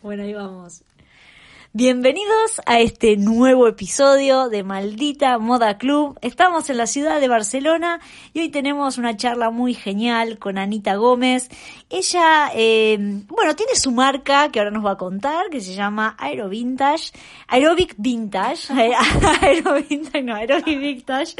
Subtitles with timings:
[0.00, 0.84] Bueno, ahí vamos.
[1.72, 6.16] Bienvenidos a este nuevo episodio de Maldita Moda Club.
[6.22, 7.98] Estamos en la ciudad de Barcelona
[8.32, 11.48] y hoy tenemos una charla muy genial con Anita Gómez.
[11.90, 16.16] Ella, eh, bueno, tiene su marca que ahora nos va a contar, que se llama
[16.18, 17.12] Aero Vintage,
[17.46, 18.70] Aerobic Vintage,
[19.40, 21.36] Aero Vintage, no, Aerobic Vintage.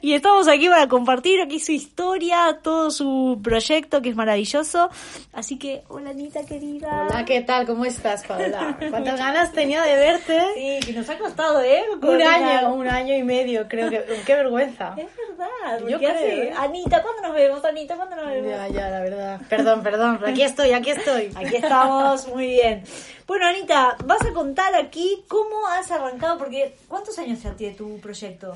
[0.00, 4.88] Y estamos aquí para compartir aquí su historia, todo su proyecto que es maravilloso.
[5.32, 7.08] Así que, hola Anita querida.
[7.08, 7.66] Hola, ¿qué tal?
[7.66, 8.76] ¿Cómo estás, Paula?
[8.90, 10.40] ¿Cuántas ganas tenía de verte?
[10.54, 11.82] Sí, que nos ha costado, ¿eh?
[12.00, 14.04] Un año, un año y medio, creo que.
[14.24, 14.94] Qué vergüenza.
[14.96, 15.88] Es verdad.
[15.88, 16.42] Yo ¿qué creo, hace?
[16.44, 16.54] ¿eh?
[16.56, 17.64] Anita, ¿cuándo nos vemos?
[17.64, 18.48] Anita, ¿cuándo nos vemos?
[18.48, 19.40] Ya, ya, la verdad.
[19.48, 21.30] Perdón, perdón, aquí estoy, aquí estoy.
[21.34, 22.82] Aquí estamos, muy bien.
[23.26, 27.98] Bueno, Anita, vas a contar aquí cómo has arrancado, porque ¿cuántos años ya tiene tu
[28.00, 28.54] proyecto?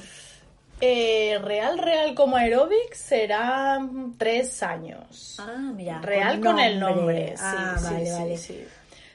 [0.81, 5.37] Eh, real, real como aeróbic serán tres años.
[5.39, 6.01] Ah, mira.
[6.03, 7.29] Real con, el nombre.
[7.37, 8.37] Sí, Ah, sí, vale, sí, vale.
[8.37, 8.65] sí.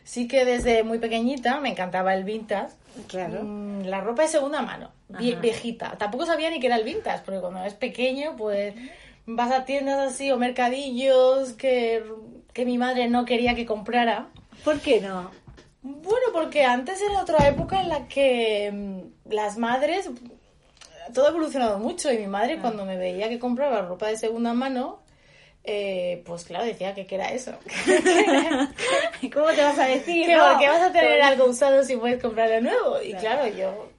[0.03, 2.73] Sí que desde muy pequeñita me encantaba el vintage.
[3.07, 3.43] Claro.
[3.43, 5.19] Mm, La ropa de segunda mano, Ajá.
[5.39, 5.91] viejita.
[5.97, 8.73] Tampoco sabía ni que era el vintage, porque cuando eres pequeño, pues
[9.25, 12.03] vas a tiendas así o mercadillos que,
[12.53, 14.27] que mi madre no quería que comprara.
[14.63, 15.31] ¿Por qué no?
[15.81, 20.09] Bueno, porque antes era otra época en la que mm, las madres,
[21.13, 24.53] todo ha evolucionado mucho y mi madre cuando me veía que compraba ropa de segunda
[24.53, 25.01] mano,
[25.63, 27.53] eh, pues claro, decía que qué era eso.
[29.33, 30.25] ¿Cómo te vas a decir?
[30.25, 30.49] que no?
[30.49, 33.01] por qué vas a tener algo usado si puedes comprarlo nuevo.
[33.01, 33.89] Y claro, yo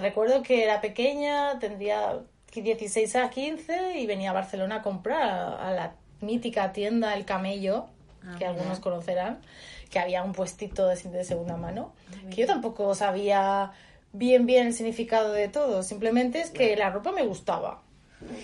[0.00, 2.20] recuerdo que era pequeña, tendría
[2.52, 7.24] 16 a 15 y venía a Barcelona a comprar a, a la mítica tienda El
[7.24, 7.86] Camello,
[8.26, 9.40] Ah, que algunos conocerán,
[9.90, 11.92] que había un puestito de, de segunda mano,
[12.30, 13.72] que yo tampoco sabía
[14.12, 17.82] bien bien el significado de todo, simplemente es que la ropa me gustaba.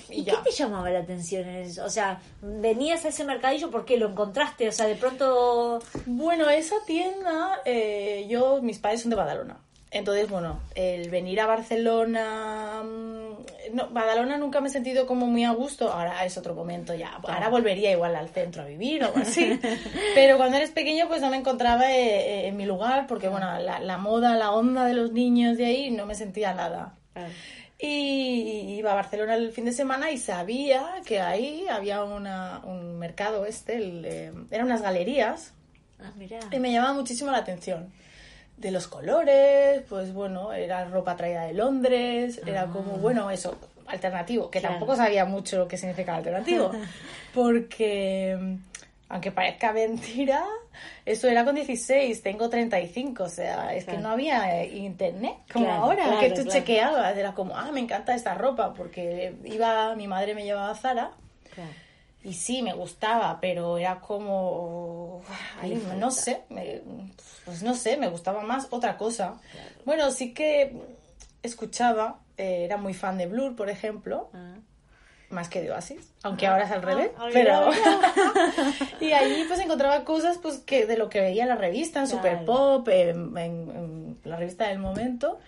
[0.08, 1.44] ¿Y, Y, qué te llamaba la atención?
[1.84, 5.80] O sea, venías a ese mercadillo porque lo encontraste, o sea, de pronto...
[6.06, 9.58] Bueno, esa tienda, eh, yo, mis padres son de Badalona.
[9.92, 15.44] Entonces, bueno, el venir a Barcelona, mm, no, Badalona nunca me he sentido como muy
[15.44, 19.06] a gusto, ahora es otro momento ya, ahora volvería igual al centro a vivir o
[19.06, 19.58] algo así,
[20.14, 23.58] pero cuando eres pequeño pues no me encontraba eh, eh, en mi lugar porque, bueno,
[23.60, 26.94] la, la moda, la onda de los niños de ahí no me sentía nada.
[27.78, 32.98] Y iba a Barcelona el fin de semana y sabía que ahí había una, un
[32.98, 35.52] mercado este, el, eh, eran unas galerías.
[35.98, 36.40] Ah, mira.
[36.50, 37.92] y me llamaba muchísimo la atención.
[38.56, 43.54] De los colores, pues bueno, era ropa traída de Londres, era como, bueno, eso,
[43.86, 44.74] alternativo, que Claro.
[44.76, 46.70] tampoco sabía mucho lo que significaba alternativo,
[47.34, 48.54] porque, mm,
[49.10, 50.44] aunque parezca mentira,
[51.04, 55.66] eso era con 16, tengo 35, o sea, es que no había eh, internet como
[55.66, 60.08] Claro, ahora, que tú chequeabas, era como, ah, me encanta esta ropa, porque iba, mi
[60.08, 61.10] madre me llevaba a Zara.
[62.28, 65.22] Y sí, me gustaba, pero era como...
[65.60, 66.82] ay, no sé, me-
[67.44, 69.34] pues no sé, me gustaba más otra cosa.
[69.84, 70.76] Bueno, sí que
[71.42, 74.54] escuchaba, eh, era muy fan de Blur, por ejemplo, Ah.
[75.30, 77.70] más que de Oasis, aunque ahora es al revés, ah, pero...
[79.00, 82.06] y allí pues encontraba cosas pues que de lo que veía en la revista, en
[82.06, 82.18] Claro.
[82.22, 85.38] Super Pop, en, en- en la revista del momento.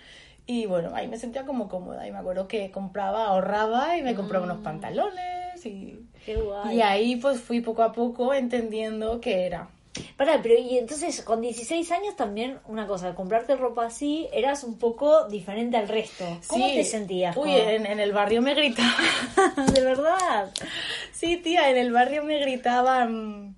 [0.46, 2.06] Y bueno, ahí me sentía como cómoda.
[2.06, 6.06] Y me acuerdo que compraba, ahorraba y me compraba unos pantalones y...
[6.28, 6.76] Qué guay.
[6.76, 9.70] Y ahí pues fui poco a poco entendiendo qué era.
[10.18, 14.78] Pará, pero y entonces con 16 años también una cosa, comprarte ropa así eras un
[14.78, 16.24] poco diferente al resto.
[16.48, 16.74] ¿Cómo Sí.
[16.74, 17.34] te sentías?
[17.34, 18.92] Uy, en, en el barrio me gritaban.
[19.74, 20.50] de verdad.
[21.12, 23.56] sí, tía, en el barrio me gritaban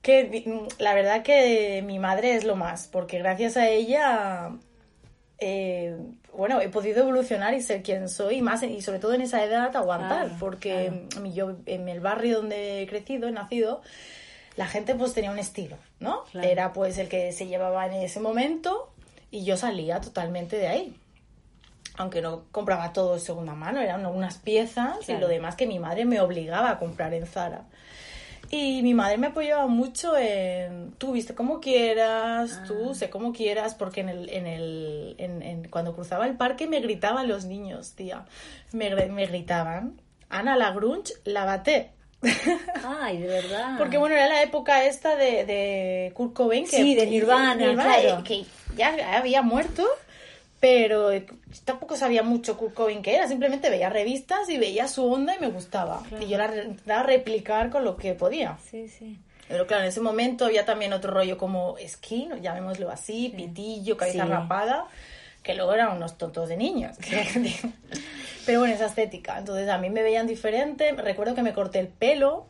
[0.00, 4.52] que la verdad que mi madre es lo más, porque gracias a ella,
[5.38, 5.96] eh,
[6.36, 9.44] bueno, he podido evolucionar y ser quien soy, y más y sobre todo en esa
[9.44, 13.82] edad aguantar, Claro, porque mm, yo en el barrio donde he crecido, he nacido,
[14.56, 16.24] la gente pues tenía un estilo, ¿no?
[16.32, 16.48] Claro.
[16.48, 18.90] Era pues el que se llevaba en ese momento
[19.30, 20.96] y yo salía totalmente de ahí.
[21.96, 25.78] Aunque no compraba todo de segunda mano, eran unas piezas y lo demás que mi
[25.78, 27.64] madre me obligaba a comprar en Zara.
[28.52, 33.74] Y mi madre me apoyaba mucho en tú viste como quieras, tú sé como quieras,
[33.76, 37.92] porque en el, en el, en, en- cuando cruzaba el parque me gritaban los niños,
[37.92, 38.24] tía.
[38.72, 41.90] Me, me gritaban, Ana la grunge, lávate.
[42.84, 43.78] Ay, de verdad.
[43.78, 46.64] Porque bueno, era la época esta de, de Kurt Cobain.
[46.64, 48.24] Que, Sí, de Nirvana, claro.
[48.24, 48.44] Que
[48.76, 49.86] ya había muerto,
[50.60, 51.08] pero
[51.64, 53.26] tampoco sabía mucho Kurt Cobain que era.
[53.26, 56.02] Simplemente veía revistas y veía su onda y me gustaba.
[56.08, 56.24] Claro.
[56.24, 58.58] Y yo la intentaba replicar con lo que podía.
[58.70, 59.18] Sí, sí.
[59.48, 64.24] Pero claro, en ese momento había también otro rollo como skin, llamémoslo así, pitillo, cabeza
[64.24, 64.30] Sí.
[64.30, 64.86] rapada,
[65.42, 66.96] que luego eran unos tontos de niños.
[68.46, 69.38] Pero bueno, esa estética.
[69.38, 70.92] Entonces a mí me veían diferente.
[70.92, 72.46] Recuerdo que me corté el pelo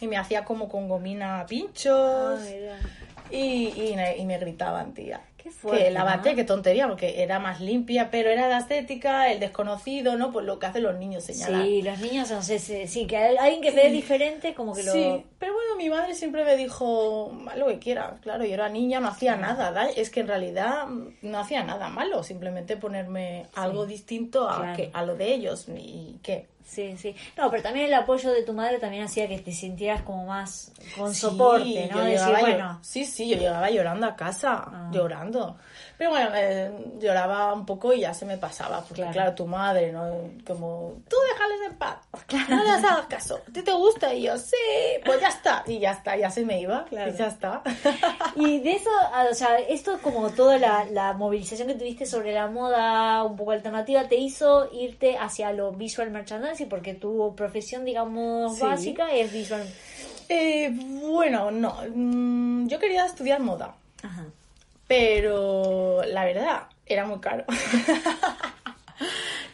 [0.00, 2.40] y me hacía como con gomina pinchos.
[2.42, 2.76] Mira.
[3.30, 5.20] Y, y me gritaban, tía.
[5.42, 6.36] Qué fuerte, que lávate, ¿no?
[6.36, 10.32] qué tontería, porque era más limpia, pero era la estética, el desconocido, ¿no?
[10.32, 11.64] Pues lo que hacen los niños, señalar.
[11.64, 14.82] Sí, los niños, no sé, sí, sí, que hay alguien que ve diferente, como que
[14.82, 14.92] lo...
[14.92, 18.20] Sí, pero bueno, mi madre siempre me dijo, lo que quieras.
[18.20, 19.70] Claro, yo era niña, no hacía nada.
[19.70, 24.56] da- Es que en realidad mm, no hacía nada malo, simplemente ponerme algo distinto a,
[24.58, 24.76] claro.
[24.76, 25.66] que, a lo de ellos.
[25.68, 26.48] ¿Y qué?
[26.68, 27.16] Sí, sí.
[27.36, 30.70] No, pero también el apoyo de tu madre también hacía que te sintieras como más
[30.96, 31.96] con Sí, soporte, ¿no?
[31.96, 34.90] yo Decir, bueno, sí, sí, yo llegaba llorando a casa, Ah.
[34.92, 35.56] llorando.
[35.98, 39.12] Pero bueno, me- lloraba un poco y ya se me pasaba, porque Claro.
[39.12, 40.30] claro, tu madre, ¿no?
[40.46, 41.96] Como, tú déjales en paz,
[42.48, 44.14] no les hagas caso, ¿a ti te gusta?
[44.14, 44.54] Y yo, sí,
[45.04, 47.10] pues ya está, y ya está, ya se me iba, Claro.
[47.12, 47.62] y ya está.
[48.36, 48.90] Y de eso,
[49.30, 53.50] o sea, esto como toda la, la movilización que tuviste sobre la moda un poco
[53.50, 58.62] alternativa te hizo irte hacia lo visual merchandising porque tu profesión, digamos, Sí.
[58.62, 59.66] básica es visual.
[60.28, 64.26] Eh, bueno, no, mm, yo quería estudiar moda, Ajá.
[64.88, 67.44] Pero la verdad era muy caro.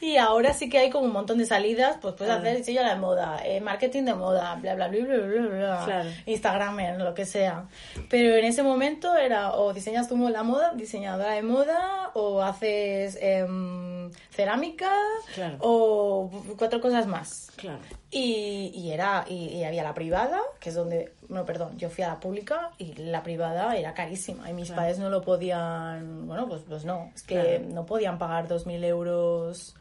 [0.01, 2.47] y ahora sí que hay como un montón de salidas, pues puedes Claro.
[2.49, 6.11] hacer diseño de moda, eh, marketing de moda, bla, bla, bla, bla, bla, bla, Claro.
[6.27, 7.65] Instagram, lo que sea.
[8.11, 13.19] Pero en ese momento era o diseñas tú la moda, diseñadora de moda, o haces
[13.21, 14.91] em, cerámica,
[15.35, 15.57] Claro.
[15.61, 17.44] o cuatro cosas más.
[17.57, 17.79] Claro.
[18.11, 22.03] Y, y era y, y había la privada, que es donde, no, perdón, yo fui
[22.05, 24.83] a la pública y la privada era carísima y mis Claro.
[24.83, 27.75] padres no lo podían, bueno, pues, pues no, es que Claro.
[27.75, 29.75] no podían pagar 2.000 euros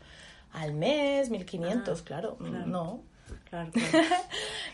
[0.53, 2.65] al mes, 1.500, Ah, claro, claro.
[2.65, 3.01] no.
[3.49, 3.69] Claro.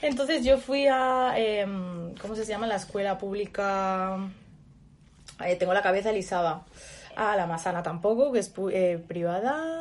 [0.01, 2.65] Entonces yo fui a, em, ¿cómo se llama?
[2.65, 4.17] La escuela pública,
[5.45, 6.65] eh, tengo la cabeza elisaba,
[7.15, 9.78] a la Masana tampoco, que es eh, privada.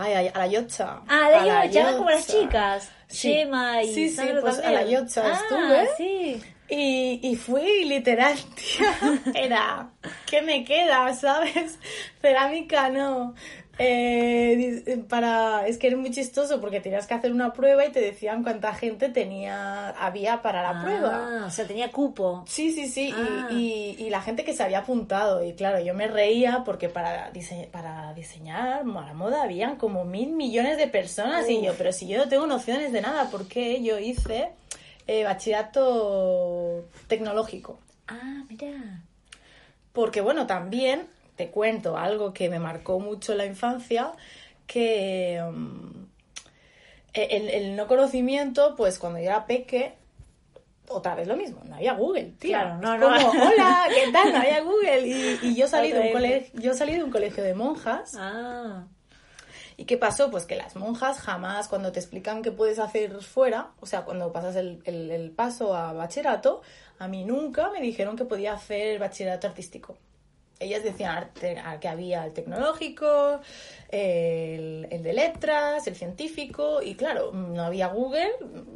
[0.00, 1.00] Ay, a la Yotcha.
[1.08, 2.90] Ah, A la Yocha, como las chicas.
[3.08, 3.42] Sí.
[3.82, 5.88] Y Sí, sí, pues a la Yocha ah, estuve.
[5.96, 6.42] sí.
[6.70, 8.94] Y, y fui literal, tía.
[9.34, 9.88] Era,
[10.26, 11.78] ¿qué me queda, sabes?
[12.20, 13.34] Cerámica no.
[13.80, 17.92] Eh, dis- para, es que era muy chistoso porque tenías que hacer una prueba y
[17.92, 21.44] te decían cuánta gente tenía, había para la Ah, prueba.
[21.46, 22.44] o sea, tenía cupo.
[22.48, 23.48] Sí, sí, sí, y- Ah.
[23.50, 27.32] y, y la gente que se había apuntado, y claro, yo me reía porque para,
[27.32, 31.92] dise- para diseñar a la moda habían como mil millones de personas y yo, pero
[31.92, 34.48] si yo no tengo nociones de nada, ¿por qué yo hice
[35.06, 37.78] eh, bachillerato tecnológico?
[38.08, 39.02] Ah, mira.
[39.92, 41.06] Porque bueno, también
[41.38, 44.12] te cuento algo que me marcó mucho en la infancia,
[44.66, 46.04] que mm,
[47.14, 49.94] el, el no conocimiento, pues cuando yo era peque,
[50.88, 52.60] otra vez lo mismo, no había Google, tía.
[52.60, 53.30] Claro, no, no.
[53.30, 54.32] como, hola, ¿qué tal?
[54.32, 55.06] No había Google.
[55.06, 58.14] Y, y yo salí de un colegio, yo salí de un colegio de monjas.
[58.18, 58.86] Ah,
[59.76, 60.30] ¿Y qué pasó?
[60.30, 64.32] Pues que las monjas jamás, cuando te explican qué puedes hacer fuera, o sea, cuando
[64.32, 66.62] pasas el, el- el paso a bachillerato,
[66.98, 69.96] a mí nunca me dijeron que podía hacer bachillerato artístico.
[70.60, 73.40] Ellas decían arte- que había el tecnológico,
[73.90, 78.30] el, el de letras, el científico, y claro, no había Google.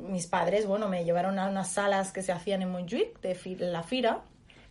[0.08, 3.82] Mis padres, bueno, me llevaron a unas salas que se hacían en Montjuic, de la
[3.82, 4.22] FIRA,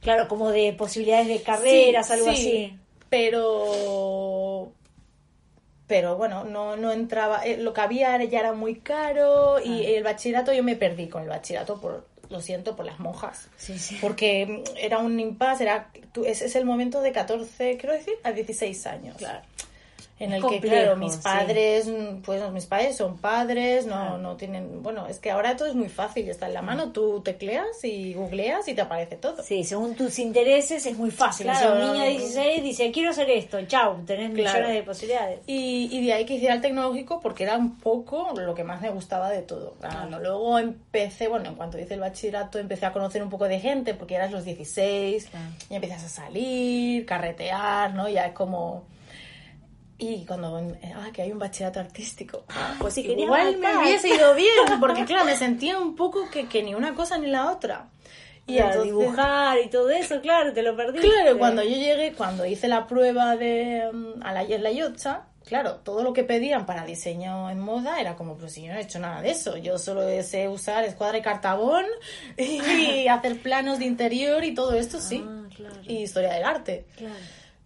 [0.01, 2.79] claro, como de posibilidades de carreras, Sí, algo sí, así.
[3.09, 4.71] Pero
[5.87, 10.03] pero bueno, no, no entraba, eh, lo que había ya era muy caro y el
[10.03, 13.47] bachillerato yo me perdí con el bachillerato por lo siento por las monjas.
[13.57, 13.97] Sí, sí.
[14.01, 18.13] Porque mm, era un impasse, era tú- ese es el momento de 14, quiero decir,
[18.23, 19.17] a 16 años.
[19.17, 19.41] Claro.
[20.21, 21.19] En el que, claro, mis sí.
[21.23, 24.17] padres, mm, pues mis padres son padres, no, Claro.
[24.19, 27.21] no tienen, bueno, es que ahora todo es muy fácil, está en la mano, tú
[27.21, 29.41] tecleas y googleas y te aparece todo.
[29.41, 31.45] Sí, según tus intereses es muy fácil.
[31.47, 31.59] Claro.
[31.59, 34.59] Sea, un niño de 16 dice, quiero hacer esto, chau, tenés Claro.
[34.59, 35.39] millones de posibilidades.
[35.47, 38.79] Y, y de ahí que hiciera el tecnológico porque era un poco lo que más
[38.81, 39.73] me gustaba de todo.
[39.79, 43.59] Claro, Luego empecé, bueno, en cuanto hice el bachillerato, empecé a conocer un poco de
[43.59, 45.45] gente porque eras los 16, Claro.
[45.69, 48.07] y empiezas a salir, carretear, ¿no?
[48.07, 48.83] Ya es como...
[50.03, 50.57] Y cuando,
[50.95, 52.43] ah, que hay un bachillerato artístico,
[52.79, 56.47] pues sí, querías igual me hubiese ido bien, porque claro, me sentía un poco que,
[56.47, 57.87] que ni una cosa ni la otra.
[58.47, 61.07] Y entonces- dibujar y todo eso, claro, te lo perdiste.
[61.07, 65.27] Claro, cuando yo llegué, cuando hice la prueba de mm, a la, en la Yotcha,
[65.45, 68.79] claro, todo lo que pedían para diseño en moda era como, pues si yo no
[68.79, 71.85] he hecho nada de eso, yo solo sé usar escuadra y cartabón
[72.37, 75.23] y hacer planos de interior y todo esto, sí.
[75.23, 75.75] Ah, claro.
[75.83, 76.87] Y historia del arte.
[76.97, 77.13] Claro.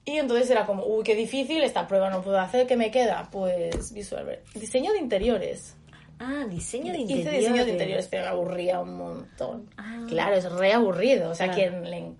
[0.05, 3.27] Y entonces era como, uy, qué difícil, esta prueba no puedo hacer, ¿qué me queda?
[3.31, 5.75] Pues visual, diseño de interiores.
[6.19, 7.39] Ah, diseño de Hice interiores.
[7.41, 9.69] diseño de interiores, pero aburría un montón.
[9.77, 10.05] Ah.
[10.07, 11.31] Claro, es re aburrido.
[11.31, 11.81] O sea, Claro.
[11.81, 12.13] quien le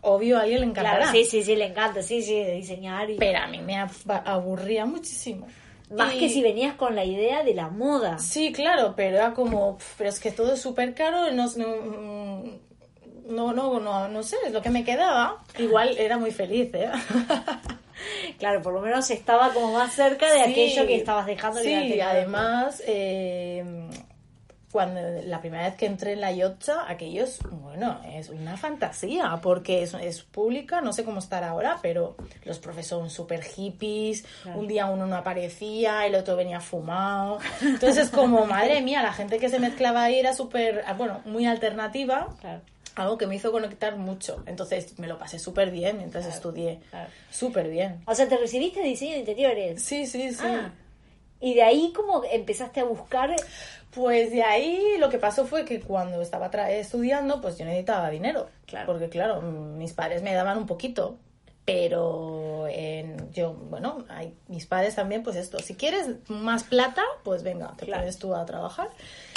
[0.00, 0.98] obvio a alguien le encantará.
[0.98, 3.08] Claro, sí, sí, sí, le encanta, sí, sí, de diseñar.
[3.10, 3.16] Y...
[3.16, 5.46] Pero a mí me ab- aburría muchísimo.
[5.90, 8.18] Más Y- que si venías con la idea de la moda.
[8.18, 12.58] Sí, claro, pero era como, "Pf, pero es que todo es súper caro, no, no,
[13.28, 15.38] no, no, no, no sé, es lo que me quedaba.
[15.58, 16.90] Igual era muy feliz, ¿eh?
[18.38, 20.50] Claro, por lo menos estaba como más cerca de Sí.
[20.52, 21.58] aquello que estabas dejando.
[21.60, 23.64] Sí, tener- además, eh,
[24.70, 29.40] cuando la primera vez que entré en la Yotcha, aquello es, bueno, es una fantasía,
[29.42, 34.24] porque es, es pública, no sé cómo estará ahora, pero los profes son súper hippies,
[34.42, 34.60] Claro.
[34.60, 39.12] un día uno no aparecía, el otro venía fumado, entonces es como, madre mía, la
[39.14, 42.60] gente que se mezclaba ahí era súper, ah, bueno, muy alternativa, Claro.
[42.98, 47.10] Algo que me hizo conectar mucho, entonces me lo pasé súper bien mientras estudié, claro.
[47.30, 48.02] súper bien.
[48.06, 49.82] O sea, te recibiste de diseño de interiores.
[49.82, 50.38] Sí, sí, sí.
[50.44, 50.72] Ah.
[51.40, 53.34] Y de ahí como empezaste a buscar...
[53.90, 58.10] Pues de ahí lo que pasó fue que cuando estaba tra- estudiando, pues yo necesitaba
[58.10, 58.48] dinero.
[58.66, 58.86] Claro.
[58.86, 61.16] Porque claro, mis padres me daban un poquito.
[61.68, 67.42] Pero en- yo, bueno, hay, mis padres también, pues esto, si quieres más plata, pues
[67.42, 68.00] venga, te Claro.
[68.02, 68.88] pones tú a trabajar.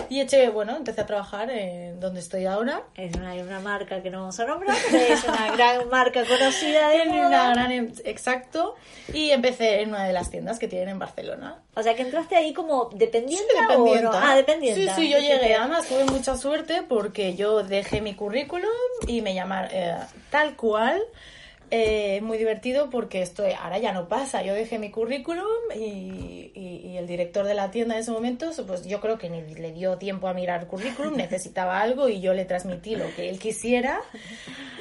[0.10, 2.84] Y eché, bueno, empecé a trabajar en donde estoy ahora.
[2.96, 6.88] Es una, una marca que no vamos a nombrar, pero es una gran marca conocida
[6.90, 7.28] de moda.
[7.28, 8.76] una gran, em- exacto.
[9.14, 11.60] Y empecé en una de las tiendas que tienen en Barcelona.
[11.76, 14.10] O sea, que entraste ahí como dependiente Sí, dependienta.
[14.10, 14.20] o no?
[14.26, 14.82] Ah, dependiente.
[14.82, 15.54] Sí, sí, yo llegué.
[15.56, 18.70] Además, tuve mucha suerte porque yo dejé mi currículum
[19.06, 19.96] y me llamaron eh,
[20.30, 21.02] tal cual.
[21.74, 26.82] Eh, muy divertido porque estoy ahora ya no pasa yo dejé mi currículum y, y-
[26.86, 29.72] y el director de la tienda en ese momento pues yo creo que ni le
[29.72, 33.40] dio tiempo a mirar el currículum necesitaba algo y yo le transmití lo que él
[33.40, 34.02] quisiera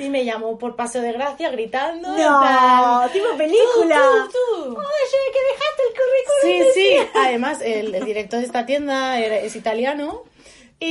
[0.01, 3.97] y me llamó por paseo de gracia gritando No, tipo película.
[3.97, 4.71] "Tú, tú, tú".
[4.81, 6.75] Oye, que dejaste el currículum.
[6.75, 7.09] Sí, sí.
[7.15, 10.25] Además, el, el director de esta tienda es italiano.
[10.81, 10.87] Y,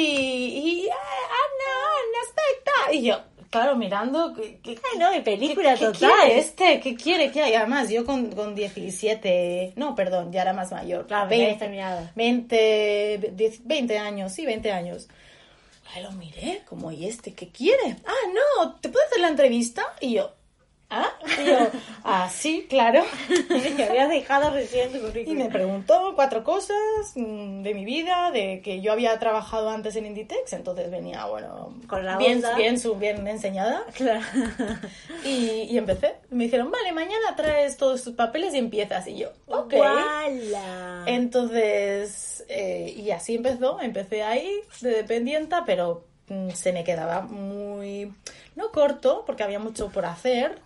[0.85, 2.93] y "Ah, Anna, Anna, aspetta.
[2.93, 3.17] Y yo,
[3.49, 4.33] claro, mirando.
[4.33, 6.11] ¿Qué, qué, Ay, no, de película qué total.
[6.11, 6.79] quiere este?
[6.79, 7.31] ¿Qué quiere?
[7.31, 7.53] ¿Qué hay?
[7.55, 9.73] Además, yo con, con 17.
[9.75, 11.07] No, perdón, ya era más mayor.
[11.07, 12.09] Claro, ya habías terminado.
[12.15, 15.07] 20, 10, 20 años, sí, 20 años.
[15.93, 17.95] Ahí lo miré, como, ¿y este qué quiere?
[18.05, 19.83] Ah, no, ¿te puedo hacer la entrevista?
[20.01, 20.31] Y yo,
[20.89, 21.08] ¿ah?
[21.41, 21.58] Y yo,
[22.03, 23.03] ah, sí, claro.
[23.77, 26.77] que habías dejado recién tu Y me preguntó cuatro cosas
[27.15, 31.74] mm, de mi vida, de que yo había trabajado antes en Inditex, entonces venía, bueno,
[31.88, 32.55] Con la bien, onda.
[32.55, 33.86] bien, bien enseñada.
[33.93, 34.22] Claro.
[35.24, 36.15] Y, y empecé.
[36.29, 39.08] Me dijeron, vale, mañana traes todos tus papeles y empiezas.
[39.08, 39.74] Y yo, ok.
[39.74, 41.03] Guala.
[41.05, 43.79] Entonces, eh, y así empezó.
[43.81, 44.50] Empecé ahí
[44.81, 48.13] de dependienta, pero mm, se me quedaba muy,
[48.55, 50.60] no corto, porque había mucho por hacer.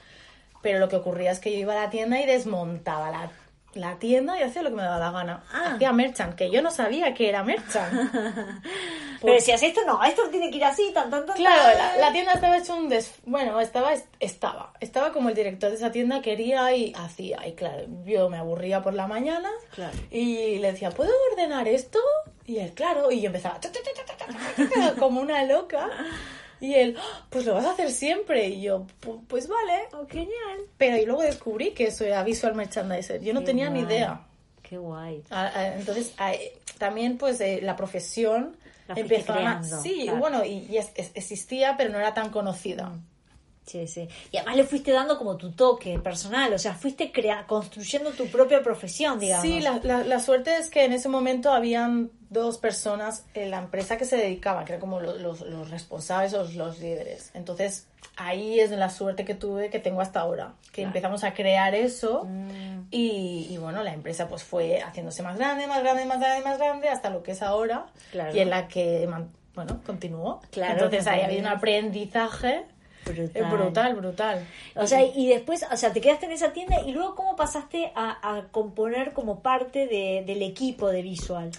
[0.63, 3.29] Pero lo que ocurría es que yo iba a la tienda y desmontaba la,
[3.75, 5.43] la tienda y hacía lo que me daba la gana.
[5.51, 5.73] Ah.
[5.75, 7.93] Hacía merchant, que yo no sabía que era merchant.
[9.23, 11.37] Pues, Pero decías, esto no, esto tiene que ir así, tan, tan, tan.
[11.37, 13.13] Claro, la, tienda estaba hecho un des...
[13.25, 14.73] Bueno, estaba, estaba.
[14.81, 17.47] Estaba como el director de esa tienda quería y hacía.
[17.47, 19.97] Y claro, yo me aburría por la mañana claro.
[20.11, 21.99] y le decía, ¿puedo ordenar esto?
[22.45, 23.61] Y él, claro, y yo empezaba
[24.99, 25.89] como una loca.
[26.63, 28.47] Y él, "Ah, pues lo vas a hacer siempre.
[28.47, 29.81] Y yo, "Pu- pues vale.
[29.93, 30.59] Oh, genial.
[30.77, 33.21] Pero y luego descubrí que eso era visual merchandiser.
[33.21, 34.21] Yo no Qué tenía ni idea.
[34.61, 35.23] Qué guay.
[35.29, 38.55] Ah, ah, Entonces, eh, también pues eh, la profesión
[38.87, 39.37] La empezó a...
[39.81, 40.19] Sí, claro.
[40.19, 42.93] bueno, y, y es- es- existía, pero no era tan conocida.
[43.65, 44.07] Sí, sí.
[44.31, 48.27] Y además le fuiste dando como tu toque personal, o sea, fuiste crea construyendo tu
[48.27, 49.41] propia profesión, digamos.
[49.45, 53.59] Sí, la, la- la suerte es que en ese momento habían dos personas en la
[53.59, 57.31] empresa que se dedicaban, que eran como lo- los, los responsables, los, los líderes.
[57.33, 61.73] Entonces, ahí es la suerte que tuve, que tengo hasta ahora, que empezamos a crear
[61.73, 62.87] eso Mm.
[62.91, 66.57] y, y, bueno, la empresa pues fue haciéndose más grande, más grande, más grande, más
[66.57, 68.35] grande, hasta lo que es ahora Claro.
[68.35, 69.07] y en la que,
[69.55, 70.41] bueno, continuó.
[70.51, 72.65] Claro, Entonces, ahí había un aprendizaje
[73.05, 73.29] Brutal.
[73.33, 74.47] eh, brutal, brutal.
[74.75, 77.91] O sea, y después, o sea, te quedaste en esa tienda y luego cómo pasaste
[77.95, 81.51] a, a componer como parte de- del equipo de visual.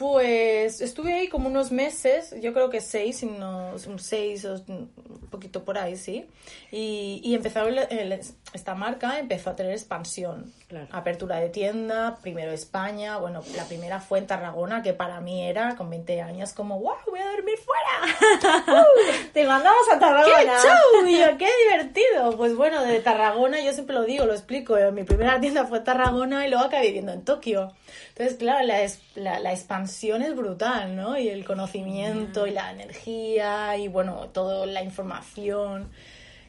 [0.00, 4.54] Pues estuve ahí como unos meses, yo creo que seis, si no, un seis o
[4.66, 4.88] un
[5.30, 6.26] poquito por ahí, sí.
[6.72, 8.18] Y, y empezó el- el-
[8.54, 10.50] esta marca empezó a tener expansión.
[10.68, 10.86] Claro.
[10.90, 15.76] Apertura de tienda, primero España, bueno, la primera fue en Tarragona, que para mí era
[15.76, 18.84] con 20 años como, wow, voy a dormir fuera.
[19.34, 20.62] Te mandamos a ¡Qué Tarragona.
[20.62, 21.06] show!
[21.08, 22.36] Y yo, ¡Qué divertido!
[22.38, 25.80] pues bueno, de Tarragona, yo siempre lo digo, lo explico, eh, mi primera tienda fue
[25.80, 27.74] Tarragona y luego acabé viviendo en Tokio.
[28.10, 29.89] Entonces, claro, la, es- la, la expansión
[30.22, 31.18] es brutal, ¿no?
[31.18, 35.88] Y el conocimiento y la energía y bueno, toda la información.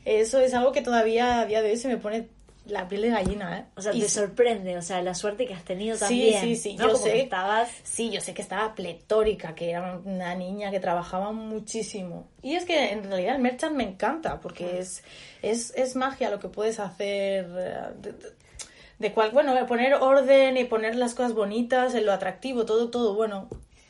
[0.05, 2.27] Eso es algo que todavía a día de hoy se me pone
[2.65, 3.65] la piel de gallina, ¿eh?
[3.75, 6.41] O sea, Y te sorprende, o sea, la suerte que has tenido Sí, también.
[6.41, 6.83] sí, sí, ¿no?
[6.86, 7.12] yo Como sé.
[7.13, 7.69] que estabas...
[7.83, 12.27] Sí, yo sé que estaba pletórica, que era una niña que trabajaba muchísimo.
[12.43, 15.03] Y es que en realidad el merchant me encanta, porque es,
[15.41, 17.48] es, es magia lo que puedes hacer.
[19.01, 23.13] De, cual, bueno, poner orden y poner las cosas bonitas, en lo atractivo, todo, todo
[23.15, 23.48] bueno.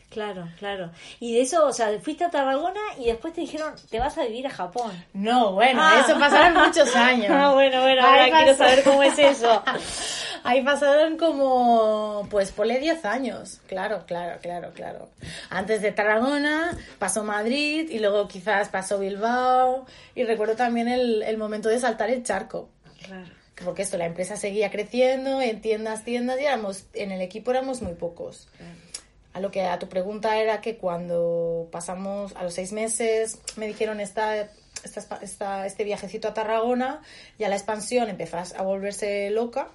[0.09, 0.89] Claro, claro.
[1.21, 4.23] Y de eso, o sea, fuiste a Tarragona y después te dijeron, te vas a
[4.25, 4.91] vivir a Japón.
[5.13, 6.01] No, bueno, Ah.
[6.05, 7.27] eso pasaron muchos años.
[7.31, 9.63] Ah, bueno, bueno, Ahí ahora quiero saber cómo es eso.
[10.43, 15.09] Ahí pasaron como, pues ponle 10 años, claro, claro, claro, claro.
[15.49, 21.37] Antes de Tarragona pasó Madrid y luego quizás pasó Bilbao y recuerdo también el, el
[21.37, 22.67] momento de saltar el charco.
[23.05, 23.27] Claro.
[23.63, 27.81] Porque esto, la empresa seguía creciendo en tiendas, tiendas y éramos, en el equipo éramos
[27.81, 28.47] muy pocos.
[29.33, 33.65] A lo que a tu pregunta era que cuando pasamos a los seis meses me
[33.67, 34.49] dijeron esta,
[34.83, 37.01] esta, esta- este viajecito a Tarragona,
[37.39, 39.69] ya la expansión empezó a volverse loca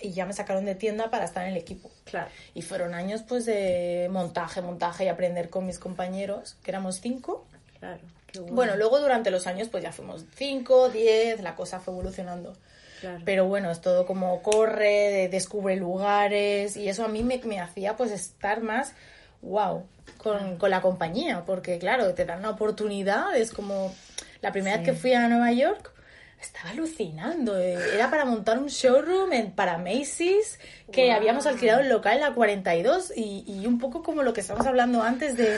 [0.00, 1.90] y ya me sacaron de tienda para estar en el equipo.
[2.04, 2.28] Claro.
[2.54, 7.44] Y fueron años pues de montaje, montaje y aprender con mis compañeros, que éramos cinco.
[7.80, 8.00] Claro.
[8.28, 8.54] Qué bueno.
[8.54, 12.52] Bueno, luego durante los años pues ya fuimos cinco, diez, la cosa fue evolucionando.
[13.02, 13.20] Claro.
[13.26, 17.58] Pero bueno, es todo como corre, de- descubre lugares y eso a mí me, me
[17.60, 18.94] hacía pues estar más
[19.42, 19.84] wow
[20.18, 23.92] con, con la compañía, porque claro, te dan una oportunidad, es como
[24.40, 25.92] la primera vez que fui a Nueva York.
[26.40, 27.56] Estaba alucinando.
[27.58, 30.58] eh, Era para montar un showroom en, para Macy's,
[30.90, 31.16] que Wow.
[31.16, 34.66] habíamos alquilado el local en la 42 y, y un poco como lo que estamos
[34.66, 35.56] hablando antes de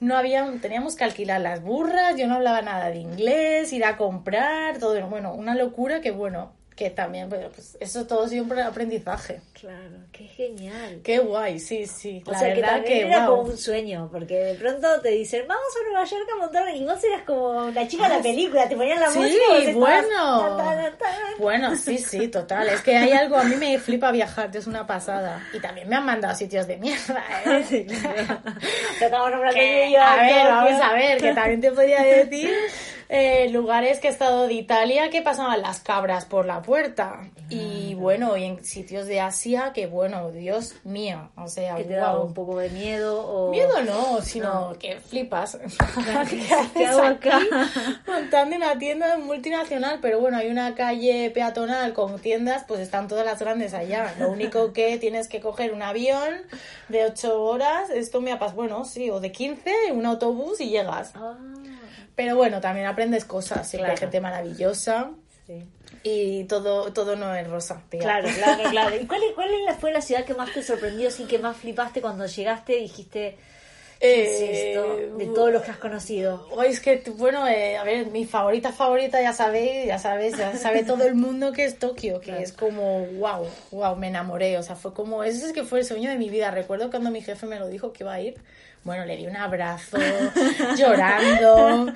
[0.00, 3.96] no había, teníamos que alquilar las burras, yo no hablaba nada de inglés, ir a
[3.96, 9.40] comprar, todo, bueno, una locura que bueno, que también, pues eso todo un aprendizaje.
[9.52, 11.00] Claro, qué genial.
[11.04, 12.20] Qué guay, sí, sí.
[12.26, 13.36] O la sea que verdad también que, era wow.
[13.38, 16.84] como un sueño, porque de pronto te dicen, vamos a Nueva York a montar, y
[16.84, 19.74] vos eras como la chica de la película, te ponían la Ah, Sí, música estabas
[19.76, 20.56] bueno.
[20.56, 21.38] tan, tan, tan.
[21.38, 22.68] Bueno, sí, sí, total.
[22.68, 25.46] Es que hay algo, a mí me flipa viajar, es una pasada.
[25.52, 27.64] Y también me han mandado a sitios de mierda, ¿eh?
[27.68, 28.40] Sí, claro.
[28.98, 32.50] Te estamos nombrando Que, a ver, vamos a ver, que también te podría decir
[33.08, 37.30] eh, lugares que he estado de Italia que pasaban las cabras por la puerta.
[37.50, 41.94] Y bueno, y en sitios de Asia que, bueno, Dios mío, o sea, Que te
[41.94, 42.26] daba guau.
[42.28, 43.50] un poco de miedo o...
[43.50, 44.78] Miedo no, sino No.
[44.78, 45.58] que flipas.
[46.30, 47.40] ¿Qué ¿qué haces hago aquí acá?
[48.06, 49.98] montando una tienda multinacional?
[50.00, 54.14] Pero bueno, hay una calle peatonal con tiendas, pues están todas las grandes allá.
[54.18, 56.34] Lo único que tienes que coger un avión
[56.88, 60.70] de 8 horas, esto me ha pasado, bueno, sí, o de 15, un autobús y
[60.70, 61.12] llegas.
[61.14, 61.34] Ah,
[62.16, 64.06] Pero bueno, también aprendes cosas, siempre hay Claro.
[64.12, 65.10] gente maravillosa
[65.46, 65.64] sí.
[66.04, 67.82] y todo, todo no es rosa.
[67.88, 68.00] tía.
[68.00, 68.96] Claro, claro, claro.
[68.96, 69.50] ¿Y cuál, cuál
[69.80, 73.36] fue la ciudad que más te sorprendió, sin que más flipaste cuando llegaste y dijiste,
[73.98, 74.40] ¿qué es
[74.76, 74.98] esto?
[74.98, 76.46] Eh, De todos los que has conocido.
[76.64, 80.84] Es que, bueno, eh, a ver, mi favorita favorita, ya sabéis, ya sabes, ya sabe
[80.84, 82.42] todo el mundo que es Tokio, que Claro.
[82.42, 85.84] es como, wow, wow, me enamoré, o sea, fue como, ese es que fue el
[85.84, 86.50] sueño de mi vida.
[86.52, 88.34] Recuerdo cuando mi jefe me lo dijo que iba a ir,
[88.84, 89.96] bueno, le di un abrazo,
[90.76, 91.92] llorando,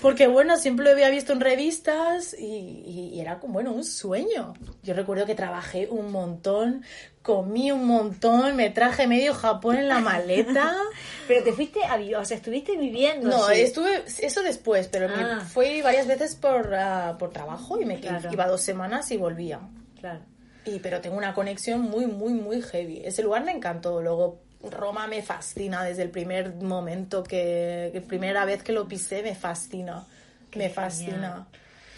[0.00, 3.84] porque bueno, siempre lo había visto en revistas y, y- y era como, bueno, un
[3.84, 4.54] sueño.
[4.82, 6.84] Yo recuerdo que trabajé un montón,
[7.22, 10.76] comí un montón, me traje medio Japón en la maleta.
[11.28, 13.28] Pero te fuiste a vivir, o sea, estuviste viviendo.
[13.28, 15.40] No, estuve eso después, pero me Ah.
[15.40, 18.30] fui varias veces por, ah, por trabajo y me Claro.
[18.32, 19.60] iba dos semanas y volvía.
[20.00, 20.20] Claro.
[20.64, 23.02] Y, pero tengo una conexión muy, muy, muy heavy.
[23.04, 24.00] Ese lugar me encantó.
[24.00, 29.22] Luego Roma me fascina desde el primer momento que, que primera vez que lo pisé
[29.22, 30.04] me fascina.
[30.50, 30.84] Qué me genial.
[30.90, 31.46] fascina.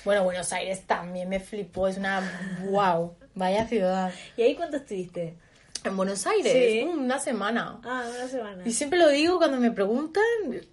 [0.05, 1.89] Bueno, Buenos Aires también me flipó.
[1.89, 2.23] Es una
[2.71, 4.13] wow, vaya ciudad.
[4.37, 5.35] ¿Y ahí cuánto estuviste?
[5.83, 6.83] En Buenos Aires, Sí.
[6.83, 7.81] una semana.
[7.85, 8.63] Ah, una semana.
[8.67, 10.23] Y siempre lo digo cuando me preguntan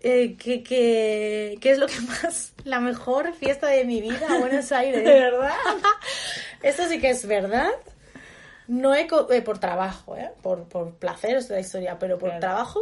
[0.01, 5.05] eh, qué qué es lo que más, la mejor fiesta de mi vida, Buenos Aires.
[5.05, 5.53] ¿De verdad?
[6.61, 7.69] Esto sí que es verdad.
[8.67, 10.29] No he co- eh, por trabajo, ¿eh?
[10.41, 12.41] por, por placer es la historia, pero por Claro.
[12.41, 12.81] trabajo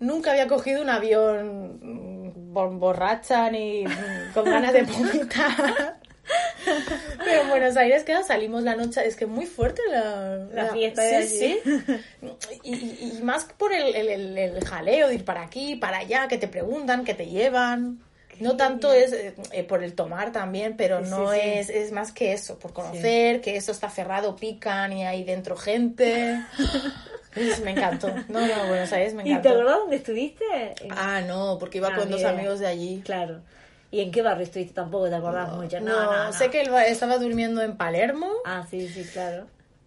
[0.00, 5.96] nunca había cogido un avión mm, bor- borracha ni mm, con ganas de vomitar.
[7.24, 11.02] Pero en Buenos Aires, claro, salimos la noche, es que muy fuerte la, La fiesta
[11.02, 11.60] de Sí, allí.
[11.62, 12.28] sí.
[12.64, 15.98] Y, y- y más por el, el- el- el jaleo de ir para aquí, para
[15.98, 18.00] allá, que te preguntan, que te llevan.
[18.40, 21.38] No tanto es eh, eh, por el tomar también, pero Sí, no sí.
[21.42, 25.56] Es, es más que eso, por conocer, que esto está cerrado, pican y hay dentro
[25.56, 26.38] gente.
[27.62, 28.08] Me encantó.
[28.28, 29.50] No, no, Buenos Aires me ¿Y te encantó.
[29.50, 30.44] acordás dónde estuviste?
[30.90, 32.34] Ah, no, porque iba Ah, con dos bien.
[32.34, 33.02] amigos de allí.
[33.04, 33.40] Claro.
[33.90, 34.72] ¿Y en qué barrio estuviste?
[34.74, 35.78] Tampoco te acordás mucho.
[35.80, 36.32] No, No, no, no.
[36.32, 39.46] sé que él estaba durmiendo en Palermo, Ah, sí, sí, claro.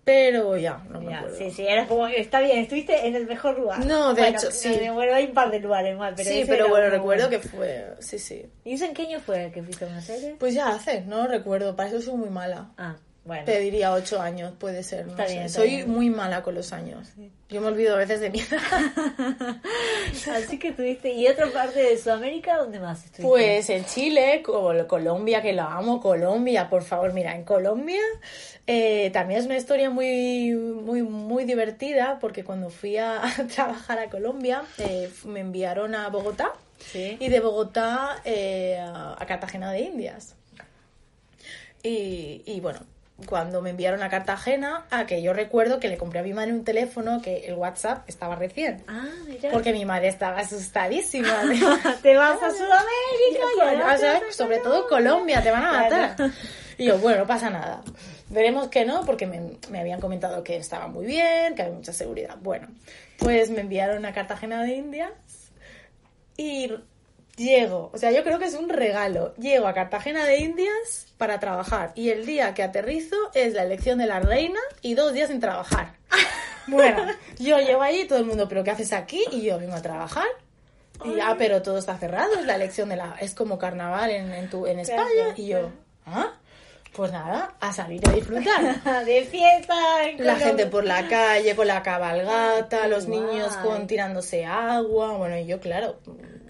[0.10, 1.38] Pero ya, no me Ya, acuerdo.
[1.38, 3.86] sí, sí, era como, está bien, estuviste en el mejor lugar.
[3.86, 4.67] No, de Bueno, hecho, sí.
[4.74, 7.41] eh, Bueno, hay un par de lugares más, pero sí, pero bueno, recuerdo bueno.
[7.43, 8.45] que fue, sí, sí.
[8.65, 10.34] ¿Y eso en qué año fue que fuiste a Buenos Aires?
[10.39, 12.72] Pues ya hace, no recuerdo, para eso soy muy mala.
[12.78, 12.95] Ah,
[13.30, 13.46] bueno.
[13.46, 15.06] Te diría ocho años, puede ser.
[15.06, 15.34] No Está sé.
[15.34, 15.89] bien, está Soy bien.
[15.89, 17.08] muy mala con los años.
[17.48, 18.60] Yo me olvido a veces de mi edad.
[20.36, 21.12] Así que tuviste.
[21.13, 23.24] ¿Y otra parte de Sudamérica dónde más estuviste?
[23.24, 28.02] Pues en Chile, Col- Colombia, que lo amo, Colombia, por favor, mira, en Colombia
[28.68, 33.22] eh, también es una historia muy, muy, muy divertida porque cuando fui a,
[33.56, 37.18] trabajar a Colombia eh, me enviaron a Bogotá Sí.
[37.20, 40.36] y de Bogotá eh, a a Cartagena de Indias.
[41.84, 42.80] Y, y bueno,
[43.27, 46.53] cuando me enviaron a Cartagena, a que yo recuerdo que le compré a mi madre
[46.53, 48.84] un teléfono que el WhatsApp estaba recién.
[48.88, 49.51] Ah, mira.
[49.51, 51.41] Porque mi madre estaba asustadísima.
[52.01, 54.21] te vas a Sudamérica.
[54.32, 56.15] Sobre todo Colombia, te van a matar.
[56.15, 56.34] Claro.
[56.77, 57.82] Y yo, bueno, no pasa nada.
[58.29, 61.93] Veremos que no, porque me, me habían comentado que estaba muy bien, que había mucha
[61.93, 62.38] seguridad.
[62.41, 62.67] Bueno,
[63.17, 65.12] pues me enviaron a Cartagena de Indias
[66.38, 66.71] y
[67.39, 69.34] llego, o sea, yo creo que es un regalo.
[69.36, 73.97] Llego a Cartagena de Indias para trabajar y el día que aterrizo es la elección
[73.97, 75.93] de la reina y dos días sin trabajar.
[76.67, 77.04] Bueno,
[77.39, 79.25] yo llego allí y todo el mundo, ¿pero qué haces aquí?
[79.32, 80.28] Y yo vengo a trabajar.
[81.04, 83.15] Y ya, pero todo está cerrado, es la elección de la...
[83.19, 85.34] Es como carnaval en, en, tu, en España.
[85.36, 85.71] Y yo,
[86.06, 86.34] ¿ah?
[86.95, 88.84] Pues nada, a salir a disfrutar.
[89.06, 90.04] de fiesta.
[90.04, 95.13] en La gente por la calle con la cabalgata, los niños con tirándose agua.
[95.13, 95.99] Bueno, y yo, claro,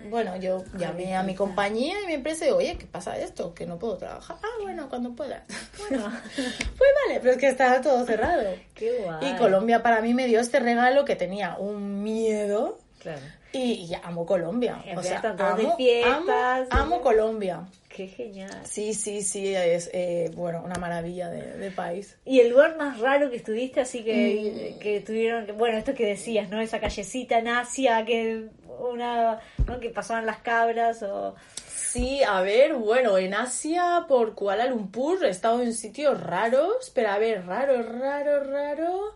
[0.09, 3.53] bueno, yo llamé a mi compañía y mi empresa y oye, ¿qué pasa esto?
[3.53, 4.37] Que no puedo trabajar.
[4.41, 5.43] Ah, bueno, cuando puedas.
[5.77, 8.55] Bueno, pues vale, pero es que estaba todo cerrado.
[8.73, 9.33] Qué guay.
[9.33, 13.21] Y Colombia para mí me dio este regalo que tenía un miedo Claro.
[13.51, 14.83] Y, y amo Colombia.
[14.95, 17.01] O sea, amo, fiestas, amo, amo.
[17.01, 17.67] Colombia.
[17.89, 18.51] Qué genial.
[18.63, 22.15] Sí, sí, sí, es eh, bueno, una maravilla de, de país.
[22.23, 24.03] ¿Y el lugar más raro que estuviste, así Mm.
[24.05, 26.61] que, que tuvieron, que- bueno, esto que decías, ¿no?
[26.61, 28.45] Esa callecita en Asia, que
[28.79, 29.79] una, ¿no?
[29.79, 31.35] Que pasaban las cabras o...
[31.67, 37.09] Sí, a ver, bueno, en Asia, por Kuala Lumpur, he estado en sitios raros, pero
[37.09, 39.15] a ver, raro, raro, raro.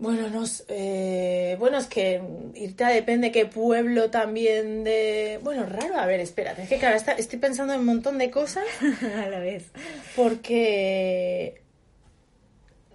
[0.00, 2.22] Bueno, no eh, bueno, es que
[2.54, 5.38] irte a depende qué pueblo también de...
[5.42, 8.30] Bueno, raro, a ver, espérate, es que claro, está- estoy pensando en un montón de
[8.30, 8.64] cosas
[9.16, 9.64] a la vez.
[10.16, 11.60] porque...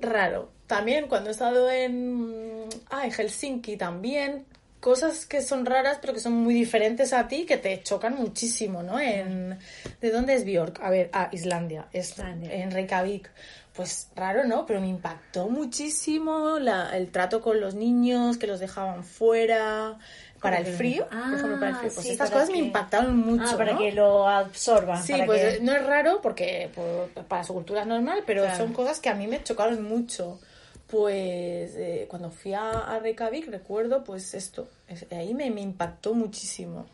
[0.02, 0.52] Raro.
[0.65, 2.65] También cuando he estado en...
[2.89, 4.46] Ah, en Helsinki también.
[4.80, 8.82] Cosas que son raras pero que son muy diferentes a ti, que te chocan muchísimo,
[8.82, 9.00] ¿no?
[9.00, 9.60] En...
[10.02, 10.82] ¿De dónde es Björk?
[10.82, 11.88] A ver, ah, Islandia.
[11.94, 12.52] Es Islandia.
[12.52, 13.30] en Reykjavik.
[13.76, 14.66] Pues raro, ¿no?
[14.66, 19.98] Pero me impactó muchísimo la- el trato con los niños, que los dejaban fuera
[20.42, 21.08] para el frío.
[21.12, 21.92] Ah, por ejemplo, para el frío.
[21.94, 23.80] Pues sí, estas cosas me impactaron mucho, ah, para ¿no?
[23.80, 25.04] que lo absorban.
[25.04, 28.44] Sí, para pues que- no es raro porque por- para su cultura es normal, pero
[28.44, 28.58] Claro.
[28.58, 30.40] son cosas que a mí me chocaron mucho.
[30.88, 36.14] Pues eh, cuando fui a, a Reykjavik recuerdo pues esto, es- ahí me, me impactó
[36.14, 36.86] muchísimo.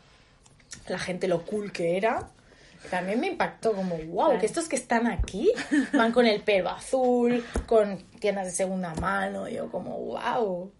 [0.88, 2.28] La gente lo cool que era.
[2.90, 4.40] También me impactó como, wow, Claro.
[4.40, 5.50] que estos que están aquí
[5.92, 9.48] van con el pelo azul, con tiendas de segunda mano.
[9.48, 10.70] Yo como, wow,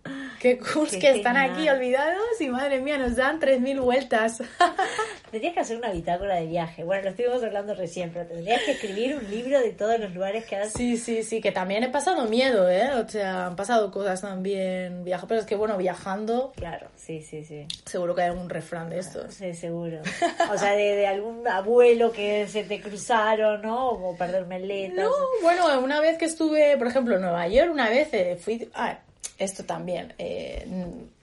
[0.40, 4.40] qué cool Qué que están aquí olvidados y madre mía, nos dan 3.000 vueltas.
[5.32, 6.84] Tendrías que hacer una bitácora de viaje.
[6.84, 10.44] Bueno, lo estuvimos hablando recién, pero tendrías que escribir un libro de todos los lugares
[10.44, 10.72] que has...
[10.72, 12.90] Sí, sí, sí, que también he pasado miedo, ¿eh?
[12.94, 17.44] O sea, han pasado cosas también viaja, pero es que bueno, viajando, Claro, sí, sí,
[17.44, 17.66] sí.
[17.86, 19.34] seguro que hay algún refrán de estos.
[19.34, 19.98] Sí, seguro.
[20.52, 23.88] O sea, de, de algún abuelo que se te cruzaron, ¿no?
[23.88, 25.06] O perder meletas.
[25.06, 25.10] No,
[25.42, 28.98] bueno, una vez que estuve, por ejemplo, en Nueva York, una vez eh, fui, ah,
[29.38, 30.66] esto también, eh,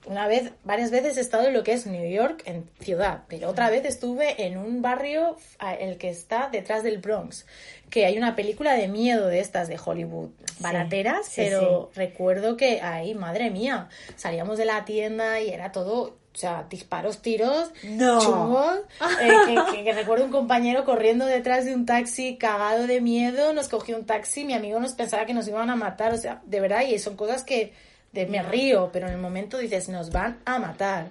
[0.06, 3.48] una vez, varias veces he estado en lo que es New York, en ciudad, pero
[3.48, 7.46] otra vez estuve en un barrio, ah, el que está detrás del Bronx,
[7.88, 12.80] que hay una película de miedo de estas de Hollywood, barateras, sí, pero recuerdo que
[12.80, 16.19] ahí, madre mía, salíamos de la tienda y era todo...
[16.32, 18.20] O sea, disparos, tiros, No.
[18.20, 18.78] chungos.
[19.20, 23.52] eh, que, que- que recuerdo un compañero corriendo detrás de un taxi cagado de miedo,
[23.52, 26.40] nos cogió un taxi, mi amigo nos pensaba que nos iban a matar, o sea,
[26.44, 27.72] de verdad, y son cosas que
[28.12, 31.10] de, me río, pero en el momento dices, nos van a matar.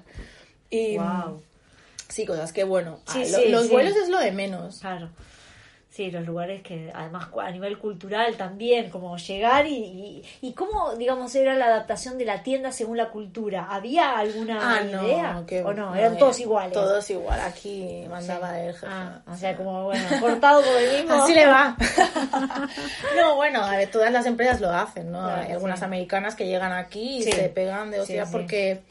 [0.69, 1.41] Y Wow.
[2.07, 3.71] sí, cosas que bueno, Sí, ah, sí, lo- los sí.
[3.73, 4.79] vuelos es lo de menos.
[4.79, 5.09] Claro.
[5.99, 10.95] Sí, los lugares que además a nivel cultural también, como llegar y, y, y cómo,
[10.95, 13.67] digamos, era la adaptación de la tienda según la cultura.
[13.69, 15.43] ¿Había alguna Ah, no, idea?
[15.45, 15.93] que- ¿O no?
[15.93, 16.71] Eran todos iguales.
[16.71, 18.87] Todos igual, aquí mandaba el jefe.
[18.89, 21.21] Ah, o sea, como, bueno, cortado por el mismo.
[21.21, 21.75] Así le va.
[23.17, 25.19] no, bueno, a ver, todas las empresas lo hacen, ¿no?
[25.19, 25.85] Claro, Hay algunas sí.
[25.85, 27.31] americanas que llegan aquí y Sí.
[27.33, 28.83] se pegan de hostia porque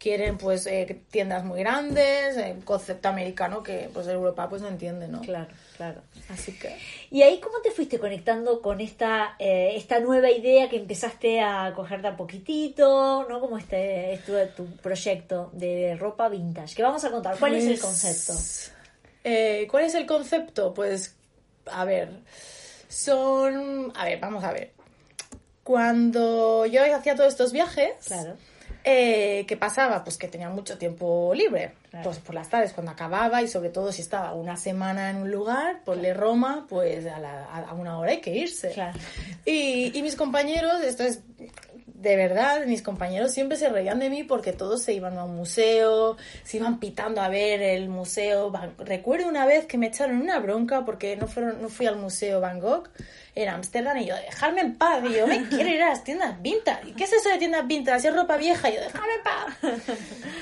[0.00, 5.06] quieren pues eh, tiendas muy grandes, eh, concepto americano que pues Europa pues no entiende,
[5.08, 5.20] ¿no?
[5.20, 6.00] Claro, claro.
[6.30, 6.74] Así que...
[7.10, 11.72] ¿Y ahí cómo te fuiste conectando con esta, eh, esta nueva idea que empezaste a
[11.76, 13.40] coger de a poquitito, ¿no?
[13.40, 17.38] Como este, este tu proyecto de ropa vintage, que vamos a contar.
[17.38, 18.32] ¿Cuál es el Pues, concepto?
[19.24, 20.72] eh, ¿Cuál es el concepto?
[20.72, 21.14] Pues,
[21.66, 22.08] a ver,
[22.88, 23.92] son...
[23.94, 24.72] A ver, vamos a ver.
[25.62, 28.36] Cuando yo hacía todos estos viajes, Claro.
[28.84, 30.02] Eh, ¿qué pasaba?
[30.04, 31.72] Pues que tenía mucho tiempo libre.
[31.90, 32.04] Claro.
[32.04, 35.30] Pues por las tardes cuando acababa y sobre todo si estaba una semana en un
[35.30, 38.70] lugar, ponle Roma, pues a, la- a una hora hay que irse.
[38.72, 38.98] Claro.
[39.44, 41.20] Y, y mis compañeros, esto es
[42.00, 45.36] de verdad, mis compañeros siempre se reían de mí porque todos se iban a un
[45.36, 48.50] museo, se iban pitando a ver el museo.
[48.50, 51.96] Van- Recuerdo una vez que me echaron una bronca porque no, fueron, no fui al
[51.96, 52.88] museo Van Gogh
[53.34, 55.02] en Ámsterdam y yo, dejarme en paz.
[55.08, 56.88] Y yo, me quiero ir a las tiendas vintage.
[56.88, 58.08] ¿Y qué es eso de tiendas vintage?
[58.08, 58.70] Es ropa vieja.
[58.70, 59.98] Y yo, dejarme en paz.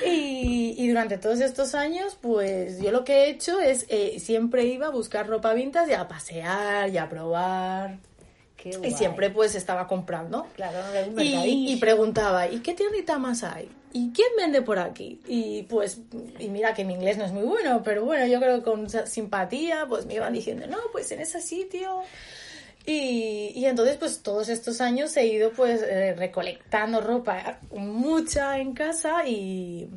[0.06, 4.64] Y, y durante todos estos años, pues yo lo que he hecho es eh, siempre
[4.64, 7.98] iba a buscar ropa vintage y a pasear y a probar.
[8.58, 8.90] Qué Y guay.
[8.92, 10.46] siempre pues estaba comprando.
[10.56, 13.70] Claro, algún Y, y preguntaba, ¿y qué tiendita más hay?
[13.92, 15.20] ¿Y quién vende por aquí?
[15.26, 16.00] Y pues,
[16.38, 18.88] y mira que mi inglés no es muy bueno, pero bueno, yo creo que con
[18.90, 22.02] simpatía, pues me iban diciendo, no, pues en ese sitio.
[22.84, 28.72] Y, y entonces, pues todos estos años he ido pues eh, recolectando ropa, mucha en
[28.74, 29.88] casa y,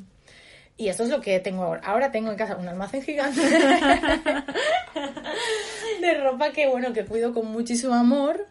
[0.78, 1.82] y esto es lo que tengo ahora.
[1.86, 3.42] Ahora tengo en casa un almacén gigante
[6.02, 8.48] de ropa que, bueno, que cuido con muchísimo amor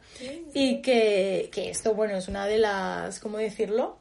[0.54, 3.98] y que, que esto, bueno, es una de las, ¿cómo decirlo?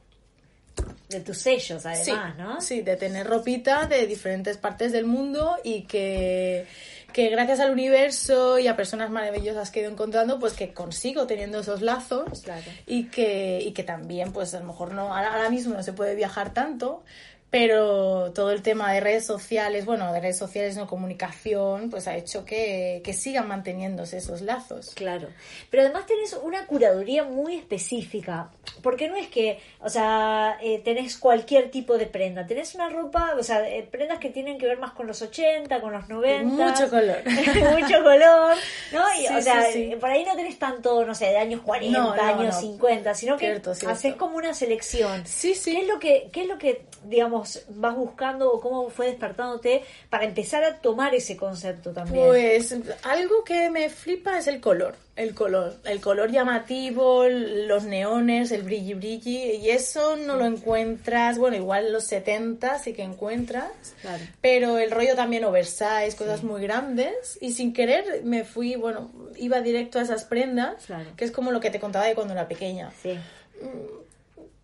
[1.10, 2.62] De tus sellos, Sí, además, ¿no?
[2.62, 6.68] sí, de tener ropita de diferentes partes del mundo y que,
[7.12, 11.26] que gracias al universo y a personas maravillosas que he ido encontrando, pues que consigo
[11.26, 12.62] teniendo esos lazos Claro.
[12.86, 15.94] y, que, y que también, pues a lo mejor no, ahora, ahora mismo no se
[15.94, 17.04] puede viajar tanto,
[17.50, 22.16] pero todo el tema de redes sociales, bueno, de redes sociales, no comunicación, pues ha
[22.16, 24.92] hecho que, que sigan manteniéndose esos lazos.
[24.96, 25.28] Claro.
[25.70, 28.50] Pero además tenés una curaduría muy específica.
[28.84, 32.46] Porque no es que, o sea, eh, tenés cualquier tipo de prenda.
[32.46, 35.82] Tenés una ropa, o sea, eh, prendas que tienen que ver más con los 80,
[35.82, 36.44] con los 90.
[36.46, 37.18] Mucho color.
[37.82, 38.56] mucho color.
[38.94, 39.04] ¿No?
[39.16, 39.96] Y, Sí, o sea, sí, sí.
[40.00, 42.62] por ahí no tenés tanto, no sé, de años 40, No, no, años no.
[42.62, 43.94] 50, sino que Cierto, cierto.
[43.94, 45.26] haces como una selección.
[45.26, 45.72] Sí, sí.
[45.74, 47.39] ¿Qué es lo que, qué es lo que, digamos,
[47.70, 52.26] vas buscando o cómo fue despertándote para empezar a tomar ese concepto también?
[52.28, 58.52] Pues algo que me flipa es el color, el color, el color llamativo, los neones,
[58.52, 63.04] el brilli brilli, y eso no lo encuentras, bueno, igual en los 70 sí que
[63.04, 63.72] encuentras,
[64.02, 64.24] Claro.
[64.42, 69.62] pero el rollo también oversize, cosas muy grandes, y sin querer me fui, bueno, iba
[69.62, 71.10] directo a esas prendas, Claro.
[71.18, 72.92] que es como lo que te contaba de cuando era pequeña.
[73.02, 73.18] Sí.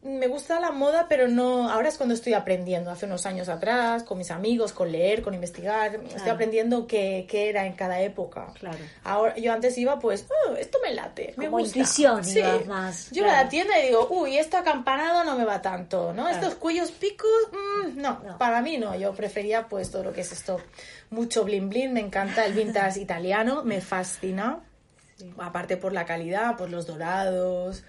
[0.08, 1.68] Me gusta la moda, pero no.
[1.68, 2.92] Ahora es cuando estoy aprendiendo.
[2.92, 5.96] Hace unos años atrás, con mis amigos, con leer, con investigar.
[5.96, 6.32] Estoy Claro.
[6.34, 8.48] aprendiendo qué, qué era en cada época.
[8.60, 8.78] Claro.
[9.04, 11.34] Ahora, yo antes iba, pues, "Oh, esto me late.
[11.38, 11.80] Me gusta.
[11.80, 12.40] intuición Sí.
[12.68, 13.44] más, Yo iba a claro.
[13.46, 16.26] la tienda y digo, uy, esto acampanado no me va tanto, ¿no?
[16.26, 16.38] Claro.
[16.38, 18.38] Estos cuellos picos, mm, no, No.
[18.38, 18.94] para mí no.
[18.96, 20.62] Yo prefería, pues, todo lo que es esto.
[21.10, 24.60] Mucho blin blin, me encanta el vintage italiano, me fascina.
[25.40, 27.84] Aparte por la calidad, por los dorados,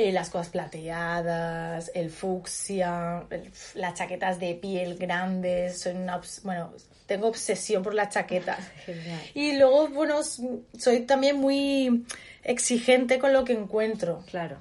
[0.00, 5.80] eh, las cosas plateadas, el fucsia, el- las chaquetas de piel grandes.
[5.80, 6.72] Soy una, bueno,
[7.06, 8.58] tengo obsesión por las chaquetas.
[8.86, 9.20] Genial.
[9.34, 12.04] Y luego, bueno, soy también muy
[12.44, 14.22] exigente con lo que encuentro.
[14.30, 14.56] Claro.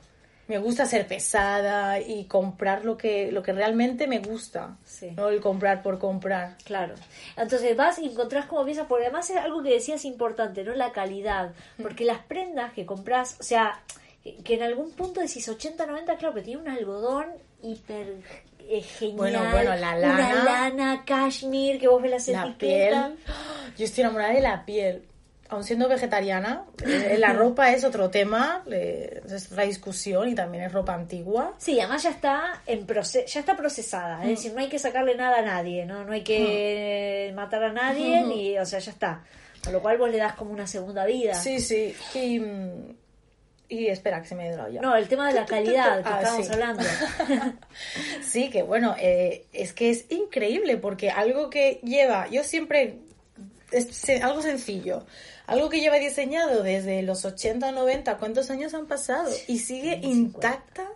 [0.47, 4.77] Me gusta ser pesada y comprar lo que, lo que realmente me gusta.
[4.85, 5.11] Sí.
[5.11, 6.55] No el comprar por comprar.
[6.63, 6.95] Claro.
[7.35, 10.73] Entonces vas y encontrás como piezas, porque además es algo que decías importante, ¿no?
[10.73, 11.51] La calidad.
[11.83, 13.81] Porque las prendas que compras, o sea,
[14.43, 17.25] que, en algún punto decís 80, 90, claro, pero tiene un algodón
[17.61, 18.15] hiper
[18.69, 19.17] eh, genial.
[19.17, 20.43] Bueno, bueno, la Una lana.
[20.43, 22.71] lana, cashmere, que vos ves las La piel.
[22.93, 23.11] etiquetas.
[23.77, 25.03] Yo estoy enamorada de la piel.
[25.49, 30.65] Aun siendo vegetariana, eh, la ropa es otro tema, eh, es otra discusión y también
[30.65, 31.53] es ropa antigua.
[31.57, 34.23] Sí, además ya está en proce- ya está procesada, Mm.
[34.23, 37.71] es decir, no hay que sacarle nada a nadie, no, no hay que matar a
[37.71, 38.27] nadie, Mm.
[38.29, 39.23] ni, o sea, ya está.
[39.63, 41.33] Con lo cual vos le das como una segunda vida.
[41.35, 41.95] Sí, sí.
[42.13, 42.95] Y, mm,
[43.69, 44.81] y espera, que se me ha ido la olla.
[44.81, 46.53] No, el tema de la calidad que Ah, estábamos sí.
[46.53, 46.83] hablando.
[48.23, 52.99] Sí, que bueno, eh, es que es increíble porque algo que lleva, yo siempre,
[53.71, 55.05] es algo sencillo,
[55.45, 59.29] algo que lleva diseñado desde los 80 o 90, ¿cuántos años han pasado?
[59.47, 60.87] Y sigue intacta,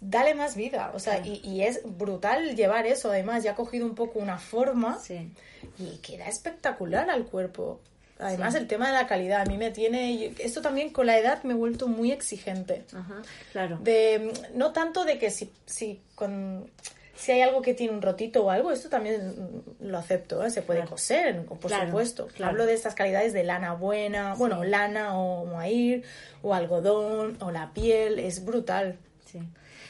[0.00, 3.86] dale más vida, o sea, y, y es brutal llevar eso, además ya ha cogido
[3.86, 5.32] un poco una forma Sí.
[5.78, 7.80] y queda espectacular al cuerpo.
[8.18, 10.32] Además, el tema de la calidad, a mí me tiene...
[10.38, 13.78] Esto también con la edad me he vuelto muy exigente Ajá, claro.
[13.80, 16.68] de no tanto de que si, si con
[17.14, 19.34] si hay algo que tiene un rotito o algo, esto también
[19.80, 20.50] lo acepto, ¿eh?
[20.50, 20.90] se puede Claro.
[20.92, 22.28] coser, por Claro, supuesto.
[22.28, 22.50] claro.
[22.52, 26.04] Hablo de estas calidades de lana buena, bueno, lana o mohair,
[26.42, 28.98] o algodón, o la piel, es brutal.
[29.26, 29.40] Sí.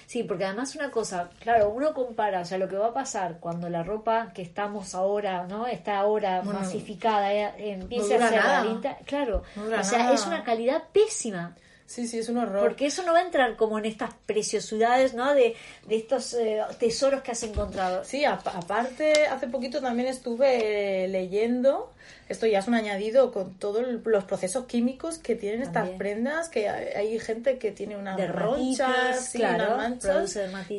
[0.09, 3.37] Sí, porque además una cosa, claro, uno compara, o sea, lo que va a pasar
[3.41, 5.67] cuando la ropa que estamos ahora, ¿no?
[5.67, 8.63] Está ahora Bueno, masificada, eh, no dura a ser nada.
[8.63, 10.15] vintage, claro, No o sea, nada.
[10.15, 11.55] es una calidad pésima.
[11.89, 12.61] Sí, sí, es un horror.
[12.69, 15.33] Porque eso no va a entrar como en estas preciosidades, ¿no?
[15.35, 15.55] De,
[15.87, 18.05] de estos eh, tesoros que has encontrado.
[18.05, 21.91] Sí, a- aparte, hace poquito también estuve eh, leyendo,
[22.29, 26.69] esto ya es un añadido con todos los procesos químicos que tienen estas prendas, que
[26.69, 30.31] hay, hay gente que tiene unas ronchas, sí, claro, unas manchas,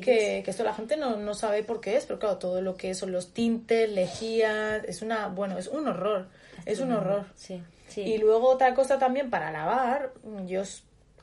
[0.02, 2.78] que, que esto la gente no, no sabe por qué es, pero claro, todo lo
[2.78, 6.28] que son los tintes, lejías, es una, bueno, es un horror,
[6.68, 7.26] es un horror.
[7.36, 8.02] Sí, sí.
[8.02, 10.14] Y luego otra cosa también para lavar,
[10.46, 10.62] yo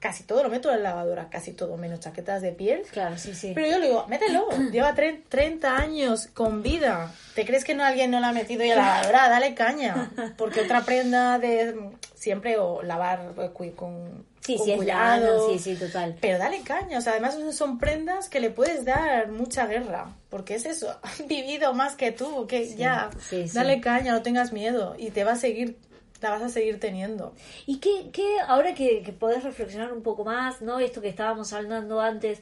[0.06, 2.82] casi todo lo meto en la lavadora, casi todo, menos chaquetas de piel.
[2.92, 3.50] Claro, sí, sí.
[3.56, 7.10] Pero yo le digo, mételo, lleva tre- 30 años con vida.
[7.34, 9.28] ¿Te crees que no alguien no la ha metido y a la lavadora?
[9.28, 10.10] Dale caña.
[10.38, 11.74] Porque otra prenda de
[12.14, 13.32] siempre o lavar
[13.74, 15.48] con, sí, sí, es cuidado.
[15.50, 16.16] sí, sí, total.
[16.20, 20.54] Pero dale caña, o sea, además son prendas que le puedes dar mucha guerra, porque
[20.54, 23.54] es eso, han vivido más que tú, que ya, sí, sí.
[23.54, 25.76] dale caña, no tengas miedo y te va a seguir,
[26.20, 27.34] la vas a seguir teniendo.
[27.66, 30.78] ¿Y qué, qué ahora que, que podés reflexionar un poco más, ¿no?
[30.78, 32.40] Esto que estábamos hablando antes,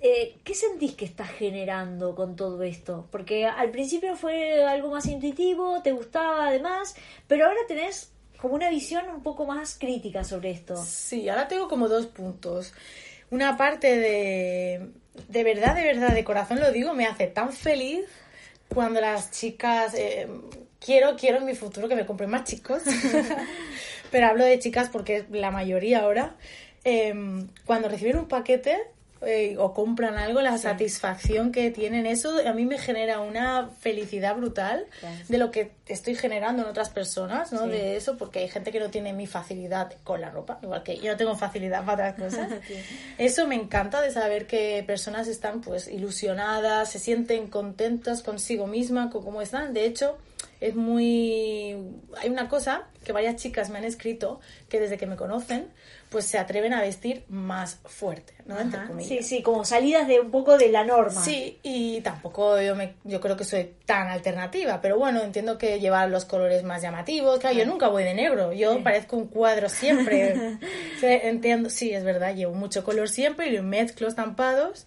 [0.00, 3.06] eh, ¿qué sentís que estás generando con todo esto?
[3.10, 6.94] Porque al principio fue algo más intuitivo, te gustaba además,
[7.26, 10.76] pero ahora tenés como una visión un poco más crítica sobre esto.
[10.82, 12.72] Sí, ahora tengo como dos puntos.
[13.30, 14.90] Una parte de,
[15.28, 18.06] de verdad, de verdad, de corazón lo digo, me hace tan feliz
[18.72, 20.26] cuando las chicas, eh,
[20.80, 22.82] quiero, quiero en mi futuro que me compren más chicos,
[24.10, 26.34] pero hablo de chicas porque la mayoría ahora,
[26.84, 27.14] eh,
[27.64, 28.78] cuando reciben un paquete
[29.22, 34.34] eh, o compran algo, la satisfacción que tienen, eso a mí me genera una felicidad
[34.34, 34.86] brutal
[35.28, 37.64] de lo que estoy generando en otras personas, ¿no?
[37.64, 37.70] Sí.
[37.70, 40.96] De eso, porque hay gente que no tiene mi facilidad con la ropa, igual que
[40.96, 42.50] yo no tengo facilidad para otras cosas.
[43.18, 49.10] Eso me encanta de saber que personas están pues ilusionadas, se sienten contentas consigo misma,
[49.10, 49.74] con cómo están.
[49.74, 50.16] De hecho,
[50.60, 51.76] es muy...
[52.18, 55.68] Hay una cosa que varias chicas me han escrito que desde que me conocen,
[56.10, 58.60] pues se atreven a vestir más fuerte, ¿no?
[58.60, 59.08] Entre comillas.
[59.08, 61.24] Sí, sí, como salidas de un poco de la norma.
[61.24, 65.80] Sí, y tampoco yo, me, yo creo que soy tan alternativa, pero bueno, entiendo que
[65.80, 69.68] llevar los colores más llamativos, claro, yo nunca voy de negro, yo parezco un cuadro
[69.68, 70.58] siempre.
[71.00, 74.86] Sí, entiendo, sí, es verdad, llevo mucho color siempre y lo mezclo estampados.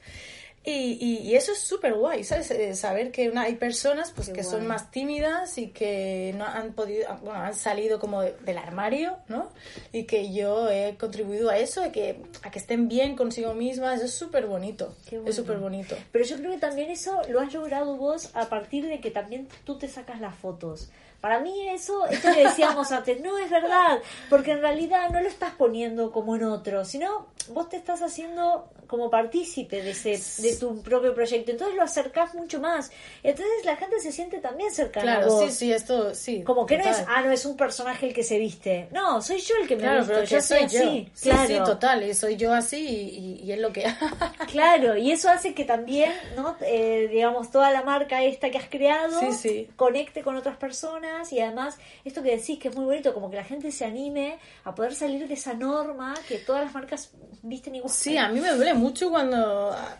[0.66, 2.50] Y, y, y eso es súper guay, ¿sabes?
[2.52, 6.46] Eh, Saber que una, hay personas pues Qué que son más tímidas y que no
[6.46, 9.50] han podido, bueno, han salido como de- del armario, ¿no?
[9.92, 13.98] Y que yo he contribuido a eso, a que, a que estén bien consigo mismas,
[13.98, 15.28] eso es súper bonito, bueno.
[15.30, 15.98] es súper bonito.
[16.14, 19.50] Pero yo creo que también eso lo has logrado vos a partir de que también
[19.66, 20.90] tú te sacas las fotos.
[21.20, 24.00] Para mí eso, esto que decíamos antes, no es verdad,
[24.30, 28.70] porque en realidad no lo estás poniendo como en otro, sino vos te estás haciendo
[28.94, 32.92] como partícipe de ese de tu propio proyecto, entonces lo acercás mucho más.
[33.24, 35.46] Entonces la gente se siente también cercana a Claro, vos.
[35.46, 36.44] sí, sí, esto, sí.
[36.44, 38.88] Como que no es, ah, no es un personaje el que se viste.
[38.92, 40.76] No, soy yo el que me Claro, visto, pero yo soy así.
[40.76, 41.12] yo.
[41.16, 41.48] Sí, claro.
[41.48, 42.94] sí, total, y soy yo así y,
[43.42, 43.84] y- y es lo que...
[44.52, 46.56] Claro, y eso hace que también, ¿no?
[46.62, 49.70] Eh, digamos, toda la marca esta que has creado Sí, sí.
[49.76, 53.38] conecte con otras personas y además, esto que decís que es muy bonito, como que
[53.38, 57.76] la gente se anime a poder salir de esa norma que todas las marcas visten
[57.76, 57.92] igual.
[57.92, 59.98] Sí, a mí me duele mucho cuando ah,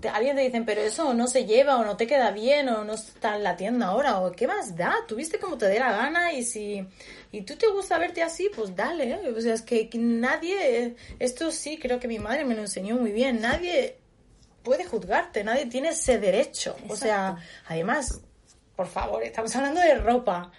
[0.00, 2.84] te- alguien te dicen, pero eso no se lleva o no te queda bien o
[2.84, 5.78] no está en la tienda ahora o qué más da, tú viste como te dé
[5.78, 6.86] la gana y si
[7.32, 9.34] y tú te gusta verte así, pues dale, ¿eh?
[9.36, 13.10] o sea, es que nadie, esto sí creo que mi madre me lo enseñó muy
[13.12, 13.96] bien, nadie
[14.62, 18.20] puede juzgarte, nadie tiene ese derecho, o sea, además,
[18.76, 20.52] por favor, estamos hablando de ropa,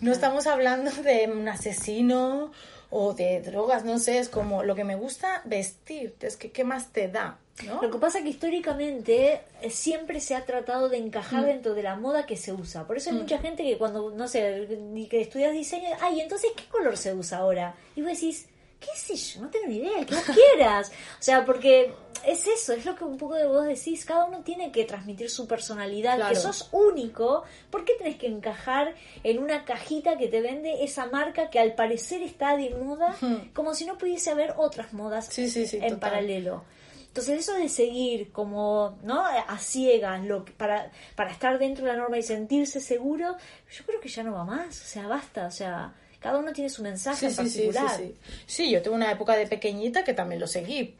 [0.00, 2.50] no estamos hablando de un asesino
[2.96, 6.62] o de drogas, no sé, es como lo que me gusta vestir, es que qué
[6.62, 7.82] más te da, ¿no?
[7.82, 11.46] Lo que pasa es que históricamente eh, siempre se ha tratado de encajar Mm.
[11.46, 12.86] dentro de la moda que se usa.
[12.86, 16.52] Por eso hay mucha gente que cuando, no sé, ni que estudias diseño, ay, entonces,
[16.56, 17.74] ¿qué color se usa ahora?
[17.96, 18.46] Y vos decís,
[18.78, 19.40] ¿qué sé yo?
[19.42, 20.92] No tengo ni idea, el que vos quieras.
[21.18, 21.92] O sea, porque
[22.26, 25.30] es eso, es lo que un poco de vos decís, cada uno tiene que transmitir
[25.30, 26.40] su personalidad, que Claro.
[26.40, 31.50] sos único, ¿por qué tenés que encajar en una cajita que te vende esa marca
[31.50, 33.16] que al parecer está de moda,
[33.54, 35.98] como si no pudiese haber otras modas Sí, sí, sí, en total.
[36.00, 36.64] paralelo?
[37.08, 39.24] Entonces eso de seguir como, ¿no?
[39.24, 43.36] A ciegas, lo que- para, para estar dentro de la norma y sentirse seguro,
[43.70, 46.70] yo creo que ya no va más, o sea, basta, o sea, cada uno tiene
[46.70, 47.96] su mensaje Sí, en sí, sí, sí, particular.
[47.98, 48.14] sí.
[48.46, 50.96] Sí, yo tuve una época de pequeñita que también lo seguí.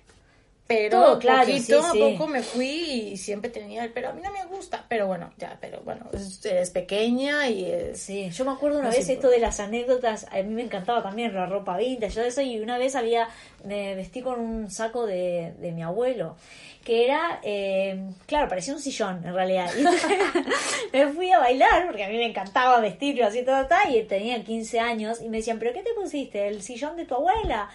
[0.67, 1.99] Pero Todo, claro, poquito sí, a sí.
[1.99, 5.33] poco me fui y siempre tenía el pero a mí no me gusta pero bueno
[5.37, 9.09] ya pero bueno es, es pequeña y es Sí, yo me acuerdo una No vez
[9.09, 12.61] esto de las anécdotas, a mí me encantaba también la ropa vintage, yo eso, y
[12.61, 13.29] una vez había,
[13.65, 16.37] me vestí con un saco de, de mi abuelo,
[16.85, 19.71] que era, eh, claro, parecía un sillón en realidad.
[19.75, 24.03] Y me fui a bailar, porque a mí me encantaba vestirlo así, todo, todo, y
[24.03, 26.47] tenía 15 años, y me decían, ¿pero qué te pusiste?
[26.49, 27.71] ¿El sillón de tu abuela?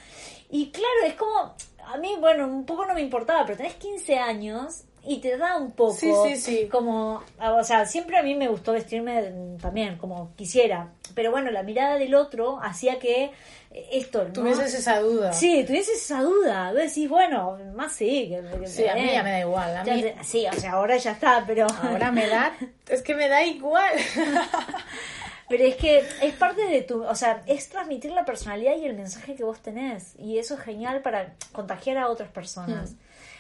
[0.52, 1.56] Y claro, es como,
[1.94, 5.58] a mí, bueno, un poco no me importaba, pero tenés 15 años y te da
[5.58, 6.68] un poco Sí, sí, sí.
[6.70, 9.32] como, o sea, siempre a mí me gustó vestirme
[9.62, 13.32] también como quisiera, pero bueno, la mirada del otro hacía que
[13.72, 14.34] eh, esto, ¿no?
[14.34, 16.72] tuvieses esa duda Sí, tuvieses esa duda.
[16.72, 18.28] Vos decís, bueno, más sí.
[18.30, 20.98] Que, que- Sí, a mí ya me da igual, a mí- sí, o sea, ahora
[20.98, 21.68] ya está, pero.
[21.82, 22.52] ahora me da
[22.88, 23.94] es que me da igual
[25.50, 27.04] Pero es que es parte de tu.
[27.04, 30.16] O sea, es transmitir la personalidad y el mensaje que vos tenés.
[30.20, 32.96] Y eso es genial para contagiar a otras personas.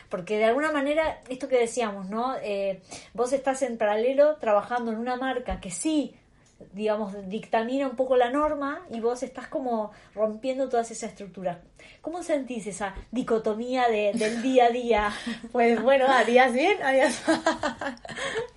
[0.10, 2.36] Porque de alguna manera, esto que decíamos, ¿no?
[2.41, 2.82] Eh,
[3.14, 6.16] vos estás en paralelo trabajando en una marca que sí
[6.74, 11.57] digamos, dictamina un poco la norma y vos estás como rompiendo todas esas estructuras.
[12.01, 15.14] ¿Cómo sentís esa dicotomía de, del día a día?
[15.51, 17.95] Pues bueno, a días bien, a días mal.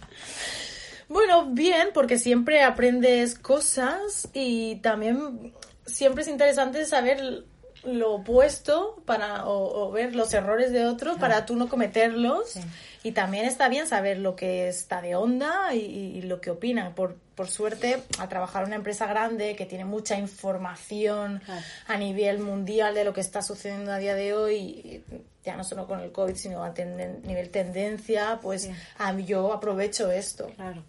[1.12, 5.52] Bueno, bien, porque siempre aprendes cosas y también
[5.86, 7.44] siempre es interesante saber
[7.84, 12.60] lo opuesto para o, o ver los errores de otros para tú no cometerlos Sí.
[13.02, 16.94] y también está bien saber lo que está de onda y, y lo que opinan
[16.94, 21.60] por, por suerte al trabajar en una empresa grande que tiene mucha información Claro.
[21.88, 25.02] a nivel mundial de lo que está sucediendo a día de hoy
[25.44, 28.70] ya no solo con el COVID sino a nivel tendencia pues Sí.
[28.98, 30.84] a mí yo aprovecho esto Claro,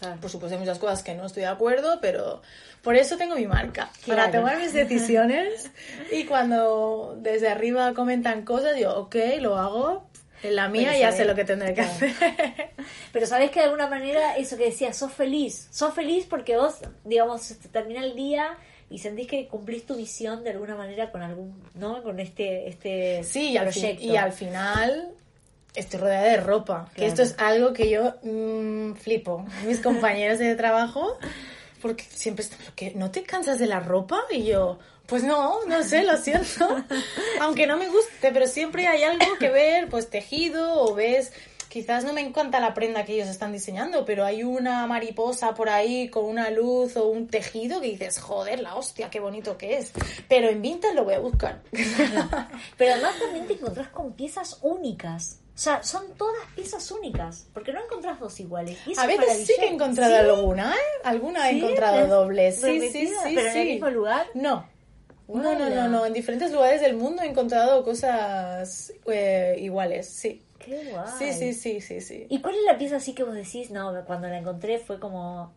[0.00, 0.20] claro.
[0.20, 2.42] por supuesto hay muchas cosas que no estoy de acuerdo, pero
[2.82, 4.38] por eso tengo mi marca, para Claro.
[4.40, 5.70] tomar mis decisiones
[6.12, 10.06] y cuando desde arriba comentan cosas, yo, ok, lo hago,
[10.42, 12.12] en la mía Pero ya sabes- sé lo que tendré que hacer.
[13.12, 15.66] Pero sabés que de alguna manera eso que decías, sos feliz.
[15.72, 18.56] Sos feliz porque vos, digamos, te termina el día
[18.88, 22.04] y sentís que cumplís tu misión de alguna manera con algún, ¿no?
[22.04, 24.04] Con este, este Sí, y al, fin- proyecto.
[24.06, 25.08] y al final
[25.78, 27.08] estoy rodeada de ropa, que Claro.
[27.10, 29.44] esto es algo que yo mm, flipo.
[29.66, 31.18] Mis compañeros de trabajo,
[31.82, 34.20] porque siempre están, "¿Pero qué, ¿no te cansas de la ropa?
[34.30, 36.66] Y yo, pues no, no sé, lo siento.
[37.40, 41.32] Aunque no me guste, pero siempre hay algo que ver, pues tejido o ves...
[41.68, 45.68] Quizás no me encanta la prenda que ellos están diseñando, pero hay una mariposa por
[45.68, 49.76] ahí con una luz o un tejido que dices, joder, la hostia, qué bonito que
[49.76, 49.92] es.
[50.30, 51.60] Pero en Vintage lo voy a buscar.
[52.78, 55.40] Pero además también te encontrás con piezas únicas.
[55.58, 57.48] O sea, son todas piezas únicas.
[57.52, 58.78] Porque no encontrás dos iguales.
[58.86, 60.20] Y eso A es veces sí que he encontrado ¿Sí?
[60.30, 60.78] alguna, ¿eh?
[61.02, 62.08] Alguna he encontrado ¿Ves?
[62.08, 62.60] dobles.
[62.60, 64.26] Sí, sí, sí, pero en el mismo lugar.
[64.34, 64.68] No.
[65.26, 66.06] No, no, no, no.
[66.06, 70.44] En diferentes lugares del mundo he encontrado cosas eh, iguales, sí.
[70.60, 71.06] Qué guay.
[71.18, 72.26] Sí, sí, sí, sí, sí.
[72.28, 73.70] ¿Y cuál es la pieza así que vos decís?
[73.72, 75.52] No, cuando la encontré fue como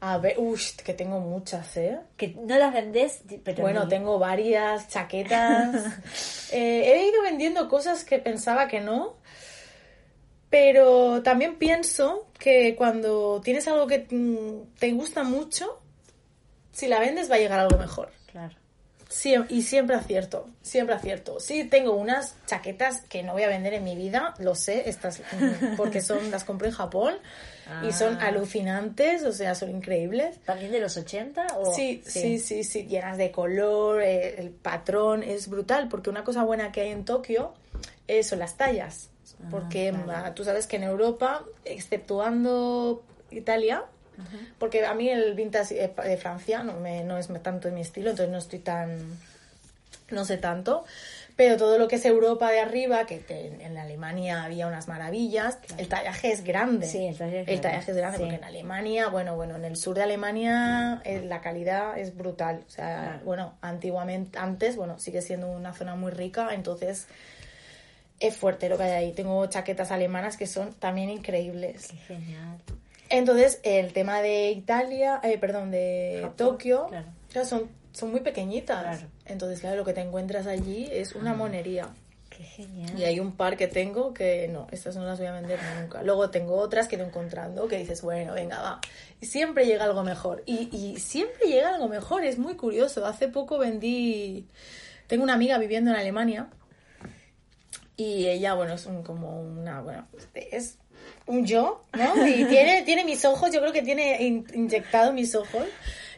[0.00, 1.98] A ver, uff, que tengo muchas, ¿eh?
[2.16, 5.74] que no las vendés, pero Bueno, ni- tengo varias chaquetas.
[6.52, 9.16] Eh, he ido vendiendo cosas que pensaba que no.
[10.54, 15.80] Pero también pienso que cuando tienes algo que mm, te gusta mucho,
[16.70, 18.12] si la vendes va a llegar algo mejor.
[18.30, 18.54] Claro.
[19.10, 21.40] Siem- y siempre acierto, siempre acierto.
[21.40, 25.22] Sí, tengo unas chaquetas que no voy a vender en mi vida, lo sé, estas
[25.76, 27.14] porque son las compré en Japón
[27.82, 28.28] y son Ah.
[28.28, 30.38] alucinantes, o sea, son increíbles.
[30.44, 31.48] ¿También de los 80?
[31.58, 31.74] O...
[31.74, 36.44] Sí, sí, sí, sí, llenas de color, eh, el patrón es brutal, porque una cosa
[36.44, 37.54] buena que hay en Tokio
[38.06, 39.10] eh, son las tallas,
[39.44, 40.30] Ah, porque claro.
[40.30, 43.84] mm, tú sabes que en Europa, exceptuando Italia,
[44.58, 47.80] porque a mí el vintage eh, de Francia no, me, no es tanto de mi
[47.80, 49.18] estilo, entonces no estoy tan,
[50.10, 50.84] no sé tanto,
[51.36, 55.58] pero todo lo que es Europa de arriba, que te- en Alemania había unas maravillas,
[55.78, 56.86] el tallaje es grande.
[56.86, 58.22] Sí, el tallaje es El grande, tallaje es grande, sí.
[58.22, 62.62] porque en Alemania, bueno, bueno, en el sur de Alemania eh, la calidad es brutal.
[62.68, 63.24] O sea, Claro.
[63.24, 67.08] bueno, antiguamente, antes, bueno, sigue siendo una zona muy rica, entonces
[68.20, 69.12] es fuerte lo que hay ahí.
[69.12, 71.88] Tengo chaquetas alemanas que son también increíbles.
[71.88, 72.58] Qué genial.
[73.10, 77.06] Entonces, el tema de Italia, eh, perdón, de Japón, Tokio, claro.
[77.30, 78.82] claro, son, son muy pequeñitas.
[78.82, 79.12] Claro.
[79.26, 81.88] Entonces, claro, lo que te encuentras allí es una monería.
[82.30, 82.98] Qué genial.
[82.98, 86.02] Y hay un par que tengo que no, estas no las voy a vender nunca.
[86.02, 88.80] Luego tengo otras que ido encontrando que dices, bueno, venga, va.
[89.20, 90.42] Y siempre llega algo mejor.
[90.46, 93.06] Y, y siempre llega algo mejor, es muy curioso.
[93.06, 94.48] Hace poco vendí.
[95.06, 96.48] Tengo una amiga viviendo en Alemania.
[97.96, 99.80] Y ella, bueno, es un, como una.
[99.80, 100.78] Bueno, es
[101.26, 102.26] un yo, ¿no?
[102.26, 105.64] Y tiene, tiene mis ojos, yo creo que tiene in- inyectado mis ojos.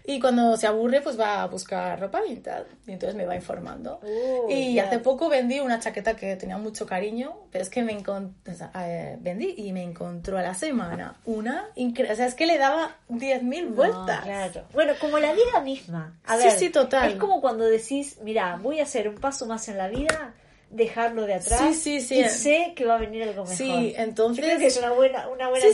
[0.08, 2.66] Y cuando se aburre, pues va a buscar ropa vintage.
[2.86, 3.98] Y entonces me va informando.
[4.04, 4.84] Uh, y ya.
[4.84, 8.30] hace poco vendí una chaqueta que tenía mucho cariño, pero es que me encontró,
[9.18, 12.12] vendí y me encontró a la semana una increíble.
[12.12, 14.18] O sea, es que le daba 10.000 vueltas.
[14.20, 14.64] No, claro.
[14.72, 16.16] Bueno, como la vida misma.
[16.24, 17.10] A Sí, ver, sí, total.
[17.10, 20.34] Es como cuando decís, mira, voy a hacer un paso más en la vida,
[20.70, 21.60] dejarlo de atrás.
[21.60, 22.20] Sí, sí, sí.
[22.20, 23.56] Y sé que va a venir algo mejor.
[23.56, 25.64] Sí, entonces- Yo creo que es una buena, una buena.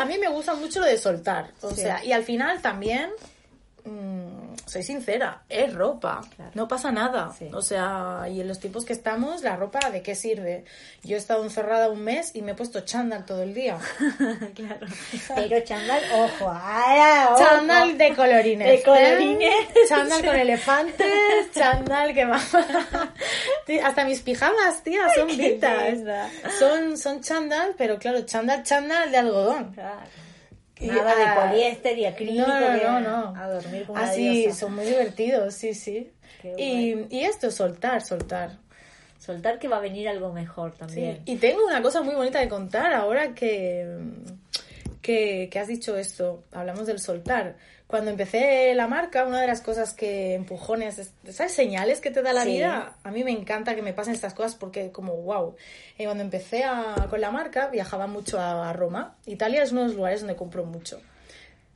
[0.00, 1.50] A mí me gusta mucho lo de soltar.
[1.62, 3.10] O sea, y al final también,
[3.84, 4.25] mm,
[4.66, 6.20] soy sincera, es ropa.
[6.34, 6.50] Claro.
[6.54, 7.32] No pasa nada.
[7.38, 7.48] Sí.
[7.54, 10.64] O sea, y en los tiempos que estamos, la ropa, ¿de qué sirve?
[11.04, 13.78] Yo he estado encerrada un mes y me he puesto chándal todo el día.
[14.54, 14.86] claro.
[15.36, 17.38] Pero chandal, ojo, ojo.
[17.38, 18.68] Chándal de colorines.
[18.68, 19.48] De colorines.
[19.70, 19.74] ¿eh?
[19.88, 22.26] Chándal con elefantes, chándal que.
[23.66, 25.92] Tí- Hasta mis pijamas, tía, son vintage.
[25.92, 26.28] linda.
[26.58, 29.72] Son, son chándal, pero claro, chándal, chándal de algodón.
[29.74, 30.00] Claro.
[30.78, 32.46] Y, Nada de ah, poliéster y acrílico.
[32.46, 33.34] No, no, que no, no.
[33.36, 34.60] A dormir una Así, diosa.
[34.60, 36.12] son muy divertidos, sí, sí.
[36.58, 38.58] Y, y esto, soltar, soltar.
[39.18, 40.78] Soltar que va a venir algo mejor Sí.
[40.78, 41.22] también.
[41.24, 43.98] Y tengo una cosa muy bonita de contar ahora que,
[45.02, 46.44] que, que has dicho esto.
[46.52, 47.56] Hablamos del soltar.
[47.86, 51.52] Cuando empecé la marca, una de las cosas que empujones, ¿sabes?
[51.52, 52.50] Señales que te da la Sí.
[52.56, 52.96] vida.
[53.04, 55.54] A mí me encanta que me pasen estas cosas porque como wow.
[55.96, 59.16] Eh, cuando empecé a- con la marca, viajaba mucho a, a Roma.
[59.26, 61.00] Italia es uno de los lugares donde compro mucho.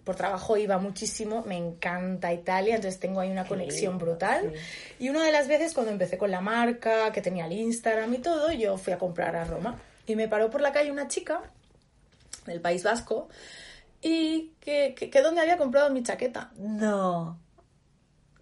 [0.03, 4.53] Por trabajo iba muchísimo, me encanta Italia, entonces tengo ahí una conexión brutal.
[4.99, 8.19] Y una de las veces cuando empecé con la marca, que tenía el Instagram y
[8.19, 9.81] todo, yo fui a comprar a Roma.
[10.07, 11.43] Y me paró por la calle una chica
[12.47, 13.29] del País Vasco
[14.03, 16.51] y que, que, que donde había comprado mi chaqueta.
[16.57, 17.39] No.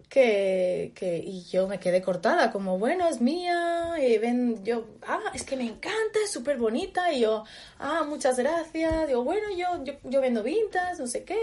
[0.09, 5.19] Que, que, y yo me quedé cortada, como, bueno, es mía, y ven, yo, ah,
[5.35, 7.43] es que me encanta, es súper bonita, y yo,
[7.77, 11.37] ah, muchas gracias, digo, bueno, yo, yo, yo vendo vintas, no sé qué.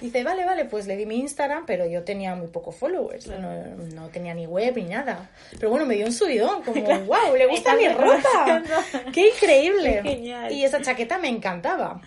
[0.00, 3.76] Dice, vale, vale, pues le di mi Instagram, pero yo tenía muy pocos followers, no,
[3.94, 5.30] no tenía ni web ni nada.
[5.52, 8.60] Pero bueno, me dio un subidón, como, wow, le gusta mi ropa,
[9.12, 10.00] qué increíble.
[10.02, 10.50] Qué genial.
[10.50, 12.00] Y esa chaqueta me encantaba.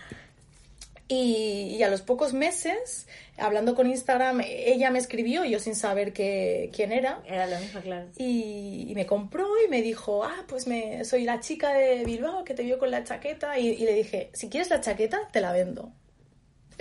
[1.10, 6.12] Y, y a los pocos meses, hablando con Instagram, ella me escribió, yo sin saber
[6.12, 8.08] que, quién era, Era lo mismo, claro.
[8.18, 12.44] y, y me compró y me dijo, ah, pues me, soy la chica de Bilbao
[12.44, 13.58] que te vio con la chaqueta.
[13.58, 15.94] Y, y le dije, si quieres la chaqueta, te la vendo.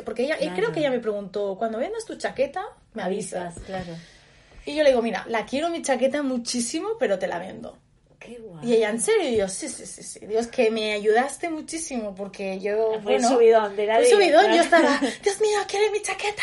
[0.05, 2.65] Porque ella, y creo que ella me preguntó, cuando vendas tu chaqueta,
[2.95, 3.55] me avisas.
[3.61, 3.95] claro.
[4.67, 7.79] Y yo le digo, mira, la quiero mi chaqueta muchísimo, pero te la vendo.
[8.19, 8.67] Qué guay.
[8.67, 9.29] Y ella, ¿en serio?
[9.29, 10.27] Y yo, sí, sí, sí, sí.
[10.27, 13.29] Dios, que me ayudaste muchísimo porque yo, Fue bueno...
[13.29, 16.43] subidón de la fue vida, subidón, yo estaba, Dios mío, quiere mi chaqueta.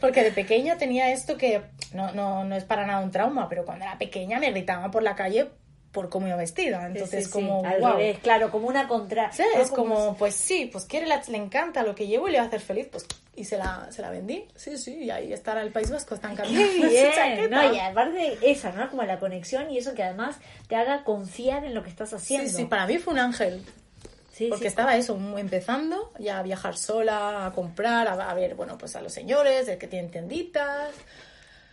[0.00, 1.62] Porque de pequeña tenía esto que
[1.94, 5.02] no, no, no es para nada un trauma, pero cuando era pequeña me gritaban por
[5.02, 5.50] la calle
[5.92, 6.80] por cómo iba vestida.
[6.80, 7.92] Sí, Entonces, sí, sí, como, al wow.
[7.92, 9.32] revés, claro, como una contra.
[9.32, 12.38] Sí, es como, pues sí, pues quiere, la- le encanta lo que llevo y le
[12.38, 14.46] va a hacer feliz, pues, y se la, se la vendí.
[14.54, 16.86] Sí, sí, y ahí estará el País Vasco, están cambiando.
[17.50, 17.74] ¿no?
[17.74, 18.88] Y aparte esa, ¿no?
[18.90, 20.36] Como la conexión y eso que además
[20.68, 22.48] te haga confiar en lo que estás haciendo.
[22.48, 23.64] Sí, sí, para mí fue un ángel.
[24.32, 24.68] Sí, Porque sí.
[24.68, 29.02] estaba eso, empezando ya a viajar sola, a comprar, a, a ver, bueno, pues a
[29.02, 30.90] los señores, el que tienen tienditas.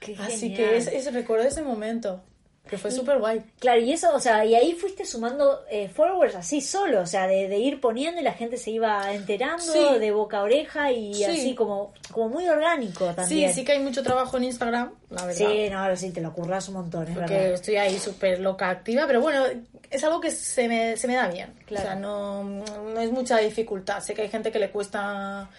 [0.02, 0.58] Qué Así genial.
[0.58, 2.22] que es, es- recuerdo ese momento,
[2.68, 3.42] que fue súper guay.
[3.60, 7.28] Claro, y eso, o sea, y ahí fuiste sumando eh, followers así solo, o sea,
[7.28, 9.80] de, de ir poniendo y la gente se iba enterando Sí.
[10.00, 11.24] de boca a oreja y Sí.
[11.24, 13.50] así como, como muy orgánico también.
[13.50, 15.38] Sí, sí que hay mucho trabajo en Instagram, la verdad.
[15.50, 17.54] Sí, no, ahora sí, te lo curras un montón, es porque verdad.
[17.54, 19.44] estoy ahí súper loca activa, pero bueno,
[19.90, 21.54] es algo que se me, se me da bien.
[21.66, 21.84] Claro.
[21.84, 24.02] O sea, no, no es mucha dificultad.
[24.02, 25.50] Sé que hay gente que le cuesta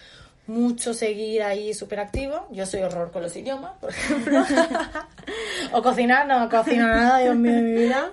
[0.49, 2.47] mucho seguir ahí súper activo.
[2.51, 4.43] Yo soy horror con los idiomas, por ejemplo.
[5.73, 8.11] o cocinar, no cocino nada, Dios mío de mi vida.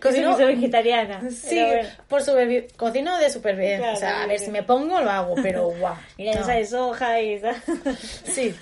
[0.00, 1.22] Cocino, soy vegetariana.
[1.30, 1.88] sí, bueno.
[2.06, 3.78] por supervi- cocino de súper bien.
[3.78, 5.94] Claro, o sea, a ver, si me pongo lo hago, pero guau.
[6.18, 6.40] Mira, no.
[6.42, 7.54] esa de soja y esa.
[8.24, 8.54] Sí.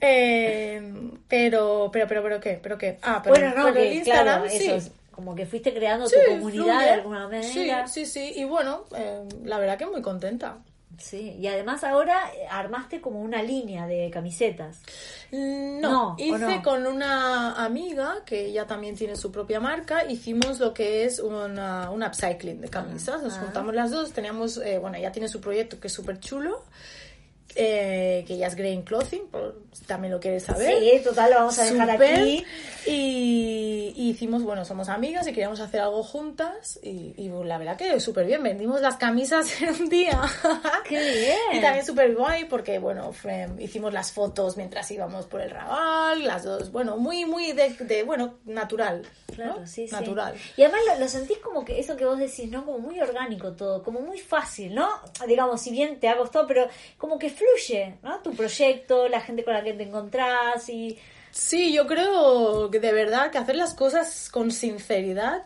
[0.00, 0.82] Eh,
[1.28, 2.58] pero, pero, pero, pero, ¿qué?
[2.62, 2.98] ¿Pero qué?
[3.02, 4.64] Ah, pero, bueno, no, pero que Instagram, claro, sí.
[4.66, 6.84] eso es como que fuiste creando Sí, tu comunidad fluye.
[6.84, 7.86] de alguna manera.
[7.86, 8.32] Sí, sí, sí.
[8.40, 10.56] Y bueno, eh, la verdad que muy contenta.
[10.98, 14.80] Sí, y además ahora eh, armaste como una línea de camisetas.
[15.30, 16.62] Mm, No, No, ¿o hice no?
[16.62, 21.90] con una amiga que ella también tiene su propia marca, hicimos lo que es una,
[21.90, 23.22] un upcycling de camisas.
[23.22, 23.40] Nos Ah.
[23.44, 26.62] juntamos las dos, teníamos, eh, bueno, ella tiene su proyecto que es súper chulo,
[27.54, 30.78] eh, que ya es Grain Clothing, por también lo quieres saber.
[30.78, 32.44] Sí, total, lo vamos a dejar aquí.
[32.86, 37.76] Y, y hicimos, bueno, somos amigas y queríamos hacer algo juntas y, y la verdad
[37.76, 40.20] que súper bien, vendimos las camisas en un día.
[40.88, 41.36] ¡Qué bien!
[41.58, 46.24] Y también súper guay porque, bueno, fue- hicimos las fotos mientras íbamos por el Raval,
[46.24, 49.02] las dos, bueno, muy, muy de, de, bueno, natural.
[49.02, 49.34] ¿no?
[49.36, 49.92] Claro, sí, sí.
[49.94, 50.34] Natural.
[50.58, 52.66] Y además lo, lo sentís como que eso que vos decís, ¿no?
[52.66, 54.88] Como muy orgánico todo, como muy fácil, ¿no?
[55.26, 58.18] Digamos, si bien te ha costado, pero como que fluye, ¿no?
[58.20, 60.98] Tu proyecto, la gente con la que te encontrás y...
[61.30, 65.44] Sí, yo creo que de verdad que hacer las cosas con sinceridad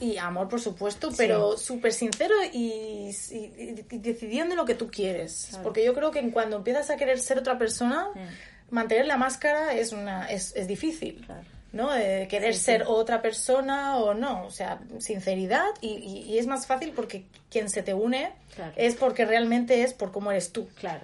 [0.00, 5.46] y amor, por supuesto, pero súper sincero y, y- y decidiendo lo que tú quieres.
[5.50, 5.62] Claro.
[5.62, 8.74] Porque yo creo que cuando empiezas a querer ser otra persona, Mm.
[8.74, 11.22] mantener la máscara es, una, es, es difícil.
[11.26, 11.42] Claro.
[11.72, 11.92] ¿no?
[11.92, 12.64] De querer Sí, sí.
[12.64, 17.26] ser otra persona o no, o sea, sinceridad y, y- y es más fácil porque
[17.48, 18.72] quien se te une Claro.
[18.74, 20.66] es porque realmente es por cómo eres tú.
[20.80, 21.02] Claro.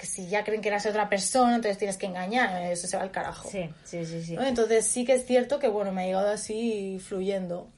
[0.00, 3.02] Porque si ya creen que eras otra persona, entonces tienes que engañar, eso se va
[3.02, 3.50] al carajo.
[3.50, 4.34] Sí, sí, sí, sí.
[4.34, 4.42] ¿no?
[4.42, 7.68] Entonces sí que es cierto que bueno, me ha llegado así fluyendo.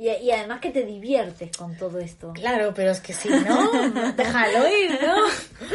[0.00, 2.32] Y, y además que te diviertes con todo esto.
[2.32, 3.70] Claro, pero es que si no,
[4.16, 5.16] déjalo ir, ¿no?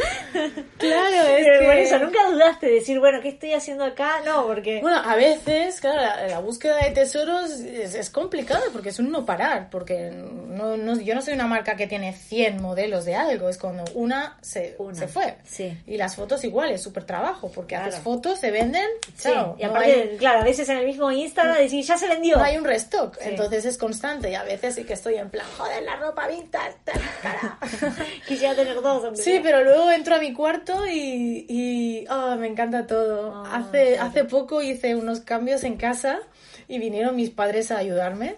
[0.78, 1.66] claro, es Pero que...
[1.66, 4.20] por eso, nunca dudaste de decir, bueno, ¿qué estoy haciendo acá?
[4.24, 4.80] No, porque...
[4.80, 9.10] Bueno, a veces, claro, la, la búsqueda de tesoros es, es complicada porque es un
[9.10, 13.14] no parar, porque no, no- yo no soy una marca que tiene 100 modelos de
[13.14, 15.36] algo, es cuando una se, Una, se fue.
[15.44, 15.76] sí.
[15.86, 17.88] Y las fotos igual, es súper trabajo, porque Claro.
[17.90, 19.56] haces fotos, se venden, Sí, chao.
[19.58, 22.36] y no aparte, hay- claro, a veces en el mismo Instagram decís, ya se vendió.
[22.36, 23.28] no hay un restock, Sí.
[23.30, 26.76] entonces es constante y a veces sí que estoy en plan, joder, la ropa vintage,
[27.22, 27.58] cara.
[28.26, 29.04] Quisiera tener dos.
[29.04, 33.44] aunque Sí, pero luego entro a mi cuarto y, y ah, me encanta todo.
[33.44, 34.08] Ah, hace, claro.
[34.08, 36.20] hace poco hice unos cambios en casa
[36.68, 38.36] y vinieron mis padres a ayudarme.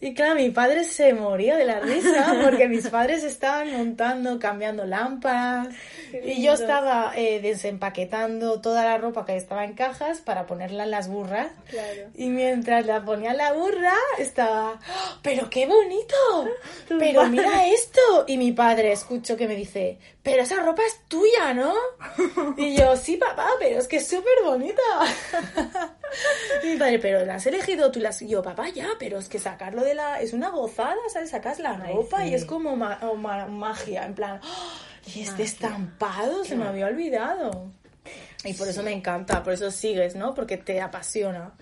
[0.00, 4.84] Y claro, mi padre se moría de la risa porque mis padres estaban montando, cambiando
[4.84, 5.68] lámparas.
[6.24, 10.90] Y yo estaba eh, desempaquetando toda la ropa que estaba en cajas para ponerla en
[10.90, 11.48] las burras.
[11.68, 12.10] Claro.
[12.14, 16.14] Y mientras la ponía en la burra, estaba, ¡Oh, ¡pero qué bonito!
[16.98, 18.24] ¡Pero mira esto!
[18.26, 19.98] Y mi padre escucho que me dice,
[20.30, 21.72] pero esa ropa es tuya, ¿no?
[22.58, 24.82] Y yo, sí, papá, pero es que es súper bonita.
[26.62, 27.98] Y mi padre, pero la has elegido tú.
[28.00, 28.20] Las...
[28.20, 30.20] Y yo, papá, ya, pero es que sacarlo de la...
[30.20, 31.30] Es una gozada, ¿sabes?
[31.30, 32.28] Sacas la Ay, ropa sí.
[32.28, 32.98] y es como ma-
[33.48, 34.72] magia, en plan, ¡Oh!
[35.06, 35.44] y este Magia.
[35.46, 37.70] estampado se me había olvidado.
[38.44, 40.32] Y por eso me encanta, por eso sigues, ¿no?
[40.34, 41.52] Porque te apasiona.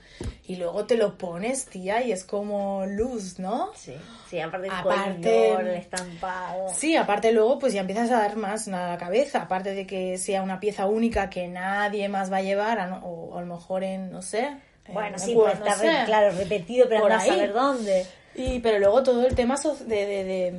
[0.47, 3.71] Y luego te lo pones, tía, y es como luz, ¿no?
[3.75, 3.95] Sí,
[4.31, 6.69] sí, aparte el Aparte- color, el estampado.
[6.75, 10.19] Sí, aparte luego pues ya empiezas a dar más a la cabeza, aparte de que
[10.19, 13.47] sea una pieza única que nadie más va a llevar, a no- o, a lo
[13.55, 14.47] mejor en, no sé.
[14.87, 16.03] en Bueno, sí, estar, no sé.
[16.07, 18.07] claro, repetido, pero andás a ver dónde.
[18.37, 20.53] Y, pero luego todo el tema de, de- de,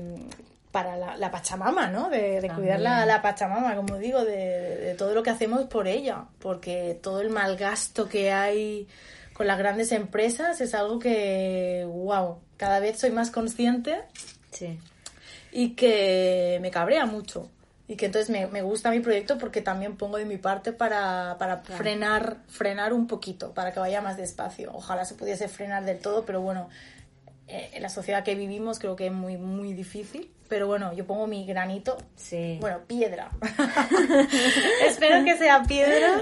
[0.78, 2.08] para la, la Pachamama, ¿no?
[2.10, 6.26] De, de cuidar la, Pachamama, como digo, de, de todo lo que hacemos por ella,
[6.38, 8.88] porque todo el malgasto que hay
[9.34, 14.04] con las grandes empresas es algo que, wow, cada vez soy más consciente
[14.52, 14.78] Sí.
[15.52, 17.50] y que me cabrea mucho.
[17.88, 21.38] Y que entonces me, me gusta mi proyecto porque también pongo de mi parte para,
[21.40, 21.78] para Claro.
[21.82, 24.72] frenar, frenar un poquito, para que vaya más despacio.
[24.76, 26.70] Ojalá se pudiese frenar del todo, pero bueno,
[27.48, 30.30] eh, en la sociedad que vivimos creo que es muy, muy difícil.
[30.50, 32.58] Pero bueno, yo pongo mi granito, Sí.
[32.62, 33.30] bueno, piedra.
[34.88, 36.22] Espero que sea piedra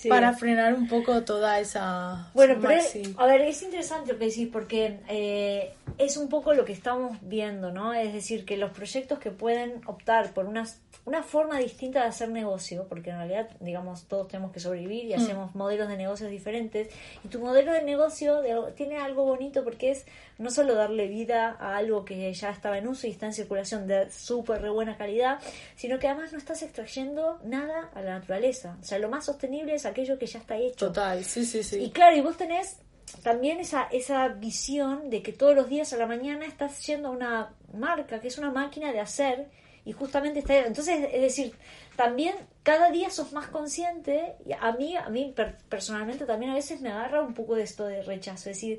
[0.00, 0.08] Sí.
[0.08, 2.30] para frenar un poco toda esa...
[2.32, 6.54] Bueno, pero es- a ver, es interesante lo que decís porque eh, es un poco
[6.54, 7.92] lo que estamos viendo, ¿no?
[7.92, 10.66] Es decir, que los proyectos que pueden optar por una,
[11.04, 15.12] una forma distinta de hacer negocio, porque en realidad, digamos, todos tenemos que sobrevivir y
[15.12, 16.88] hacemos modelos de negocios diferentes,
[17.22, 20.06] y tu modelo de negocio de tiene algo bonito porque es
[20.38, 23.86] no solo darle vida a algo que ya estaba en uso y está en circulación
[23.86, 25.38] de súper re buena calidad,
[25.76, 28.78] sino que además no estás extrayendo nada a la naturaleza.
[28.80, 30.86] O sea, lo más sostenible es aquello que ya está hecho.
[30.86, 31.76] Total, sí, sí, sí.
[31.78, 32.78] Y claro, y vos tenés
[33.22, 37.10] también esa, esa visión de que todos los días a la mañana estás yendo a
[37.10, 39.48] una marca, que es una máquina de hacer,
[39.84, 40.58] y justamente está...
[40.58, 41.54] Entonces, es decir,
[41.96, 46.54] también cada día sos más consciente, y a mí, a mí per- personalmente también a
[46.54, 48.78] veces me agarra un poco de esto de rechazo, es decir,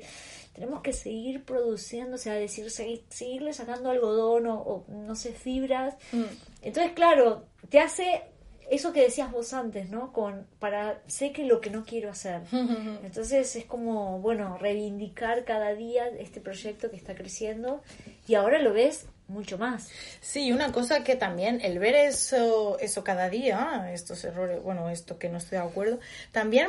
[0.54, 5.32] tenemos que seguir produciendo, o sea, decir, seguir, seguirle sacando algodón o, o, no sé,
[5.32, 5.94] fibras.
[6.12, 6.24] Mm.
[6.62, 8.22] Entonces, claro, te hace
[8.70, 10.12] eso que decías vos antes, ¿no?
[10.12, 12.40] Con para sé que lo que no quiero hacer.
[12.52, 17.82] Entonces es como, bueno, reivindicar cada día este proyecto que está creciendo
[18.26, 19.88] y ahora lo ves mucho más.
[20.20, 25.18] Sí, una cosa que también el ver eso, eso cada día, estos errores, bueno, esto
[25.18, 26.00] que no estoy de acuerdo,
[26.32, 26.68] también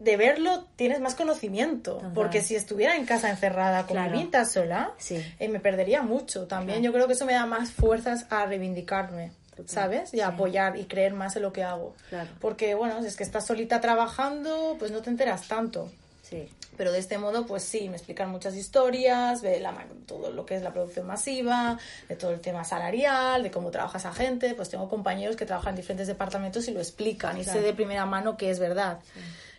[0.00, 4.12] de verlo tienes más conocimiento, porque si estuviera en casa encerrada con Claro.
[4.12, 5.22] mi vinta sola, Sí.
[5.38, 6.46] eh, me perdería mucho.
[6.46, 9.32] También yo creo que eso me da más fuerzas a reivindicarme,
[9.66, 10.14] ¿sabes?
[10.14, 11.94] Y apoyar y creer más en lo que hago.
[12.08, 12.30] Claro.
[12.40, 15.90] Porque, bueno, si es que estás solita trabajando, pues no te enteras tanto.
[16.22, 16.48] Sí.
[16.76, 19.74] Pero de este modo, pues sí, me explican muchas historias, de la,
[20.06, 23.98] todo lo que es la producción masiva, de todo el tema salarial, de cómo trabaja
[23.98, 24.54] esa gente.
[24.54, 28.06] Pues tengo compañeros que trabajan en diferentes departamentos y lo explican y sé de primera
[28.06, 29.00] mano que es verdad.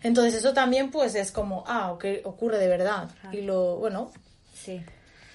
[0.01, 3.09] Entonces eso también pues es como, ah, que ocurre de verdad.
[3.31, 4.09] Y lo, bueno,
[4.61, 4.83] Sí.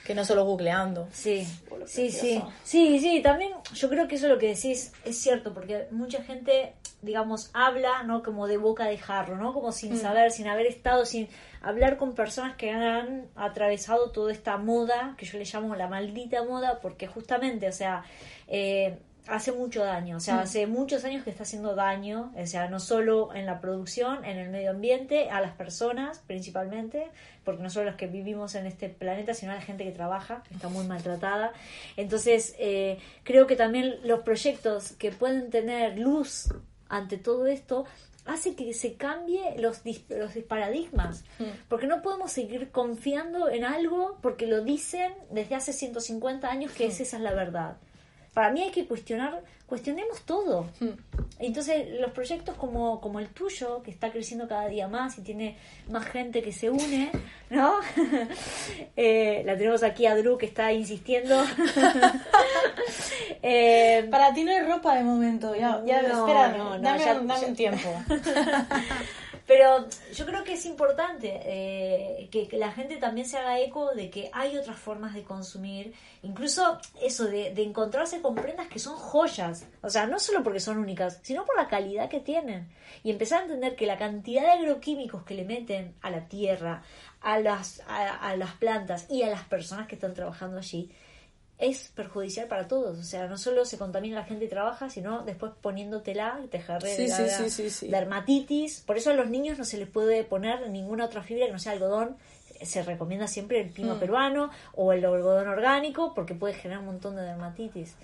[0.07, 1.09] Que no solo googleando.
[1.13, 1.47] Sí,
[1.87, 5.89] sí, sí, sí, sí, también yo creo que eso lo que decís es cierto, porque
[5.91, 8.23] mucha gente, digamos, habla, ¿no?
[8.23, 9.53] Como de boca de jarro, ¿no?
[9.53, 11.29] Como sin saber, sin haber estado, sin
[11.61, 16.45] hablar con personas que han atravesado toda esta moda, que yo le llamo la maldita
[16.45, 18.05] moda, porque justamente, o sea,
[18.47, 18.99] eh,
[19.29, 22.79] hace mucho daño, o sea, hace muchos años que está haciendo daño, o sea, no
[22.81, 27.09] solo en la producción, en el medio ambiente, a las personas principalmente,
[27.45, 30.43] porque no solo los que vivimos en este planeta, sino a la gente que trabaja,
[30.49, 31.53] que está muy maltratada.
[31.97, 36.49] Entonces, eh, creo que también los proyectos que pueden tener luz
[36.89, 37.85] ante todo esto
[38.27, 41.25] hace que se cambie los, dis- los paradigmas,
[41.69, 46.87] porque no podemos seguir confiando en algo porque lo dicen desde hace 150 años que
[46.87, 47.77] es- esa es la verdad.
[48.37, 50.67] Para mí hay que cuestionar, cuestionemos todo.
[51.39, 55.57] Entonces, los proyectos como, como el tuyo, que está creciendo cada día más y tiene
[55.89, 57.11] más gente que se une,
[57.49, 57.77] ¿no?
[58.95, 61.43] Eh, la tenemos aquí a Drew que está insistiendo.
[63.43, 66.99] Eh, Para ti no hay ropa de momento, ya, ya No, espérame, no, no, dame,
[66.99, 67.89] ya- dame ya- un tiempo.
[69.47, 73.95] Pero yo creo que es importante eh, que, que la gente también se haga eco
[73.95, 78.81] de que hay otras formas de consumir, incluso eso de, de encontrarse con prendas que
[78.81, 82.69] son joyas, o sea, no solo porque son únicas, sino por la calidad que tienen.
[83.05, 86.83] Y empezar a entender que la cantidad de agroquímicos que le meten a la tierra,
[87.21, 90.91] a las, a, a las plantas y a las personas que están trabajando allí,
[91.59, 92.99] es perjudicial para todos.
[92.99, 96.95] O sea, no solo se contamina la gente y trabaja, sino después poniéndotela, te jarre
[96.95, 98.81] Sí, sí, la- sí, dermatitis.
[98.87, 101.59] Por eso a los niños no se les puede poner ninguna otra fibra que no
[101.59, 102.17] sea algodón.
[102.63, 103.99] Se recomienda siempre el pino Mm.
[103.99, 107.95] peruano o el algodón orgánico porque puede generar un montón de dermatitis.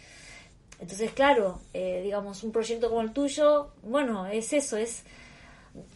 [0.80, 5.04] Entonces, claro, eh, digamos, un proyecto como el tuyo, bueno, es eso, es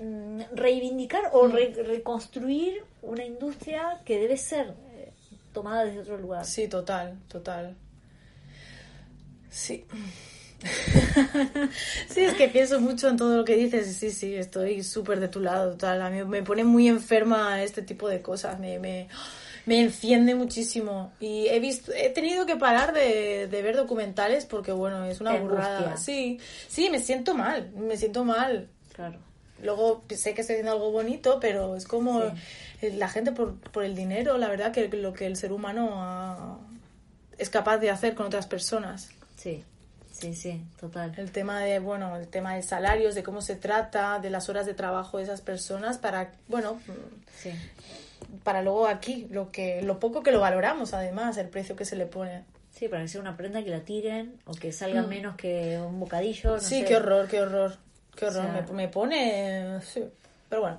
[0.00, 4.72] mm, reivindicar o re- reconstruir una industria que debe ser
[5.57, 6.44] tomada desde otro lugar.
[6.44, 7.74] Sí, total, total.
[9.48, 9.86] Sí.
[12.09, 13.96] sí, es que pienso mucho en todo lo que dices.
[13.96, 16.02] Sí, sí, estoy súper de tu lado, total.
[16.02, 18.61] A mí me pone muy enferma este tipo de cosas.
[18.61, 19.09] Me, me,
[19.64, 21.12] me enciende muchísimo.
[21.20, 25.38] Y he visto, he tenido que parar de, de ver documentales porque, bueno, es una
[25.38, 25.96] burrada.
[25.96, 26.38] Sí,
[26.68, 28.68] sí, me siento mal, me siento mal.
[28.92, 29.18] Claro.
[29.62, 32.30] Luego sé que estoy haciendo algo bonito, pero es como
[32.83, 36.59] la gente por, por el dinero, la verdad que lo que el ser humano ha-
[37.39, 39.09] es capaz de hacer con otras personas.
[39.37, 39.64] Sí,
[40.12, 41.12] sí, sí, total.
[41.16, 44.66] El tema de, bueno, el tema de salarios, de cómo se trata, de las horas
[44.66, 46.79] de trabajo de esas personas para, bueno,
[47.37, 47.51] Sí.
[48.45, 51.97] para luego aquí, lo que, lo poco que lo valoramos además, el precio que se
[51.97, 52.45] le pone.
[52.72, 55.99] Sí, para que sea una prenda que la tiren o que salga menos que un
[56.01, 56.51] bocadillo.
[56.51, 56.61] no Mm.
[56.61, 56.85] sí, sé.
[56.85, 57.77] qué horror, qué horror,
[58.14, 60.05] qué horror, O sea- me, me pone, sí,
[60.51, 60.79] pero bueno.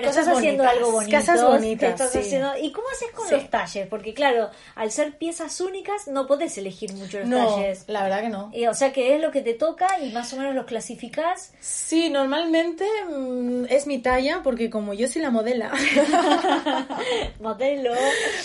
[0.00, 1.16] Pero estás haciendo bonitas, algo bonito.
[1.18, 2.18] cosas bonitas, estás sí.
[2.18, 3.34] haciendo- ¿Y cómo haces con Sí.
[3.34, 3.86] los talles?
[3.88, 7.84] Porque claro, al ser piezas únicas no podés elegir mucho los No, talles.
[7.86, 8.50] la verdad que no.
[8.52, 11.52] Y, o sea que es lo que te toca y más o menos los clasificás.
[11.60, 15.70] Sí, normalmente mm, es mi talla, porque como yo soy la modela,
[17.40, 17.92] Modelo.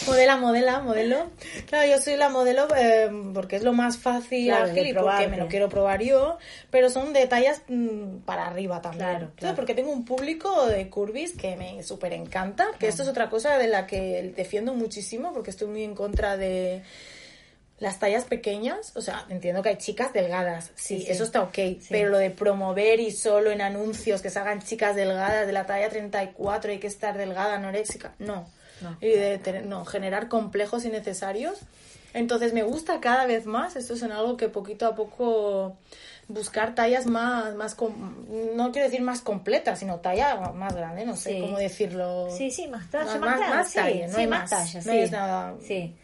[0.08, 1.18] modela, modela, modelo,
[1.68, 5.28] claro, yo soy la modelo eh, porque es lo más fácil, Claro, ágil y porque
[5.28, 6.38] me lo quiero probar yo,
[6.70, 9.04] pero son de tallas mm, para arriba también.
[9.10, 9.56] Claro, claro.
[9.56, 13.58] Porque tengo un público de curvis que me súper encanta, que esto es otra cosa
[13.58, 16.84] de la que defiendo muchísimo, porque estoy muy en contra de
[17.80, 21.12] las tallas pequeñas, o sea, entiendo que hay chicas delgadas, sí, Sí, sí.
[21.12, 21.58] eso está ok,
[21.90, 25.90] pero lo de promover y solo en anuncios que salgan chicas delgadas de la talla
[25.90, 28.48] 34 hay que estar delgada, anoréxica, no.
[28.80, 28.98] No.
[29.02, 31.60] Y de tener- no, generar complejos innecesarios.
[32.14, 35.76] Entonces me gusta cada vez más, esto es en algo que poquito a poco
[36.28, 41.16] buscar tallas más, más com- no quiero decir más completas, sino talla más grande, no
[41.16, 41.42] sé Sí.
[41.42, 42.30] cómo decirlo.
[42.36, 44.92] Sí, sí, más talla, Más- más, más- talla, sí, no sí, hay más talla, no
[44.94, 45.96] es nada- Sí,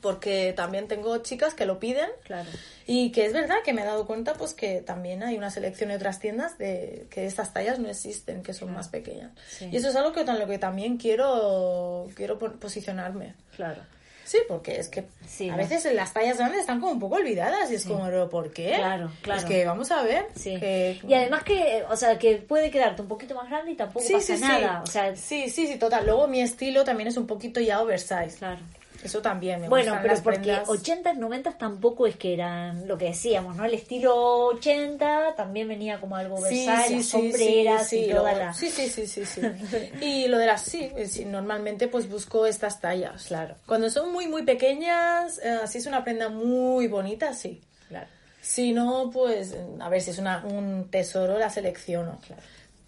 [0.00, 2.48] Porque también tengo chicas que lo piden claro.
[2.86, 5.90] y que es verdad que me he dado cuenta pues que también hay una selección
[5.90, 9.32] de otras tiendas de que estas tallas no existen, que son más pequeñas.
[9.60, 13.34] Y eso es algo que con lo que también quiero quiero po- posicionarme.
[13.54, 13.82] Claro.
[14.30, 15.58] Sí, porque es que Sí, a ¿no?
[15.58, 18.74] veces las tallas grandes están como un poco olvidadas y es como, ¿pero por qué?
[18.76, 19.40] Claro, claro.
[19.40, 20.26] Es que vamos a ver.
[20.36, 20.56] Sí.
[20.60, 24.06] que- Y además que, o sea, que puede quedarte un poquito más grande y tampoco
[24.08, 24.82] pasa nada.
[24.84, 26.06] O sea, sí, sí, sí, total.
[26.06, 28.36] Luego mi estilo también es un poquito ya oversize.
[28.38, 28.60] claro.
[29.02, 30.68] Eso también me Bueno, pero las porque prendas.
[30.68, 33.64] 80, 90 tampoco es que eran lo que decíamos, ¿no?
[33.64, 38.38] El estilo 80 también venía como algo Versailles, sí, sí, sombreras sí, y toda luego-
[38.46, 38.52] la...
[38.54, 39.40] sí, sí, sí, sí, sí.
[40.02, 43.24] Y lo de las sí, eh, sí, normalmente pues busco estas tallas.
[43.24, 43.54] Claro.
[43.66, 47.60] Cuando son muy, muy pequeñas, eh, si es una prenda muy bonita, sí.
[47.88, 48.06] Claro.
[48.42, 52.18] Si no, pues a ver si es una, un tesoro, la selecciono.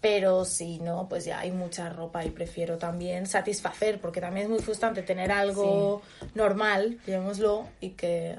[0.03, 4.49] Pero si no, pues ya hay mucha ropa y prefiero también satisfacer, porque también es
[4.49, 6.01] muy frustrante tener algo
[6.35, 8.35] normal, llamémoslo, y que...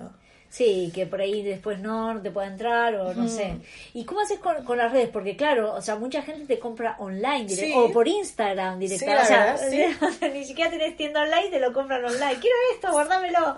[0.51, 3.57] Sí, que por ahí después no, te pueda entrar o no sé.
[3.93, 5.09] ¿Y cómo haces con, con las redes?
[5.09, 7.73] Porque claro, o sea, mucha gente te compra online direct- Sí.
[7.75, 8.81] o por Instagram.
[8.87, 9.57] Sí, la o, sea,
[10.23, 12.37] o ni siquiera tenés tienda online, te lo compran online.
[12.41, 13.57] Quiero esto, guárdamelo.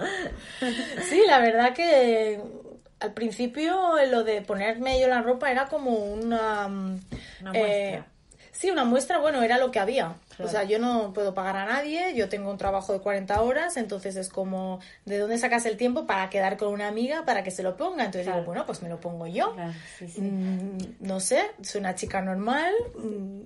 [1.10, 2.40] Sí, la verdad que
[3.00, 6.68] al principio lo de ponerme yo la ropa era como una...
[6.68, 7.00] mm,
[7.42, 8.06] Una eh, muestra.
[8.52, 10.14] sí, una muestra, bueno, era lo que había.
[10.36, 10.48] Claro.
[10.48, 13.76] O sea, yo no puedo pagar a nadie, yo tengo un trabajo de 40 horas,
[13.78, 17.50] entonces es como, ¿de dónde sacas el tiempo para quedar con una amiga para que
[17.50, 18.04] se lo ponga?
[18.04, 18.40] Entonces Claro.
[18.40, 19.54] digo, bueno, pues me lo pongo yo.
[19.54, 20.20] Claro, sí, sí.
[20.20, 23.40] Mm, no sé, soy una chica normal, mm,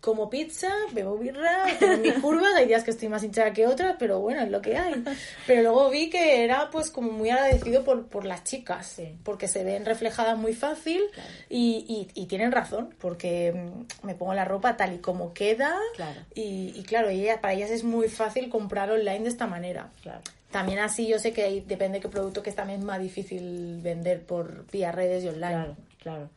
[0.00, 3.96] como pizza, bebo birra, tengo mis curvas, hay días que estoy más hinchada que otras,
[3.98, 5.02] pero bueno, es lo que hay.
[5.46, 9.16] Pero luego vi que era pues como muy agradecido por, por las chicas, Sí.
[9.24, 11.02] porque se ven reflejadas muy fácil
[11.48, 11.84] y,
[12.14, 16.20] y- y tienen razón, porque mm, me pongo la ropa tal y como queda Claro.
[16.34, 19.90] y, y claro, ella, para ellas es muy fácil comprar online de esta manera.
[20.02, 20.20] Claro.
[20.50, 23.80] También así yo sé que hay- depende de qué producto que es también más difícil
[23.82, 25.52] vender por vía redes y online.
[25.54, 26.30] Claro, claro.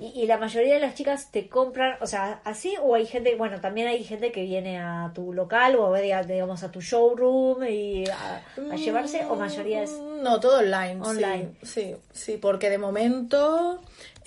[0.00, 3.34] Y, y la mayoría de las chicas te compran, o sea, así, o hay gente,
[3.36, 7.64] bueno, también hay gente que viene a tu local o a, digamos a tu showroom
[7.64, 8.42] y a,
[8.72, 9.90] a llevarse, o mayoría es.
[9.92, 10.94] Mm, No, todo online.
[11.04, 11.50] sí, Online.
[11.62, 13.80] Sí, sí, porque de momento,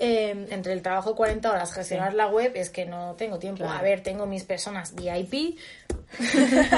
[0.04, 3.64] eh, entre el trabajo de 40 horas, gestionar la web, es que no tengo tiempo.
[3.64, 3.78] Claro.
[3.78, 5.60] A ver, tengo mis personas VIP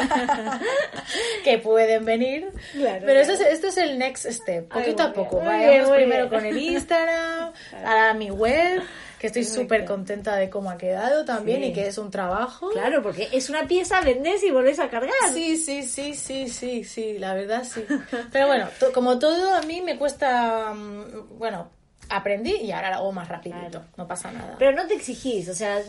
[1.44, 2.50] que pueden venir.
[2.74, 3.20] Claro, pero claro.
[3.22, 5.38] Eso es, esto es el next step, poquito a poco.
[5.38, 6.30] Vayamos primero bien.
[6.30, 7.54] con el Instagram,
[7.86, 8.82] ahora mi web,
[9.20, 11.68] que estoy súper contenta de cómo ha quedado también Sí.
[11.68, 12.72] y que es un trabajo.
[12.72, 15.14] Claro, porque es una pieza, vendés y volvés a cargar.
[15.34, 17.86] Sí, sí, sí, sí, sí, sí, la verdad sí.
[18.34, 21.70] Pero bueno, como todo a mí me cuesta, mm, bueno,
[22.16, 23.86] aprendí y ahora lo hago más rapidito, Claro.
[23.98, 24.56] no pasa nada.
[24.60, 25.80] Pero no te exigís, o sea,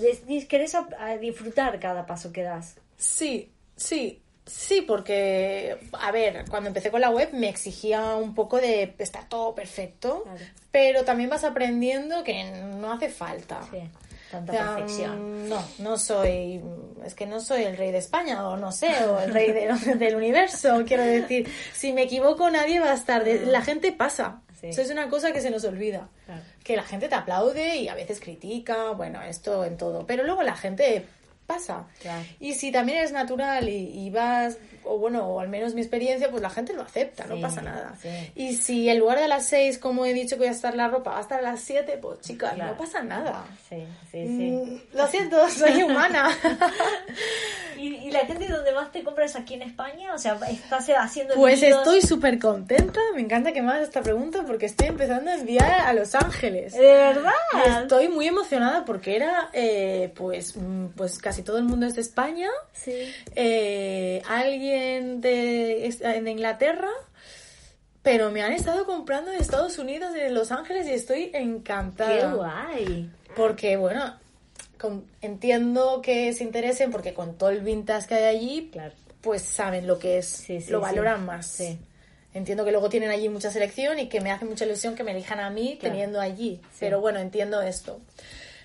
[0.48, 2.76] querés a- a disfrutar cada paso que das.
[2.96, 8.58] Sí, sí, sí, porque, a ver, cuando empecé con la web me exigía un poco
[8.60, 10.38] de estar todo perfecto, Claro.
[10.70, 13.60] pero también vas aprendiendo que no hace falta.
[13.70, 13.78] Sí,
[14.30, 15.48] tanta O sea, perfección.
[15.48, 16.60] No, no soy,
[17.04, 19.68] es que no soy el rey de España o no sé, o el rey de-
[19.96, 21.48] del universo, quiero decir.
[21.72, 24.40] Si me equivoco nadie va a estar, de- la gente pasa.
[24.64, 24.70] Sí.
[24.70, 26.08] Eso es una cosa que se nos olvida.
[26.26, 26.42] Claro.
[26.62, 30.42] Que la gente te aplaude y a veces critica, bueno, esto en todo, pero luego
[30.42, 31.04] la gente
[31.46, 31.86] pasa.
[32.00, 32.24] Claro.
[32.40, 36.30] Y si también eres natural y, y vas, o bueno, o al menos mi experiencia,
[36.30, 37.94] pues la gente lo acepta, no Sí, pasa nada.
[38.00, 38.08] sí.
[38.34, 40.74] Y si en lugar de a las seis, como he dicho que voy a estar
[40.76, 42.72] la ropa, va a estar a las siete, pues chicas, Claro.
[42.72, 43.44] no pasa nada.
[43.68, 44.50] Sí, sí, sí.
[44.50, 46.28] Mm, Lo siento, soy humana.
[47.76, 50.14] ¿Y, y la gente donde más te compra es aquí en España?
[50.14, 51.78] O sea, ¿estás haciendo Pues envíos?
[51.80, 55.80] estoy súper contenta, me encanta que me hagas esta pregunta porque estoy empezando a enviar
[55.80, 56.72] a Los Ángeles.
[56.74, 57.32] ¿De verdad?
[57.82, 62.00] Estoy muy emocionada porque era, eh, pues, mm, pues casi todo el mundo es de
[62.02, 63.12] España, Sí.
[63.34, 66.90] eh, alguien de, es- de Inglaterra,
[68.02, 72.30] pero me han estado comprando de Estados Unidos, de Los Ángeles y estoy encantada.
[72.30, 73.10] Qué guay.
[73.34, 74.14] Porque, bueno,
[74.78, 78.92] con- entiendo que se interesen porque con todo el vintage que hay allí, Claro.
[79.22, 80.82] pues saben lo que es, Sí, sí, lo sí.
[80.82, 81.62] valoran más.
[82.34, 85.12] Entiendo que luego tienen allí mucha selección y que me hace mucha ilusión que me
[85.12, 85.92] elijan a mí Claro.
[85.94, 86.60] teniendo allí.
[86.80, 88.00] Pero bueno, entiendo esto.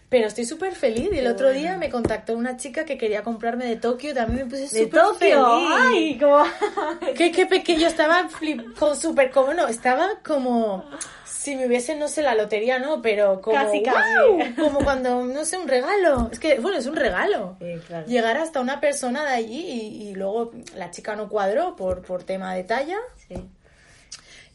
[0.10, 1.10] Pero estoy súper feliz.
[1.12, 4.14] Y el otro día me contactó una chica que quería comprarme de Tokio.
[4.14, 5.36] También me puse súper feliz.
[5.38, 6.44] Ay, como...
[7.16, 10.84] Qué, qué pequeño, estaba flip, con súper como, no, estaba como
[11.26, 14.54] si me hubiese, no sé, la lotería, no, pero como, Casi, casi.
[14.56, 16.28] como cuando, no sé, un regalo.
[16.32, 17.56] Es que, bueno, es un regalo.
[17.60, 18.06] Sí, claro.
[18.08, 22.24] Llegar hasta una persona de allí y, y luego la chica no cuadró por, por
[22.24, 22.98] tema de talla
[23.28, 23.36] Sí.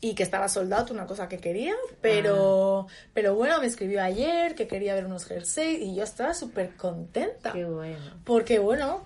[0.04, 2.92] Y que estaba soldado, una cosa que quería, pero, Ah.
[3.14, 7.52] pero bueno, me escribió ayer que quería ver unos jerseys y yo estaba súper contenta.
[7.52, 7.96] Qué bueno.
[8.24, 9.04] Porque bueno,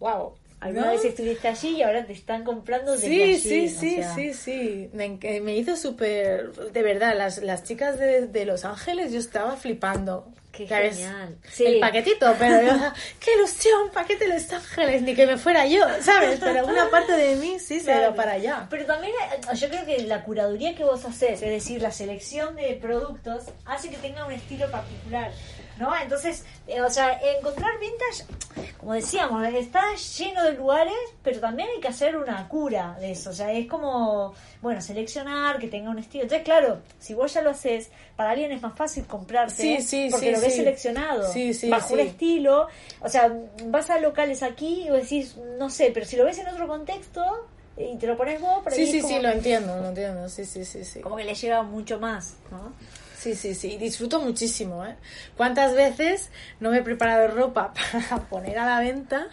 [0.00, 0.32] wow.
[0.60, 4.14] Alguna vez estuviste allí y ahora te están comprando desde Sí, allí, sí, sí, sea,
[4.14, 4.90] sí, sí.
[4.92, 6.50] Me, me hizo súper...
[6.72, 10.26] De verdad, las, las chicas de, de Los Ángeles, yo estaba flipando.
[10.52, 11.36] Qué genial.
[11.50, 11.66] Sí.
[11.66, 12.72] El paquetito, pero yo,
[13.20, 13.90] ¡qué ilusión!
[13.92, 16.40] Paquete de Los Ángeles, ni que me fuera yo, ¿sabes?
[16.40, 18.66] Pero una parte de mí sí se va para allá.
[18.70, 22.56] Pero también eh, yo creo que la curaduría que vos haces, es decir, la selección
[22.56, 25.30] de productos, hace que tenga un estilo particular.
[25.78, 25.94] ¿No?
[25.96, 28.24] Entonces, eh, o sea, encontrar vintage,
[28.78, 33.30] como decíamos, está lleno de lugares, pero también hay que hacer una cura de eso.
[33.30, 36.24] O sea, es como, bueno, seleccionar, que tenga un estilo.
[36.24, 40.08] Entonces, claro, si vos ya lo haces, para alguien es más fácil comprarte Sí, sí,
[40.10, 42.68] porque sí, lo ves seleccionado Sí, sí, bajo un estilo.
[43.00, 43.32] O sea,
[43.66, 46.66] vas a locales aquí y vos decís, no sé, pero si lo ves en otro
[46.66, 50.28] contexto y te lo pones vos, ahí Sí, sí, como, sí, lo entiendo, lo entiendo.
[50.28, 51.00] Sí, sí, sí, sí.
[51.00, 52.72] como que le lleva mucho más, ¿no?
[53.18, 53.76] Sí, sí, sí.
[53.78, 54.94] Disfruto muchísimo, ¿eh?
[55.36, 57.72] ¿Cuántas veces no me he preparado ropa
[58.08, 59.26] para poner a la venta?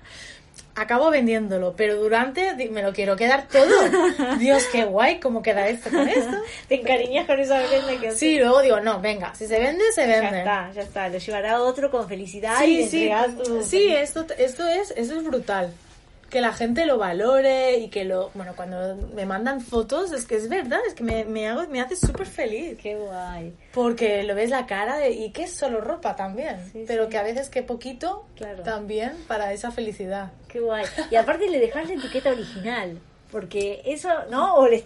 [0.77, 3.69] Acabo vendiéndolo, pero durante me lo quiero quedar todo.
[4.39, 6.35] Dios, qué guay, ¿cómo queda esto con esto?
[6.67, 10.05] Te encariñas con esa prenda que Sí, luego digo, no, venga, si se vende, se
[10.07, 10.39] Ya vende.
[10.39, 11.07] está, ya está.
[11.09, 13.11] Lo llevará otro con felicidad y Sí, le sí,
[13.43, 15.71] tu- sí, esto, esto es, eso es brutal.
[16.29, 20.35] Que la gente lo valore y que lo, bueno, cuando me mandan fotos, es que
[20.35, 22.77] es verdad, es que me, me hago, me hace súper feliz.
[22.81, 23.55] Qué guay.
[23.73, 27.09] Porque lo ves la cara de, y que es solo ropa también, Sí, pero sí.
[27.11, 28.63] que a veces que poquito Claro.
[28.63, 30.31] también para esa felicidad.
[30.47, 30.83] Qué guay.
[31.11, 32.99] Y aparte le dejas la etiqueta original.
[33.35, 34.55] Porque eso, ¿no?
[34.55, 34.77] O le,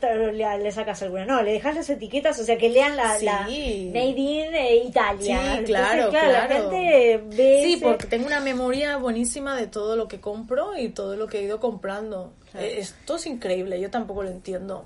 [0.72, 1.24] sacas alguna.
[1.24, 3.26] No, le dejas las etiquetas, o sea, que lean la, Sí.
[3.26, 5.20] la Made in eh, Italia.
[5.40, 6.72] Sí, Entonces, claro, La claro.
[6.72, 7.62] gente ve.
[7.64, 11.28] Sí, ese- porque tengo una memoria buenísima de todo lo que compro y todo lo
[11.28, 12.34] que he ido comprando.
[12.52, 12.66] Claro.
[12.66, 14.86] Eh, Esto es increíble, yo tampoco lo entiendo.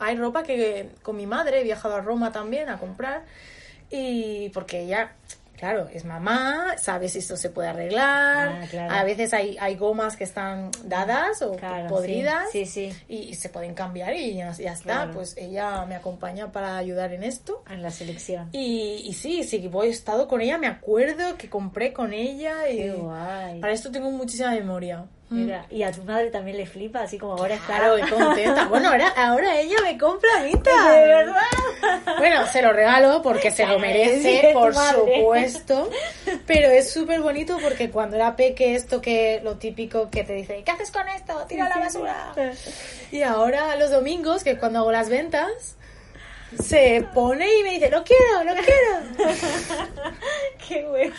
[0.00, 3.24] Hay ropa que con mi madre he viajado a Roma también a comprar
[3.90, 5.12] y porque ella,
[5.58, 8.48] claro, es mamá, sabe si esto se puede arreglar.
[8.62, 8.94] Ah, claro.
[8.94, 13.04] A veces hay, hay gomas que están dadas o Claro, podridas sí, sí, sí.
[13.08, 14.94] Y, y se pueden cambiar y ya, ya está.
[14.94, 15.12] Claro.
[15.12, 17.62] Pues ella me acompaña para ayudar en esto.
[17.70, 18.48] En la selección.
[18.52, 22.68] Y, y sí, sí, voy he estado con ella, me acuerdo que compré con ella
[22.68, 23.60] y Qué guay.
[23.60, 25.04] para esto tengo muchísima memoria.
[25.30, 25.44] Mm.
[25.44, 27.76] Mira, y a tu madre también le flipa, así como ahora está.
[27.78, 28.66] Claro, y contenta.
[28.68, 30.90] Bueno, ahora, ahora ella me compra mitad.
[30.90, 31.42] De verdad.
[32.18, 35.90] Bueno, se lo regalo porque se lo merece, es por supuesto.
[36.46, 40.62] Pero es súper bonito porque cuando era peque, esto que lo típico que te dice,
[40.64, 41.44] ¿qué haces con esto?
[41.48, 42.34] Tira a la basura.
[43.10, 45.76] Y ahora los domingos, que cuando hago las ventas,
[46.62, 49.32] se pone y me dice, lo quiero, lo quiero.
[50.68, 51.14] Qué bueno.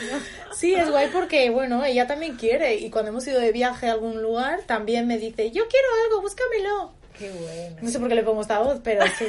[0.55, 2.75] Sí, es guay porque, bueno, ella también quiere.
[2.75, 6.21] Y cuando hemos ido de viaje a algún lugar, también me dice, yo quiero algo,
[6.21, 6.93] búscamelo.
[7.17, 7.75] Qué bueno.
[7.81, 9.25] No sé por qué le pongo esta voz, pero sí.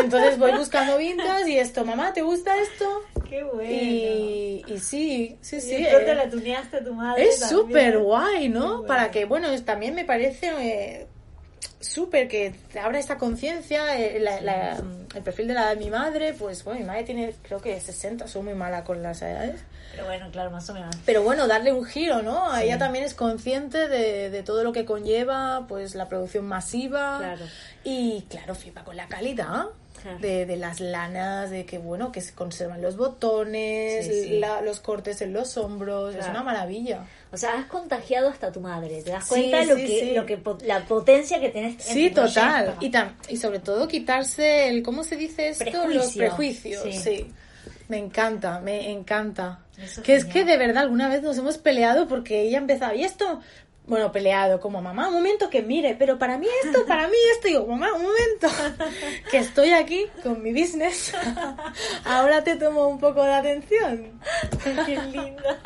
[0.00, 3.02] Entonces voy buscando vintas y esto, mamá, ¿te gusta esto?
[3.28, 3.70] Qué bueno.
[3.70, 5.74] Y, y sí, sí, Y sí.
[5.74, 7.28] eh, la tuneaste a tu madre.
[7.28, 8.68] es súper guay, ¿no?
[8.68, 8.86] Bueno.
[8.86, 11.06] Para que, bueno, también me parece eh,
[11.80, 13.98] súper que te abra esta conciencia.
[14.00, 14.16] eh,
[15.14, 18.26] el perfil de la de mi madre, pues bueno, mi madre tiene creo que 60,
[18.28, 19.60] soy muy mala con las edades.
[19.92, 20.96] Pero bueno, claro, más o menos.
[21.04, 22.56] Pero bueno, darle un giro, ¿no?
[22.56, 22.64] Sí.
[22.64, 27.18] Ella también es consciente de, de todo lo que conlleva, pues la producción masiva.
[27.18, 27.44] Claro.
[27.84, 29.66] Y claro, flipa con la calidad.
[30.02, 30.18] Claro.
[30.18, 34.38] De, de las lanas, de que bueno, que se conservan los botones, Sí, sí.
[34.40, 37.04] la- los cortes en los hombros, es una maravilla.
[37.30, 39.00] O sea, has contagiado hasta tu madre.
[39.02, 41.74] ¿Te das Sí, cuenta lo que, lo que la potencia que tenés?
[41.88, 42.76] en Sí, tu total.
[42.80, 45.64] Y, tam- y sobre todo quitarse el, ¿cómo se dice esto?
[45.64, 46.18] Los Prejuicio.
[46.18, 47.32] prejuicios, Sí.
[47.88, 49.60] Me encanta, me encanta.
[49.80, 53.04] Eso que es que de verdad alguna vez nos hemos peleado porque ella empezaba, y
[53.04, 53.40] esto,
[53.86, 57.48] bueno, peleado como mamá, un momento que mire, pero para mí esto, para mí esto,
[57.48, 58.48] y digo, mamá, un momento,
[59.30, 61.12] que estoy aquí con mi business,
[62.04, 64.20] ahora te tomo un poco de atención.
[64.86, 65.58] Qué linda.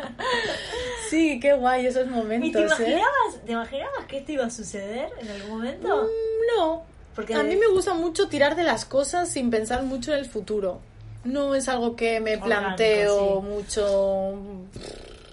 [1.11, 2.53] Sí, qué guay esos ¿Y momentos.
[2.53, 2.89] te ¿eh?
[2.91, 6.05] imaginabas, te imaginabas que esto iba a suceder en algún momento?
[6.05, 6.83] Mm, No,
[7.15, 10.27] Porque a mí me gusta mucho tirar de las cosas sin pensar mucho en el
[10.27, 10.81] futuro.
[11.25, 13.47] No es algo que me Orgánico, planteo sí.
[13.47, 14.35] mucho.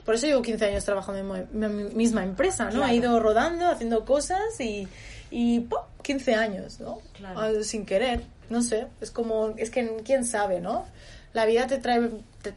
[0.05, 2.71] Por eso llevo 15 años trabajando en mi misma empresa, ¿no?
[2.71, 2.87] Claro.
[2.91, 4.87] He ido rodando, haciendo cosas y,
[5.31, 5.79] y ¡pum!
[6.01, 6.99] 15 años, ¿no?
[7.13, 7.39] Claro.
[7.39, 8.87] Ah, Sin querer, no sé.
[8.99, 10.85] Es como, es que quién sabe, ¿no?
[11.33, 12.09] La vida te trae,
[12.41, 12.53] te-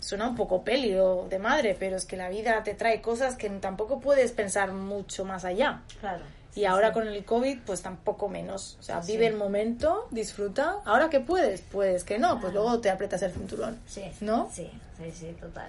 [0.00, 3.36] suena un poco peli o de madre, pero es que la vida te trae cosas
[3.36, 5.82] que tampoco puedes pensar mucho más allá.
[6.00, 6.24] Claro.
[6.54, 8.76] Y ahora con el COVID, pues tampoco menos.
[8.80, 10.76] O sea, vive el momento, disfruta.
[10.84, 13.78] Ahora que puedes, puedes que no, pues luego te aprietas el cinturón.
[13.86, 14.02] Sí.
[14.20, 14.50] ¿No?
[14.52, 15.68] Sí, sí, sí, total.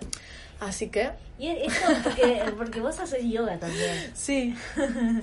[0.59, 1.09] Así que,
[1.39, 4.11] Y esto, porque, porque vos haces yoga también.
[4.13, 4.55] sí,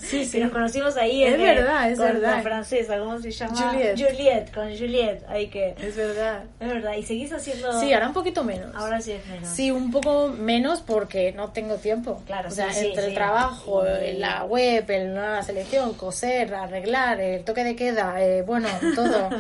[0.01, 0.41] sí, Que sí.
[0.41, 2.37] nos conocimos ahí Es en, verdad, es con verdad.
[2.39, 3.55] la francesa, ¿cómo se llama?
[3.71, 3.97] Juliet.
[3.97, 5.77] Juliet, con Juliet, ahí que...
[5.81, 6.43] Es verdad.
[6.59, 7.79] Es verdad, y seguís haciendo...
[7.79, 8.75] Sí, ahora un poquito menos.
[8.75, 9.49] Ahora sí es menos.
[9.49, 12.21] Sí, un poco menos porque no tengo tiempo.
[12.27, 13.09] Claro, o sea, sí, sí, entre sí.
[13.11, 18.23] el trabajo, Y- eh, la web, el- la selección, coser, arreglar, el toque de queda,
[18.23, 19.29] eh, bueno, todo.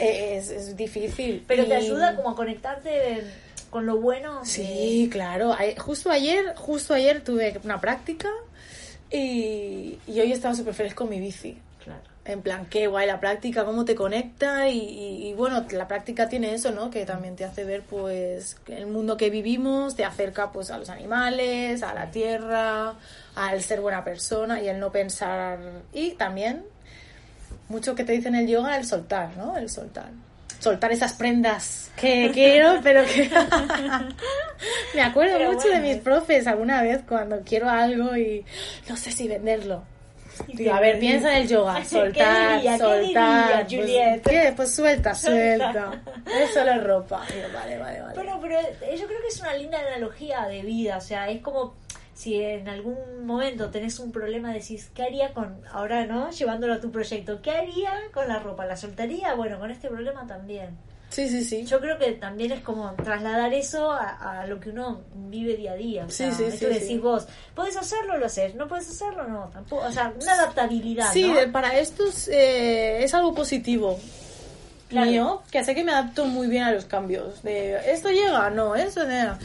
[0.00, 1.42] Eh, es, es difícil.
[1.48, 3.24] Pero te Y- ayuda como a conectarte
[3.68, 4.40] con lo bueno.
[4.42, 5.56] de- Sí, claro.
[5.78, 8.28] Justo ayer, justo ayer tuve una práctica
[9.10, 11.58] y, y hoy estaba súper feliz con mi bici.
[11.82, 12.00] Claro.
[12.24, 16.28] En plan, qué guay la práctica, cómo te conecta y, y- y, bueno, la práctica
[16.28, 16.90] tiene eso, ¿no?
[16.90, 20.90] Que también te hace ver pues el mundo que vivimos, te acerca pues a los
[20.90, 22.94] animales, a la tierra,
[23.38, 25.58] al ser buena persona y el no pensar
[25.92, 26.64] y también
[27.68, 29.56] mucho que te dice en el yoga el soltar, ¿no?
[29.56, 30.10] El soltar.
[30.58, 33.30] Soltar esas prendas que quiero, pero que...
[34.94, 35.82] Me acuerdo Pero mucho bueno.
[35.82, 38.44] de mis profes alguna vez cuando quiero algo y
[38.88, 39.84] no sé si venderlo.
[40.48, 42.72] Digo, a ver, piensa en el yoga, ¿Qué soltar, diría?
[42.72, 43.66] ¿Qué soltar.
[43.66, 44.36] diría, pues?
[44.36, 44.52] ¿qué?
[44.56, 46.02] Pues suelta, suelta.
[46.26, 47.24] Es solo ropa.
[47.32, 48.14] Digo, vale, vale, vale.
[48.16, 51.40] Pero, pero eh, yo creo que es una linda analogía de vida, o sea, es
[51.40, 51.74] como
[52.18, 56.80] si en algún momento tenés un problema, decís, ¿qué haría con, ahora no, llevándolo a
[56.80, 58.66] tu proyecto, ¿qué haría con la ropa?
[58.66, 59.34] ¿La soltaría?
[59.34, 60.70] Bueno, con este problema también.
[61.10, 61.64] Sí, sí, sí.
[61.64, 65.72] Yo creo que también es como trasladar eso a, a lo que uno vive día
[65.72, 66.04] a día.
[66.06, 68.18] O Sí, sea, sí, sí, decís vos, ¿podés hacerlo?
[68.18, 68.56] Lo haces.
[68.56, 69.28] ¿No podés hacerlo?
[69.28, 69.86] No, tampoco.
[69.86, 71.38] O sea, una adaptabilidad, Sí, ¿no?
[71.38, 73.96] eh, para esto es, eh, es algo positivo.
[74.88, 75.10] Claro.
[75.10, 77.42] Mío, que hace que me adapto muy bien a los cambios.
[77.44, 79.38] De esto llega, no, esto no.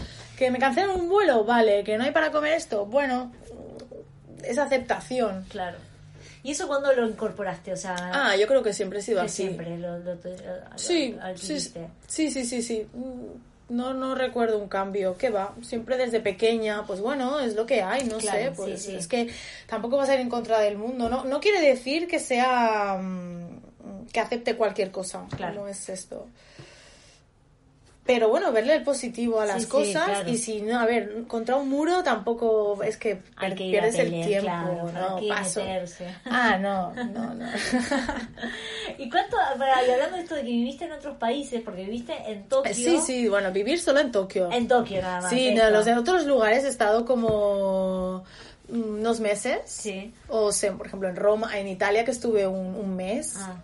[0.43, 1.85] Que me cancelan un vuelo, vale.
[1.85, 3.31] Que no hay para comer esto, bueno,
[4.43, 5.45] es aceptación.
[5.47, 5.77] Claro.
[6.43, 7.71] ¿Y eso cuándo lo incorporaste?
[7.71, 9.43] O sea, Ah, yo creo que siempre he sido así.
[9.43, 10.21] siempre lo, lo- lo-
[10.75, 12.87] Sí, lo sí, sí, sí, sí, sí.
[12.93, 15.17] Mm, No, no recuerdo un cambio.
[15.17, 15.55] ¿Qué va?
[15.61, 18.51] Siempre desde pequeña, pues bueno, es lo que hay, no Claro, sé.
[18.51, 18.95] Pues sí.
[18.95, 19.29] es que
[19.65, 21.07] tampoco vas a ir en contra del mundo.
[21.09, 22.99] No, no quiere decir que sea.
[23.01, 25.25] mm, que acepte cualquier cosa.
[25.37, 25.61] Claro.
[25.61, 26.27] No es esto.
[28.05, 30.29] Pero bueno, verle el positivo a las Sí, sí, cosas claro.
[30.29, 34.07] y si no, a ver, contra un muro tampoco es que Hay que pierdes el
[34.09, 35.59] pelear, tiempo, claro, ¿para no, qué paso.
[35.63, 36.07] meterse?
[36.25, 37.45] Ah, no, no, no.
[38.97, 42.43] ¿Y cuánto, para- hablando de esto de que viviste en otros países, porque viviste en
[42.49, 42.73] Tokio.
[42.73, 44.51] Sí, sí, bueno, vivir solo en Tokio.
[44.51, 45.29] En Tokio nada más.
[45.29, 48.23] Sí, no, los de otros lugares he estado como
[48.67, 49.59] unos meses.
[49.65, 50.13] Sí.
[50.27, 53.35] O sea, por ejemplo, en Roma, en Italia, que estuve un, un mes.
[53.37, 53.55] Ah,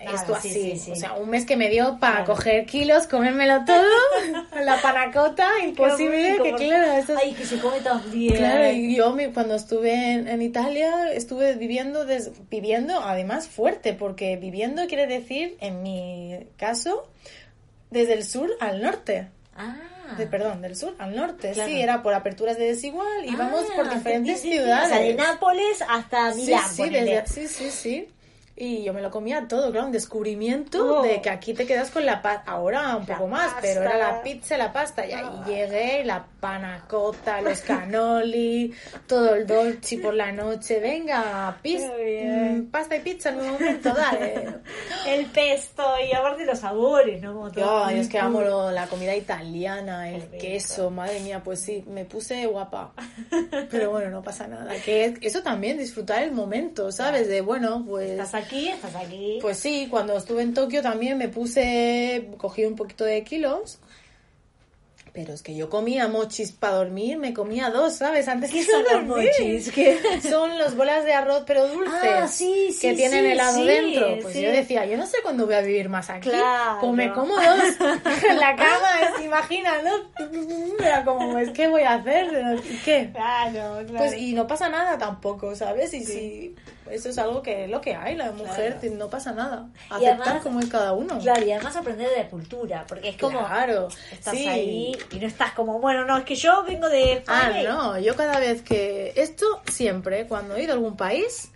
[0.00, 0.62] Esto sí, así.
[0.72, 0.90] sí, sí.
[0.92, 2.34] O sea, un mes que me dio para Claro.
[2.34, 3.82] coger kilos, comérmelo todo.
[4.64, 6.38] la panacota, imposible.
[6.42, 8.36] Que claro, eso es- Ay, que se come tan bien.
[8.36, 13.92] Claro, y yo mi- cuando estuve en, en Italia estuve viviendo, des- viviendo además fuerte,
[13.94, 17.08] porque viviendo quiere decir, en mi caso,
[17.90, 19.28] desde el sur al norte.
[19.56, 19.76] Ah.
[20.16, 21.68] De, perdón, del sur al norte, Claro.
[21.70, 24.58] sí, era por aperturas de desigual, íbamos Ah, por diferentes sí, sí, sí.
[24.58, 24.86] ciudades.
[24.86, 26.62] O sea, de Nápoles hasta Milán.
[26.70, 28.08] sí, desde- sí, sí, sí.
[28.60, 31.02] Y yo me lo comía todo, claro, un descubrimiento Oh.
[31.02, 32.42] de que aquí te quedas con la paz.
[32.44, 33.60] Ahora un La poco más, pasta.
[33.62, 35.06] pero era la pizza la pasta.
[35.06, 35.44] Y ahí Ah.
[35.46, 38.74] llegué, la panacota, los canoli,
[39.06, 40.80] todo el dolce por la noche.
[40.80, 42.62] Venga, bien.
[42.66, 44.48] mm, pasta y pizza en un momento, dale.
[45.06, 47.34] El pesto y aparte los sabores, ¿no?
[47.34, 47.84] Como todo.
[47.84, 50.38] Ay, es que amo lo- la comida italiana, el Qué rico.
[50.42, 52.92] queso, madre mía, pues sí, me puse guapa.
[53.70, 54.74] Pero bueno, no pasa nada.
[54.84, 57.28] Que es- eso también, disfrutar el momento, ¿sabes?
[57.28, 58.10] De bueno, pues.
[58.10, 59.38] Estás aquí, estás aquí.
[59.40, 63.78] Pues sí, cuando estuve en Tokio también me puse, cogí un poquito de kilos.
[65.12, 68.28] Pero es que yo comía mochis para dormir, me comía dos, ¿sabes?
[68.28, 69.72] Antes ¿Qué de son los mochis?
[69.74, 69.98] ¿Qué?
[70.22, 71.92] Son los bolas de arroz pero dulces.
[71.92, 74.18] Ah, sí, sí, Que tienen sí, helado dentro.
[74.22, 76.28] Pues yo decía, yo no sé cuándo voy a vivir más aquí.
[76.28, 76.78] Claro.
[76.80, 80.78] Pues me como dos en la cama, es, imagina, ¿no?
[80.78, 82.60] Era como, pues, ¿qué voy a hacer?
[82.84, 83.10] ¿Qué?
[83.12, 83.96] Claro, claro.
[83.96, 85.92] Pues y no pasa nada tampoco, ¿sabes?
[85.94, 86.54] Y si
[86.90, 88.96] eso es algo que es lo que hay, la mujer Claro.
[88.96, 89.68] no pasa nada.
[89.90, 91.18] Aceptar además- como es cada uno.
[91.18, 94.46] Claro, y además aprender de la cultura, porque es como Claro, estás sí.
[94.48, 97.98] ahí y no estás como, bueno, no, es que yo vengo de Ah, España no,
[97.98, 99.12] yo cada vez que...
[99.16, 101.50] Esto siempre, cuando he ido a algún país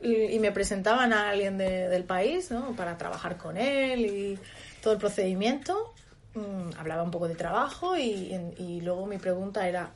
[0.00, 2.74] y, y me presentaban a alguien de- del país, ¿no?
[2.76, 4.38] Para trabajar con él y
[4.82, 5.92] todo el procedimiento,
[6.34, 9.90] mm, hablaba un poco de trabajo y, y luego mi pregunta era...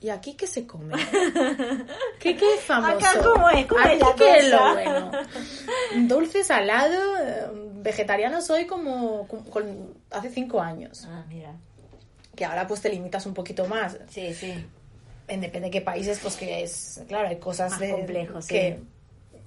[0.00, 0.94] ¿Y aquí qué se come?
[2.20, 2.96] ¿Qué, qué es famoso?
[2.96, 3.66] Acá, ¿cómo es?
[3.66, 4.72] ¿Cómo es ¿Aquí la qué es lo cosa?
[4.74, 5.10] bueno?
[6.08, 7.46] Dulce, salado, eh,
[7.82, 11.06] vegetariano soy como, como- con- hace cinco años.
[11.10, 11.52] Ah, mira.
[12.36, 14.54] Que ahora pues te limitas un poquito más Sí, sí.
[15.26, 18.48] en depende de qué países, pues que es, claro, hay cosas Más de, complejo, sí.
[18.54, 18.80] que,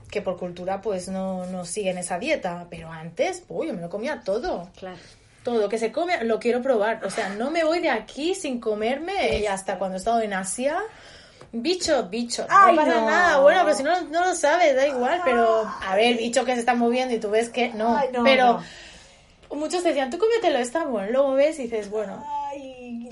[0.09, 3.89] que por cultura pues no, no siguen esa dieta, pero antes, uy, yo me lo
[3.89, 4.97] comía todo, Claro.
[5.43, 8.59] Todo, que se come, lo quiero probar, o sea, no me voy de aquí sin
[8.59, 10.77] comerme, y hasta cuando he estado en Asia,
[11.51, 13.05] bicho, bicho, no pasa no.
[13.09, 16.53] nada, bueno, pero si no, no lo sabes, da igual, pero, a ver, bicho que
[16.53, 18.61] se está moviendo y tú ves que no, Ay, no, pero
[19.49, 22.23] muchos decían, tú cómetelo, está bueno, luego ves y dices, bueno,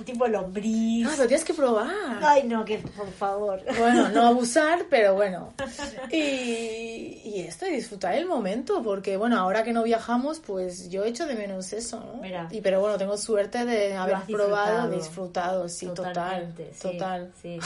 [0.04, 1.06] tipo lombriz.
[1.08, 1.88] Ah, pero tienes que probar.
[2.22, 3.62] Ay, no, que por favor.
[3.78, 5.54] Bueno, no abusar, pero bueno.
[6.12, 11.26] Y, y esto, disfrutar el momento, porque bueno, ahora que no viajamos, pues yo echo
[11.28, 12.22] de menos eso, ¿no?
[12.22, 12.48] Mira.
[12.52, 15.70] Y pero bueno, tengo suerte de haber probado, disfrutado.
[15.70, 17.32] sí, total, Totalmente, sí, total.
[17.42, 17.60] sí.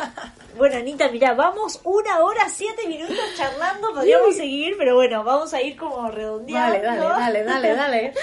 [0.58, 5.62] bueno, Anita, mira, vamos una hora, siete minutos charlando, podríamos seguir, pero bueno, vamos a
[5.62, 7.08] ir como redondeando.
[7.08, 8.14] Dale, dale, dale, dale, dale.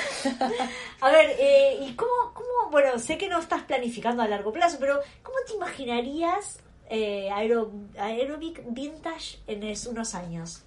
[1.02, 4.78] A ver, eh, ¿y cómo, cómo, bueno, sé que no estás planificando a largo plazo,
[4.80, 6.60] pero ¿cómo te imaginarías
[6.90, 10.64] eh, aero, Aerobic Vintage en es- unos años?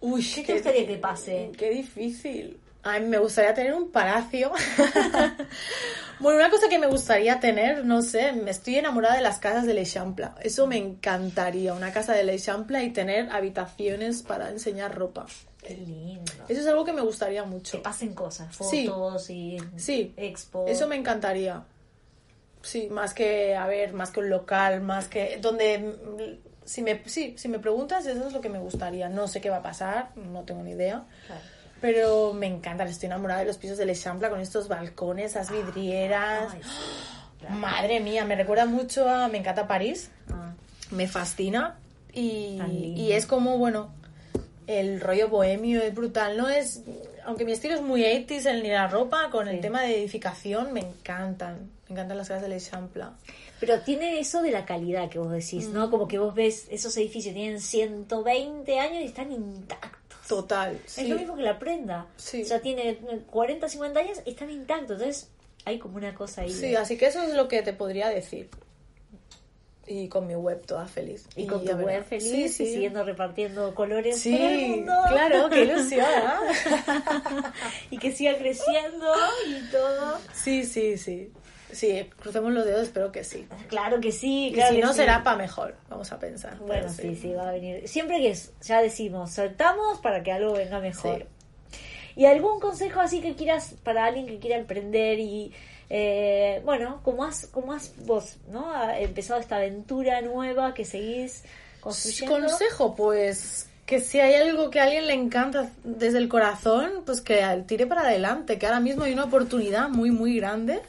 [0.00, 1.50] Uy, ¿Qué te gustaría que pase?
[1.56, 2.58] Qué difícil.
[2.82, 4.52] A mí me gustaría tener un palacio.
[6.20, 9.64] bueno, una cosa que me gustaría tener, no sé, me estoy enamorada de las casas
[9.66, 10.28] de l'Eixample.
[10.42, 15.24] Eso me encantaría, una casa de l'Eixample y tener habitaciones para enseñar ropa.
[15.64, 16.30] Qué lindo.
[16.48, 17.82] Eso es algo que me gustaría Que mucho.
[17.82, 18.86] pasen cosas, Sí.
[18.86, 20.66] fotos y Sí, expo.
[20.68, 21.62] eso me encantaría.
[22.62, 25.38] Sí, más que, a ver, más que un local, más que...
[25.40, 25.78] Donde...
[25.78, 29.10] mm, Si me, sí, si me preguntas, eso es lo que me gustaría.
[29.10, 31.04] No sé qué va a pasar, no tengo ni idea.
[31.26, 31.40] Claro.
[31.82, 36.54] Pero me encanta, estoy enamorada de los pisos del Eixample con estos balcones, esas vidrieras.
[36.54, 37.46] Ay, sí.
[37.50, 39.28] Madre mía, me recuerda mucho a...
[39.28, 40.54] Me encanta París, Ah,
[40.90, 41.76] me fascina.
[42.14, 42.58] Y,
[42.96, 43.90] y es como, bueno,
[44.66, 46.36] el rollo bohemio es brutal.
[46.36, 46.82] No es...
[47.24, 50.80] Aunque mi estilo es muy 80s en la ropa, con el tema de edificación, me
[50.80, 51.70] encantan.
[51.88, 53.04] Me encantan las casas del Eixample.
[53.60, 55.72] Pero tiene eso de la calidad que vos decís, Mm.
[55.72, 55.90] ¿no?
[55.90, 59.92] Como que vos ves esos edificios tienen 120 años y están intactos.
[60.28, 61.06] Total, Es sí.
[61.08, 62.06] lo mismo que la prenda.
[62.16, 62.42] Sí.
[62.42, 62.96] O sea, tiene
[63.30, 64.92] 40, 50 años y están intactos.
[65.00, 65.30] Entonces,
[65.66, 66.50] hay como una cosa ahí.
[66.50, 68.48] Sí, de- así que eso es lo que te podría decir.
[69.86, 71.28] Y con mi web toda feliz.
[71.36, 74.92] y con tu web feliz Sí, y siguiendo repartiendo colores Sí, por el mundo.
[75.08, 76.06] claro, qué ilusión.
[76.06, 77.52] ¿ah?
[77.90, 79.12] y que siga creciendo
[79.46, 80.18] y todo.
[80.32, 81.30] Sí, sí, sí.
[81.72, 83.48] Sí, crucemos los dedos, espero que sí.
[83.68, 84.98] Claro que sí, Y claro si que no, sí.
[85.00, 86.56] será para mejor, vamos a pensar.
[86.58, 87.88] Bueno, sí, sí, va a venir.
[87.88, 88.32] Siempre que
[88.62, 91.26] ya decimos, soltamos para que algo venga mejor.
[92.16, 95.52] ¿Y algún consejo así que quieras para alguien que quiera emprender y,
[95.96, 98.68] eh, bueno, como has, como has vos, ¿no?
[98.74, 101.44] Ha empezado esta aventura nueva que seguís
[101.80, 102.34] construyendo.
[102.48, 107.20] Consejo, pues que si hay algo que a alguien le encanta desde el corazón, pues
[107.20, 110.80] que tire para adelante, que ahora mismo hay una oportunidad muy, muy grande.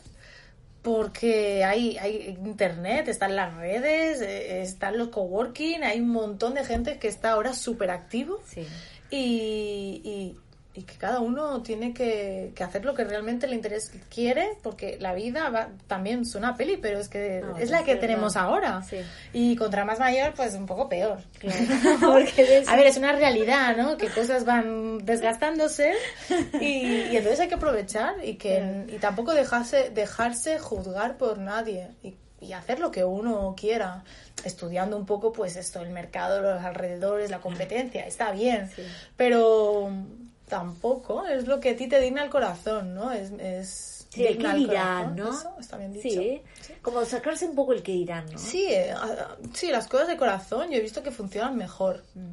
[0.81, 6.63] Porque hay, hay internet, están las redes, eh, están los coworking, hay un montón de
[6.63, 8.39] gente que está ahora súper activo.
[8.45, 8.67] Sí.
[9.11, 10.37] y, y-
[10.77, 14.97] y que cada uno tiene que, que hacer lo que realmente le interesa, quiere, porque
[14.99, 17.93] la vida va, también es una peli, pero es que No, es es la que
[17.93, 18.01] verdad.
[18.01, 18.81] tenemos ahora.
[18.83, 18.97] Sí.
[19.31, 21.19] Y contra más mayor, pues un poco peor.
[21.39, 21.57] Claro.
[22.35, 23.95] De- A ver, es una realidad, ¿no?
[23.95, 25.93] Que cosas van desgastándose
[26.59, 31.91] y, y entonces hay que aprovechar y que y tampoco dejarse, dejarse juzgar por nadie
[32.03, 34.03] y, y hacer lo que uno quiera.
[34.43, 38.69] Estudiando un poco, pues esto, el mercado, los alrededores, la competencia, está bien.
[38.75, 38.83] Sí.
[39.15, 39.89] Pero
[40.47, 43.11] tampoco es lo que a ti te digna el corazón, ¿no?
[43.11, 45.15] Es, es Sí, el el dirán.
[45.15, 45.29] ¿no?
[45.29, 46.07] Eso está bien dicho.
[46.09, 46.41] Sí,
[46.81, 48.37] como sacarse un poco el que dirán, ¿no?
[48.37, 48.93] Sí, eh,
[49.53, 52.01] sí, las cosas de corazón yo he visto que funcionan mejor.
[52.13, 52.29] Mm.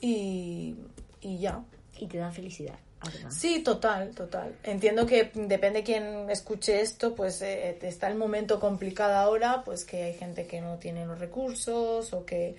[0.00, 0.74] Y,
[1.20, 1.62] y ya.
[1.98, 3.34] Y te dan felicidad, además.
[3.36, 4.56] Sí, total, total.
[4.62, 10.04] Entiendo que depende quién escuche esto, pues eh, está el momento complicado ahora, pues que
[10.04, 12.56] hay gente que no tiene los recursos o que...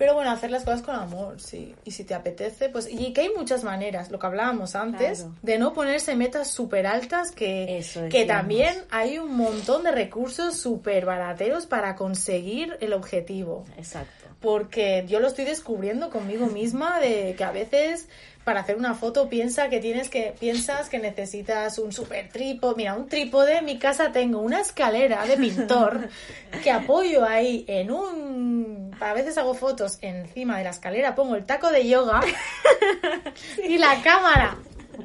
[0.00, 1.74] Pero bueno, hacer las cosas con amor, sí.
[1.84, 2.88] Y si te apetece, pues...
[2.90, 5.34] Y que hay muchas maneras, lo que hablábamos antes, Claro.
[5.42, 10.56] de no ponerse metas súper altas, que, Eso que también hay un montón de recursos
[10.56, 14.24] súper barateros para conseguir el objetivo Exacto.
[14.40, 18.08] porque yo lo estoy descubriendo conmigo misma de que a veces
[18.44, 22.74] para hacer una foto piensa que tienes que piensas que necesitas un super trípode.
[22.76, 26.08] Mira un trípode en mi casa tengo una escalera de pintor
[26.62, 31.44] que apoyo ahí en un a veces hago fotos encima de la escalera pongo el
[31.44, 32.20] taco de yoga
[33.68, 34.56] y la cámara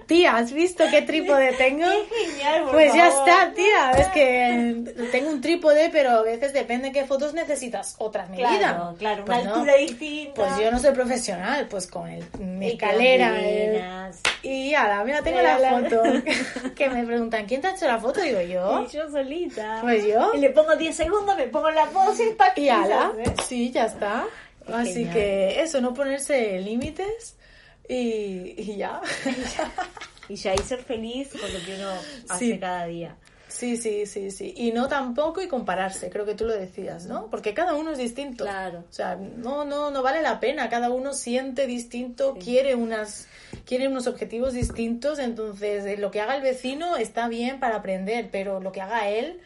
[0.08, 3.30] tía has visto qué trípode tengo Qué genial, por pues ya favor.
[3.30, 3.92] está, tía.
[3.92, 8.58] Es que tengo un trípode, pero a veces depende de qué fotos necesitas otras medidas.
[8.58, 9.54] Claro, claro, una Pues no.
[9.56, 10.34] altura distinta.
[10.36, 13.82] Pues yo no soy profesional, pues con el, mi Y quedan el-
[14.44, 16.04] y ahora, mira, tengo la la- foto.
[16.76, 18.22] que me preguntan, ¿quién te ha hecho la foto?
[18.22, 18.86] Digo yo.
[18.88, 19.80] Y yo solita.
[19.82, 20.32] Pues yo.
[20.36, 23.12] Y le pongo 10 segundos, me pongo la pose y pa' Y ala,
[23.48, 24.26] sí, ya está.
[24.68, 25.14] Qué Así genial.
[25.14, 27.36] que eso, no ponerse límites
[27.90, 29.02] y, y ya.
[30.28, 31.88] Y ya y ser feliz con lo que uno
[32.30, 32.60] hace Sí.
[32.60, 33.16] cada día.
[33.48, 34.56] Sí, sí, sí, sí.
[34.58, 37.28] Y no tampoco y compararse, creo que tú lo decías, ¿no?
[37.30, 38.44] Porque cada uno es distinto.
[38.44, 38.80] Claro.
[38.90, 40.68] O sea, no, no, no vale la pena.
[40.68, 43.28] Cada uno siente distinto, quiere unas,
[43.68, 45.20] quiere unos objetivos distintos.
[45.20, 49.08] Entonces, eh, lo que haga el vecino está bien para aprender, pero lo que haga
[49.10, 49.40] él,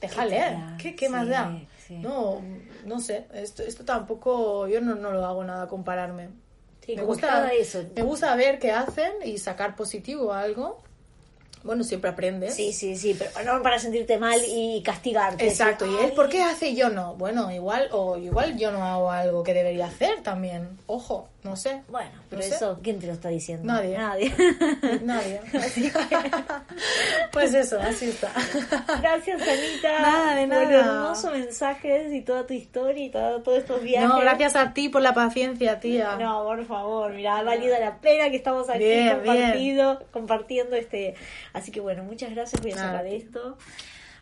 [0.00, 0.36] déjale.
[0.38, 0.76] da?
[0.82, 1.56] ¿Qué, qué más da?
[1.86, 1.94] sí.
[1.98, 2.42] No,
[2.84, 3.26] no sé.
[3.32, 6.30] Esto, esto tampoco, yo no, no lo hago nada compararme.
[6.84, 7.82] Sí, me gusta, eso.
[7.96, 10.82] me gusta ver qué hacen y sacar positivo algo.
[11.62, 12.54] Bueno, siempre aprendes.
[12.54, 15.46] Sí, sí, sí, pero no para sentirte mal y castigarte.
[15.48, 17.14] Exacto, y él, "Ay, ¿por qué hace y yo no?
[17.14, 20.78] Bueno, igual, o igual yo no hago algo que debería hacer también.
[20.86, 21.82] Ojo, no sé.
[21.88, 22.54] Bueno, pero No sé.
[22.54, 23.72] eso, ¿quién te lo está diciendo?
[23.72, 23.96] Nadie.
[23.96, 24.34] Nadie.
[25.04, 25.40] Nadie.
[27.32, 28.32] pues eso, así está.
[29.00, 30.00] Gracias, Anita.
[30.00, 30.64] Nada, de Por nada.
[30.70, 34.08] los hermosos mensajes y toda tu historia y todo- todos estos viajes.
[34.08, 36.16] No, gracias a ti por la paciencia, tía.
[36.16, 41.14] No, por favor, mira, ha valido la pena que estamos aquí Bien, compartido, compartiendo este.
[41.52, 43.58] Así que bueno, muchas gracias, voy a sacar esto.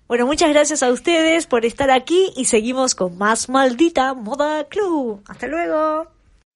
[0.08, 5.22] Bueno, muchas gracias a ustedes por estar aquí y seguimos con más maldita moda club.
[5.28, 6.08] Hasta luego.